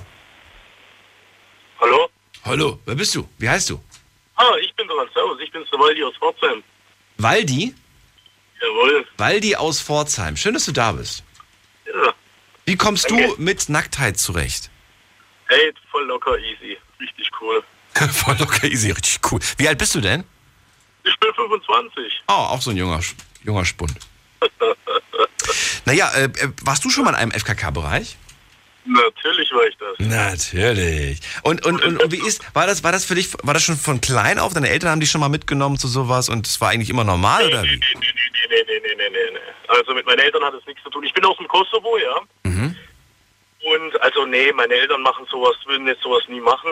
[1.79, 2.09] Hallo?
[2.45, 3.27] Hallo, wer bist du?
[3.39, 3.81] Wie heißt du?
[4.35, 5.07] Ah, ich bin dran.
[5.15, 6.63] Servus, ich bin der Waldi aus Pforzheim.
[7.17, 7.73] Waldi?
[8.61, 9.05] Jawohl.
[9.17, 10.37] Waldi aus Pforzheim.
[10.37, 11.23] Schön, dass du da bist.
[11.85, 12.13] Ja.
[12.65, 13.27] Wie kommst Danke.
[13.35, 14.69] du mit Nacktheit zurecht?
[15.47, 16.77] Hey, voll locker easy.
[16.99, 17.63] Richtig cool.
[18.11, 19.39] voll locker easy, richtig cool.
[19.57, 20.23] Wie alt bist du denn?
[21.03, 22.23] Ich bin 25.
[22.27, 23.01] Oh, auch so ein junger,
[23.43, 23.93] junger Spund.
[25.85, 28.17] naja, äh, äh, warst du schon mal in einem FKK-Bereich?
[28.85, 29.99] Natürlich war ich das.
[29.99, 31.19] Natürlich.
[31.43, 33.77] Und, und, und, und wie ist, war das, war das für dich, war das schon
[33.77, 34.53] von klein auf?
[34.53, 37.45] Deine Eltern haben dich schon mal mitgenommen zu sowas und es war eigentlich immer normal,
[37.45, 37.61] nee, oder?
[37.61, 37.75] Nee, wie?
[37.77, 38.07] Nee,
[38.49, 39.39] nee, nee, nee, nee, nee, nee.
[39.67, 41.03] Also mit meinen Eltern hat es nichts zu tun.
[41.03, 42.49] Ich bin aus dem Kosovo, ja.
[42.49, 42.75] Mhm.
[43.63, 46.71] Und also nee, meine Eltern machen sowas, würden jetzt sowas nie machen.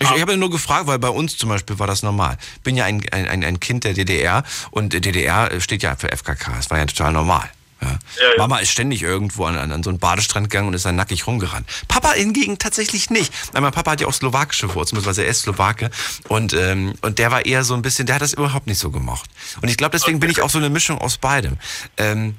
[0.00, 2.38] Ich, ich habe nur gefragt, weil bei uns zum Beispiel war das normal.
[2.56, 6.58] Ich bin ja ein, ein, ein Kind der DDR und DDR steht ja für FKK.
[6.58, 7.50] Es war ja total normal.
[7.82, 7.88] Ja.
[7.90, 7.98] Ja.
[8.38, 11.66] Mama ist ständig irgendwo an, an, so einen Badestrand gegangen und ist dann nackig rumgerannt.
[11.88, 13.32] Papa hingegen tatsächlich nicht.
[13.52, 15.90] Mein Papa hat ja auch slowakische Wurzeln, beziehungsweise er ist Slowake.
[16.28, 18.90] Und, ähm, und der war eher so ein bisschen, der hat das überhaupt nicht so
[18.90, 19.28] gemocht.
[19.60, 21.58] Und ich glaube, deswegen bin ich auch so eine Mischung aus beidem.
[21.96, 22.36] Ähm,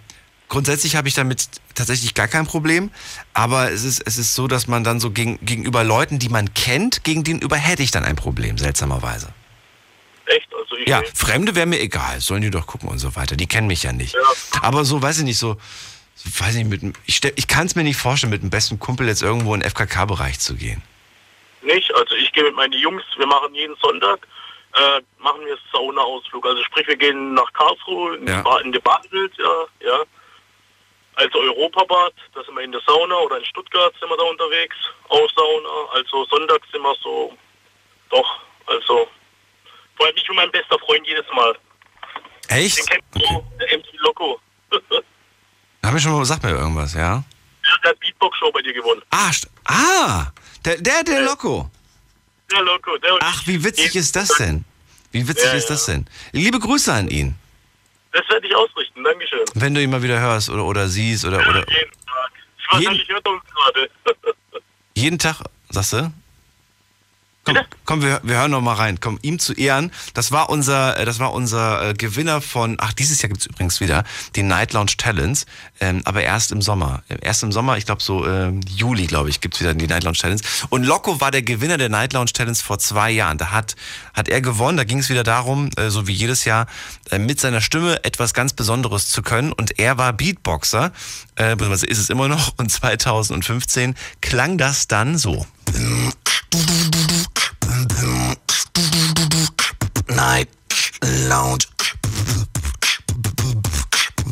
[0.48, 2.92] grundsätzlich habe ich damit tatsächlich gar kein Problem,
[3.34, 6.54] aber es ist, es ist so, dass man dann so gegen, gegenüber Leuten, die man
[6.54, 9.34] kennt, gegen gegenüber hätte ich dann ein Problem, seltsamerweise.
[10.26, 10.54] Echt?
[10.54, 13.36] Also ich ja, Fremde wäre mir egal, sollen die doch gucken und so weiter.
[13.36, 14.14] Die kennen mich ja nicht.
[14.14, 14.22] Ja.
[14.62, 15.58] Aber so, weiß ich nicht, so,
[16.16, 18.80] so weiß ich nicht, mit, ich, ich kann es mir nicht vorstellen, mit dem besten
[18.80, 20.82] Kumpel jetzt irgendwo in den FKK-Bereich zu gehen.
[21.62, 21.94] nicht.
[21.96, 24.28] Also ich gehe mit meinen Jungs, wir machen jeden Sonntag,
[24.76, 26.46] äh, machen wir Sauna-Ausflug.
[26.46, 28.58] Also sprich, wir gehen nach Karlsruhe, in, Ja.
[28.60, 30.00] in die Badewelt, ja, ja.
[31.16, 34.76] Also Europabad, da sind wir in der Sauna oder in Stuttgart sind wir da unterwegs,
[35.10, 35.70] auch Sauna.
[35.94, 37.38] Also sonntags sind wir so,
[38.10, 39.08] doch, also
[40.04, 41.56] vor allem ich und mein bester Freund jedes Mal.
[42.50, 42.78] Echt?
[42.78, 44.40] Den kennst du, der MC Loco.
[45.84, 47.24] Hab ich schon mal, sag mir irgendwas, ja?
[47.84, 49.02] Der hat Beatbox-Show bei dir gewonnen.
[49.12, 49.32] Ah,
[49.66, 50.28] ah
[50.66, 51.70] der, der, der Loco.
[52.52, 54.66] Der Loco, der Ach, wie witzig ist das denn?
[55.12, 56.06] Wie witzig Ja, ist das denn?
[56.34, 57.36] Liebe Grüße an ihn.
[58.12, 59.46] Das werde ich ausrichten, Dankeschön.
[59.56, 62.32] Wenn du ihn mal wieder hörst oder, oder siehst oder, oder Jeden Tag.
[62.72, 63.90] Wahrscheinlich hört er uns gerade.
[64.96, 66.14] jeden Tag, sagst du?
[67.46, 69.00] Komm, komm wir, wir hören noch mal rein.
[69.02, 69.92] Komm, ihm zu Ehren.
[70.14, 73.82] Das war unser, äh, das war unser äh, Gewinner von, ach, dieses Jahr gibt's übrigens
[73.82, 74.06] wieder
[74.36, 75.46] die Night Lounge Talents,
[75.82, 77.04] ähm, aber erst im Sommer.
[77.22, 80.18] Erst im Sommer, ich glaube so ähm, Juli, glaube ich, gibt's wieder die Night Lounge
[80.18, 80.66] Talents.
[80.70, 83.38] Und Loco war der Gewinner der Night Lounge Talents vor zwei Jahren.
[83.38, 83.76] Da hat,
[84.14, 84.78] hat er gewonnen.
[84.78, 86.68] Da ging es wieder darum, äh, so wie jedes Jahr,
[87.12, 89.52] äh, mit seiner Stimme etwas ganz Besonderes zu können.
[89.52, 90.94] Und er war Beatboxer,
[91.36, 92.54] äh, beziehungsweise ist es immer noch.
[92.58, 95.46] Und 2015 klang das dann so.
[100.10, 100.50] Night
[101.28, 101.66] Lounge.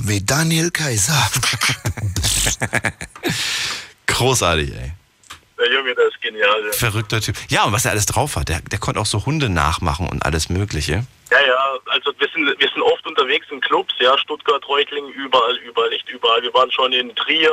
[0.04, 1.14] Wie Daniel Kaiser.
[4.06, 4.92] Großartig, ey.
[5.58, 6.64] Der Junge, der ist genial.
[6.64, 6.72] Ja.
[6.74, 7.36] Verrückter Typ.
[7.50, 10.24] Ja, und was er alles drauf hat, der, der konnte auch so Hunde nachmachen und
[10.24, 11.06] alles Mögliche.
[11.32, 15.56] Ja, ja, also wir sind, wir sind oft unterwegs in Clubs, ja, Stuttgart, Reutlingen, überall,
[15.58, 16.44] überall, echt überall.
[16.44, 17.52] Wir waren schon in Trier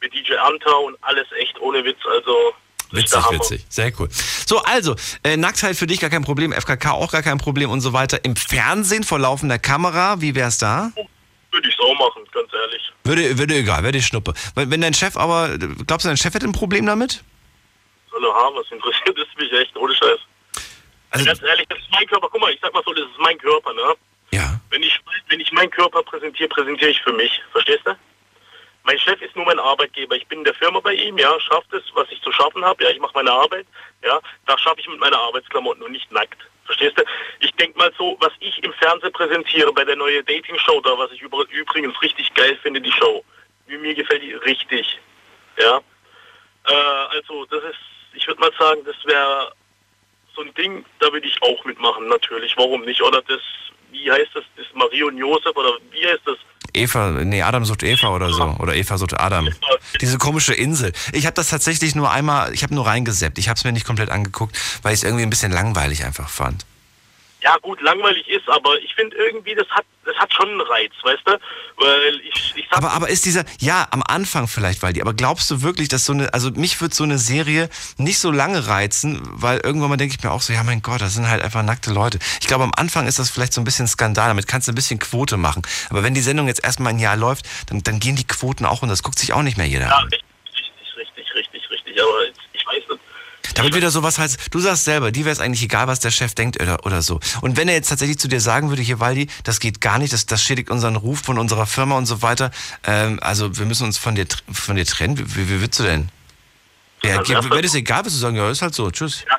[0.00, 2.52] mit DJ Anta und alles echt ohne Witz, also
[2.92, 3.66] Witzig, witzig.
[3.68, 4.08] Sehr cool.
[4.46, 4.94] So, also,
[5.24, 8.24] äh, Nacktheit für dich gar kein Problem, FKK auch gar kein Problem und so weiter.
[8.24, 10.92] Im Fernsehen vor laufender Kamera, wie wär's da?
[11.52, 12.82] würde ich so machen, ganz ehrlich.
[13.04, 14.32] Würde, würde egal, wäre die Schnuppe.
[14.54, 15.56] Wenn, wenn dein Chef aber,
[15.86, 17.22] glaubst du, dein Chef hätte ein Problem damit?
[18.12, 20.18] Hallo, ha, was interessiert es mich echt, ohne Scheiß.
[21.10, 23.18] Also, ganz ehrlich, das ist mein Körper, guck mal, ich sag mal so, das ist
[23.18, 23.94] mein Körper, ne?
[24.32, 24.60] Ja.
[24.70, 24.98] Wenn ich,
[25.28, 27.94] wenn ich meinen Körper präsentiere, präsentiere ich für mich, verstehst du?
[28.84, 30.16] Mein Chef ist nur mein Arbeitgeber.
[30.16, 32.82] Ich bin in der Firma bei ihm, ja, schafft es, was ich zu schaffen habe.
[32.82, 33.66] Ja, ich mache meine Arbeit,
[34.04, 34.20] ja.
[34.46, 36.38] Da schaffe ich mit meiner Arbeitsklamotten und nicht nackt.
[36.64, 37.04] Verstehst du?
[37.40, 41.12] Ich denke mal so, was ich im Fernsehen präsentiere bei der neuen Dating-Show da, was
[41.12, 43.24] ich übrigens richtig geil finde, die Show.
[43.66, 44.98] Mir gefällt die richtig.
[45.58, 45.80] Ja.
[46.66, 47.78] Äh, also, das ist,
[48.14, 49.52] ich würde mal sagen, das wäre
[50.34, 52.56] so ein Ding, da würde ich auch mitmachen, natürlich.
[52.56, 53.02] Warum nicht?
[53.02, 53.40] Oder das,
[53.90, 56.38] wie heißt das, das Marie und Josef, oder wie heißt das?
[56.74, 58.44] Eva, nee, Adam sucht Eva oder so.
[58.58, 59.48] Oder Eva sucht Adam.
[60.00, 60.92] Diese komische Insel.
[61.12, 63.38] Ich habe das tatsächlich nur einmal, ich habe nur reingeseppt.
[63.38, 66.28] Ich habe es mir nicht komplett angeguckt, weil ich es irgendwie ein bisschen langweilig einfach
[66.28, 66.64] fand.
[67.42, 70.92] Ja gut, langweilig ist, aber ich finde irgendwie, das hat, das hat schon einen Reiz,
[71.02, 71.40] weißt du?
[71.76, 75.50] Weil ich, ich Aber, aber ist dieser, ja, am Anfang vielleicht, weil die, aber glaubst
[75.50, 79.20] du wirklich, dass so eine, also mich wird so eine Serie nicht so lange reizen,
[79.24, 81.64] weil irgendwann mal denke ich mir auch so, ja mein Gott, das sind halt einfach
[81.64, 82.20] nackte Leute.
[82.40, 84.76] Ich glaube, am Anfang ist das vielleicht so ein bisschen Skandal, damit kannst du ein
[84.76, 85.62] bisschen Quote machen.
[85.90, 88.82] Aber wenn die Sendung jetzt erstmal ein Jahr läuft, dann, dann gehen die Quoten auch
[88.82, 90.04] und das guckt sich auch nicht mehr jeder ja, an.
[90.04, 90.22] richtig,
[90.54, 93.00] richtig, richtig, richtig, richtig, aber jetzt, ich weiß nicht.
[93.54, 96.34] Damit wieder sowas heißt, du sagst selber, die wäre es eigentlich egal, was der Chef
[96.34, 97.20] denkt oder, oder so.
[97.40, 100.12] Und wenn er jetzt tatsächlich zu dir sagen würde, hier Waldi, das geht gar nicht,
[100.12, 102.50] das, das schädigt unseren Ruf von unserer Firma und so weiter,
[102.84, 105.84] ähm, also wir müssen uns von dir, von dir trennen, wie, wie, wie würdest du
[105.84, 106.08] denn?
[107.02, 109.24] Ja, Also wenn es egal, würdest du sagen, ja, ist halt so, tschüss.
[109.28, 109.38] Ja.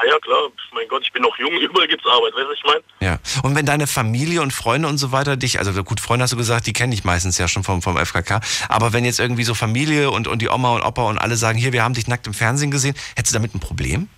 [0.00, 0.50] Ah ja, klar.
[0.72, 2.82] Mein Gott, ich bin noch jung, überall gibt's Arbeit, weißt du, was ich meine?
[3.00, 3.18] Ja.
[3.42, 6.36] Und wenn deine Familie und Freunde und so weiter dich, also gut, Freunde hast du
[6.36, 9.54] gesagt, die kenne ich meistens ja schon vom, vom FKK, aber wenn jetzt irgendwie so
[9.54, 12.26] Familie und, und die Oma und Opa und alle sagen, hier, wir haben dich nackt
[12.26, 14.08] im Fernsehen gesehen, hättest du damit ein Problem?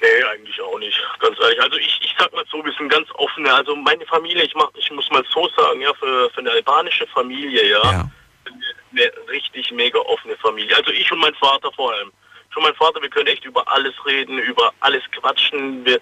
[0.00, 1.62] Nee, eigentlich auch nicht, ganz ehrlich.
[1.62, 3.54] Also ich, ich sag mal so, wir sind ganz offene.
[3.54, 7.06] Also meine Familie, ich mach, ich muss mal so sagen, ja, für, für eine albanische
[7.06, 8.10] Familie, ja,
[8.44, 8.60] sind
[8.90, 10.76] wir eine richtig mega offene Familie.
[10.76, 12.10] Also ich und mein Vater vor allem.
[12.52, 15.84] Schon mein Vater, wir können echt über alles reden, über alles quatschen.
[15.84, 15.98] Wir,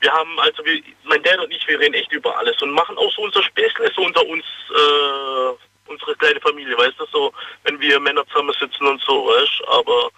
[0.00, 2.96] wir haben, also wir, mein Dad und ich, wir reden echt über alles und machen
[2.98, 7.32] auch so unser Späßle so unter uns, äh, unsere kleine Familie, weißt du, so,
[7.64, 10.10] wenn wir Männer zusammen sitzen und so, weißt du, aber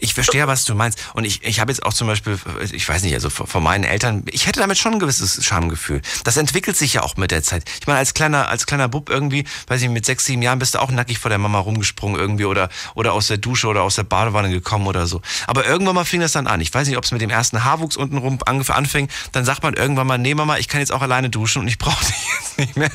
[0.00, 0.98] Ich verstehe, was du meinst.
[1.14, 2.38] Und ich, ich habe jetzt auch zum Beispiel,
[2.72, 6.02] ich weiß nicht, also von meinen Eltern, ich hätte damit schon ein gewisses Schamgefühl.
[6.24, 7.64] Das entwickelt sich ja auch mit der Zeit.
[7.80, 10.74] Ich meine, als kleiner, als kleiner Bub irgendwie, weiß ich, mit sechs, sieben Jahren bist
[10.74, 13.96] du auch nackig vor der Mama rumgesprungen irgendwie oder, oder aus der Dusche oder aus
[13.96, 15.20] der Badewanne gekommen oder so.
[15.46, 16.60] Aber irgendwann mal fing das dann an.
[16.60, 19.08] Ich weiß nicht, ob es mit dem ersten Haarwuchs unten rum angef- anfing.
[19.32, 21.78] Dann sagt man irgendwann mal, nee Mama, ich kann jetzt auch alleine duschen und ich
[21.78, 22.90] brauche dich jetzt nicht mehr.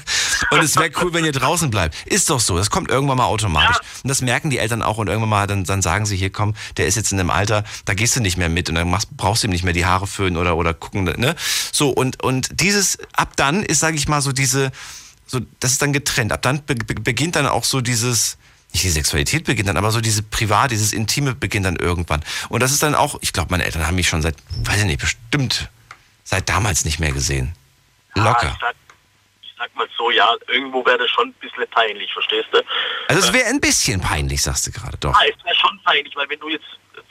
[0.51, 1.95] Und es wäre cool, wenn ihr draußen bleibt.
[2.05, 2.57] Ist doch so.
[2.57, 3.77] Das kommt irgendwann mal automatisch.
[4.03, 6.53] Und das merken die Eltern auch und irgendwann mal, dann, dann sagen sie, hier komm,
[6.77, 9.15] der ist jetzt in einem Alter, da gehst du nicht mehr mit und dann machst,
[9.15, 11.35] brauchst du ihm nicht mehr die Haare föhnen oder, oder gucken, ne?
[11.71, 14.71] So, und, und dieses, ab dann ist, sage ich mal, so diese,
[15.25, 16.31] so, das ist dann getrennt.
[16.31, 18.37] Ab dann be be beginnt dann auch so dieses,
[18.73, 22.23] nicht die Sexualität beginnt dann, aber so diese Privat, dieses Intime beginnt dann irgendwann.
[22.49, 24.85] Und das ist dann auch, ich glaube, meine Eltern haben mich schon seit, weiß ich
[24.85, 25.69] nicht, bestimmt
[26.23, 27.53] seit damals nicht mehr gesehen.
[28.15, 28.57] Locker.
[28.61, 28.71] Ja,
[29.63, 32.61] sag, mal so, ja, irgendwo wäre das schon ein bisschen peinlich, verstehst du?
[33.07, 35.13] Also es wäre ein bisschen peinlich, sagst du gerade, doch.
[35.21, 36.65] Ja, es wäre schon peinlich, weil wenn du jetzt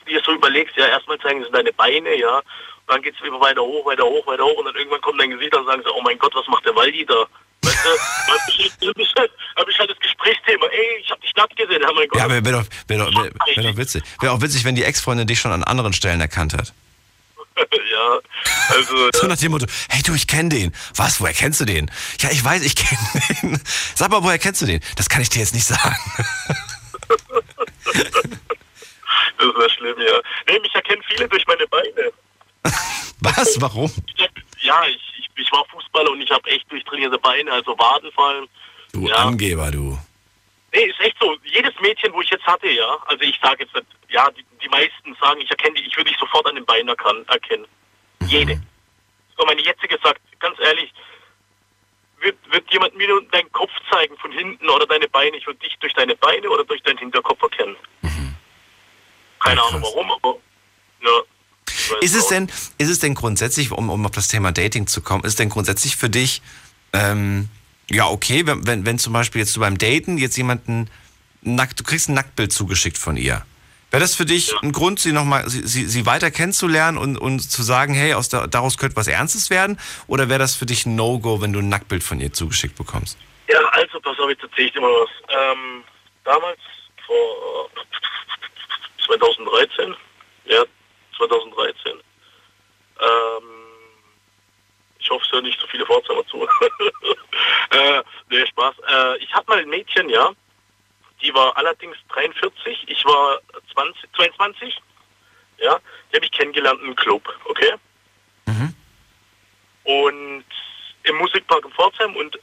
[0.06, 2.44] dir so überlegst, ja, erstmal zeigen sie deine Beine, ja, und
[2.88, 5.30] dann geht es immer weiter hoch, weiter hoch, weiter hoch und dann irgendwann kommt dein
[5.30, 7.24] Gesicht und sagen sie, oh mein Gott, was macht der Waldi da?
[7.64, 7.90] Weißt du,
[8.88, 11.94] hab ich, halt, hab ich halt das Gesprächsthema, ey, ich hab dich nackt gesehen, oh
[11.94, 12.18] mein Gott.
[12.18, 14.02] Ja, aber wäre doch, wär doch, wär, wär doch witzig.
[14.20, 16.72] Wäre auch witzig, wenn die Ex-Freundin dich schon an anderen Stellen erkannt hat.
[18.02, 18.20] Ja,
[18.76, 19.10] also.
[19.12, 20.74] So nach dem Motto, hey du, ich kenne den.
[20.96, 21.90] Was, woher kennst du den?
[22.20, 23.00] Ja, ich weiß, ich kenne
[23.42, 23.60] den.
[23.94, 24.80] Sag mal, woher kennst du den?
[24.96, 25.96] Das kann ich dir jetzt nicht sagen.
[29.38, 30.20] Das ist ja schlimm, ja.
[30.48, 32.12] Nee, mich erkennen viele durch meine Beine.
[33.20, 33.60] Was?
[33.60, 33.90] Warum?
[34.60, 38.48] Ja, ich, ich, ich war Fußballer und ich habe echt durchtrainierte Beine, also Wadenfallen.
[38.92, 39.16] Du ja.
[39.16, 39.98] Angeber, du.
[40.72, 41.36] Nee, ist echt so.
[41.44, 45.14] Jedes Mädchen, wo ich jetzt hatte, ja, also ich sage jetzt, ja, die, die meisten
[45.20, 47.66] sagen, ich erkenne die, ich würde dich sofort an den Beinen erkennen.
[48.32, 48.60] Jede.
[49.36, 50.92] So, meine jetzige sagt, ganz ehrlich,
[52.20, 55.76] wird, wird jemand mir deinen Kopf zeigen von hinten oder deine Beine, ich würde dich
[55.80, 57.76] durch deine Beine oder durch deinen Hinterkopf erkennen.
[59.40, 60.36] Keine Ahnung warum, aber
[61.02, 61.22] ja.
[62.00, 65.24] Ist es denn, ist es denn grundsätzlich, um, um auf das Thema Dating zu kommen,
[65.24, 66.42] ist es denn grundsätzlich für dich,
[66.92, 67.48] ähm,
[67.90, 70.88] ja, okay, wenn, wenn, wenn zum Beispiel jetzt du beim Daten jetzt jemanden
[71.42, 73.44] nackt, du kriegst ein Nacktbild zugeschickt von ihr.
[73.92, 77.40] Wäre das für dich ein Grund, sie nochmal, sie, sie, sie weiter kennenzulernen und, und
[77.40, 79.78] zu sagen, hey, aus der, daraus könnte was Ernstes werden?
[80.06, 83.18] Oder wäre das für dich ein No-Go, wenn du ein Nacktbild von ihr zugeschickt bekommst?
[83.48, 85.10] Ja, also pass auf, jetzt erzähle ich dir mal was.
[85.28, 85.84] Ähm,
[86.24, 86.58] damals,
[87.06, 87.68] vor
[89.04, 89.94] 2013,
[90.46, 90.64] ja,
[91.18, 92.00] 2013, ähm,
[95.00, 96.42] ich hoffe, es hören nicht so viele Pforzheimer zu.
[97.70, 98.74] äh, nee, Spaß.
[98.88, 100.30] Äh, ich hatte mal ein Mädchen, ja,
[101.22, 103.40] die war allerdings 43, ich war
[103.72, 104.80] 20, 22,
[105.58, 105.78] ja,
[106.10, 107.72] die habe ich kennengelernt im Club, okay?
[109.84, 110.44] Und
[111.04, 112.38] im Musikpark in Pforzheim und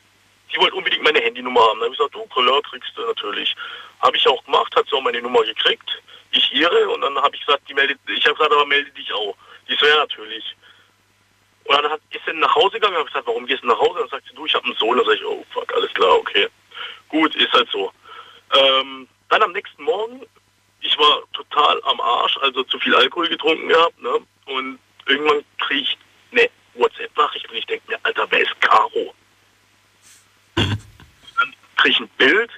[0.51, 1.79] die wollte unbedingt meine Handynummer haben.
[1.79, 3.55] Da habe ich gesagt, du, klar, kriegst du natürlich.
[4.01, 6.01] Habe ich auch gemacht, hat sie auch meine Nummer gekriegt.
[6.31, 9.11] Ich ihre und dann habe ich gesagt, die meldet, ich habe gesagt, aber melde dich
[9.13, 9.35] auch.
[9.67, 10.55] Die so, ja, natürlich.
[11.65, 13.99] Und dann hat, ist sie nach Hause gegangen, habe gesagt, warum gehst du nach Hause?
[13.99, 14.97] Dann sagt sie, du, ich habe einen Sohn.
[14.97, 16.47] Dann sage ich, oh fuck, alles klar, okay.
[17.09, 17.91] Gut, ist halt so.
[18.55, 20.21] Ähm, dann am nächsten Morgen,
[20.81, 24.17] ich war total am Arsch, also zu viel Alkohol getrunken gehabt, ne?
[24.45, 25.97] Und irgendwann kriege ich
[26.31, 29.13] eine WhatsApp-Nachricht und ich denke mir, Alter, wer ist Caro?
[30.55, 32.51] dann kriege ich ein Bild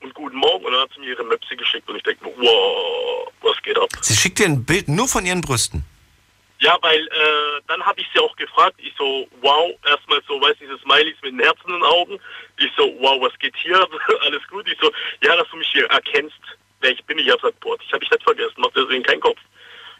[0.00, 2.32] und guten Morgen und dann hat sie mir ihre Möpse geschickt und ich denke mir,
[2.36, 3.88] wow, was geht ab?
[4.00, 5.84] Sie schickt dir ein Bild nur von ihren Brüsten.
[6.64, 8.76] Ja, weil äh, dann habe ich sie auch gefragt.
[8.78, 12.18] Ich so, wow, erstmal so, weiß diese Smileys mit den Herzen in den Augen.
[12.56, 13.76] Ich so, wow, was geht hier?
[14.22, 14.66] Alles gut.
[14.66, 14.90] Ich so,
[15.22, 16.40] ja, dass du mich hier erkennst,
[16.80, 17.18] wer ich bin.
[17.18, 19.38] Ich habe gesagt, boah, ich habe ich nicht vergessen, macht deswegen keinen Kopf.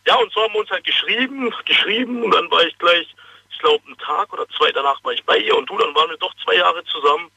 [0.06, 3.14] Ja, und so haben wir uns halt geschrieben, geschrieben und dann war ich gleich,
[3.50, 6.08] ich glaube, einen Tag oder zwei danach war ich bei ihr und du, dann waren
[6.08, 7.30] wir doch zwei Jahre zusammen.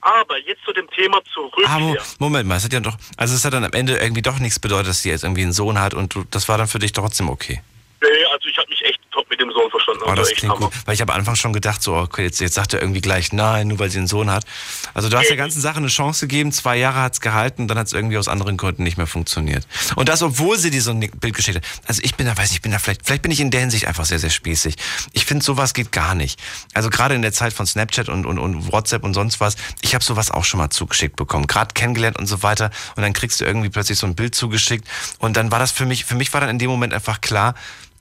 [0.00, 1.66] Aber jetzt zu dem Thema zurück.
[1.78, 2.02] Hier.
[2.18, 4.58] Moment mal, es hat ja doch, also es hat dann am Ende irgendwie doch nichts
[4.58, 6.92] bedeutet, dass sie jetzt irgendwie einen Sohn hat und du, das war dann für dich
[6.92, 7.62] trotzdem okay.
[8.04, 10.02] Nee, also ich habe mich echt top mit dem Sohn verstanden.
[10.04, 10.66] Oh, Also das echt klingt Hammer.
[10.66, 10.74] gut.
[10.86, 13.32] Weil ich habe am Anfang schon gedacht, so, okay, jetzt, jetzt sagt er irgendwie gleich
[13.32, 14.44] nein, nur weil sie einen Sohn hat.
[14.92, 17.78] Also du hast der ganzen Sache eine Chance gegeben, zwei Jahre hat es gehalten, dann
[17.78, 19.66] hat es irgendwie aus anderen Gründen nicht mehr funktioniert.
[19.96, 21.64] Und das, obwohl sie dir so ein Bild geschickt hat.
[21.86, 23.60] Also ich bin da, weiß nicht, ich bin da vielleicht, vielleicht bin ich in der
[23.60, 24.76] Hinsicht einfach sehr, sehr spießig.
[25.12, 26.38] Ich finde, sowas geht gar nicht.
[26.74, 29.94] Also gerade in der Zeit von Snapchat und, und, und WhatsApp und sonst was, ich
[29.94, 31.46] habe sowas auch schon mal zugeschickt bekommen.
[31.46, 32.70] Gerade kennengelernt und so weiter.
[32.96, 34.86] Und dann kriegst du irgendwie plötzlich so ein Bild zugeschickt.
[35.18, 37.54] Und dann war das für mich, für mich war dann in dem Moment einfach klar,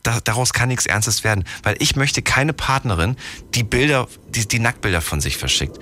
[0.03, 3.15] da, daraus kann nichts Ernstes werden, weil ich möchte keine Partnerin,
[3.55, 5.80] die Bilder, die, die Nacktbilder von sich verschickt.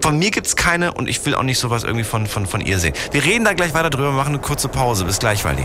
[0.00, 2.78] Von mir gibt's keine und ich will auch nicht sowas irgendwie von, von, von ihr
[2.78, 2.94] sehen.
[3.12, 5.04] Wir reden da gleich weiter drüber, machen eine kurze Pause.
[5.04, 5.64] Bis gleich, Waldi.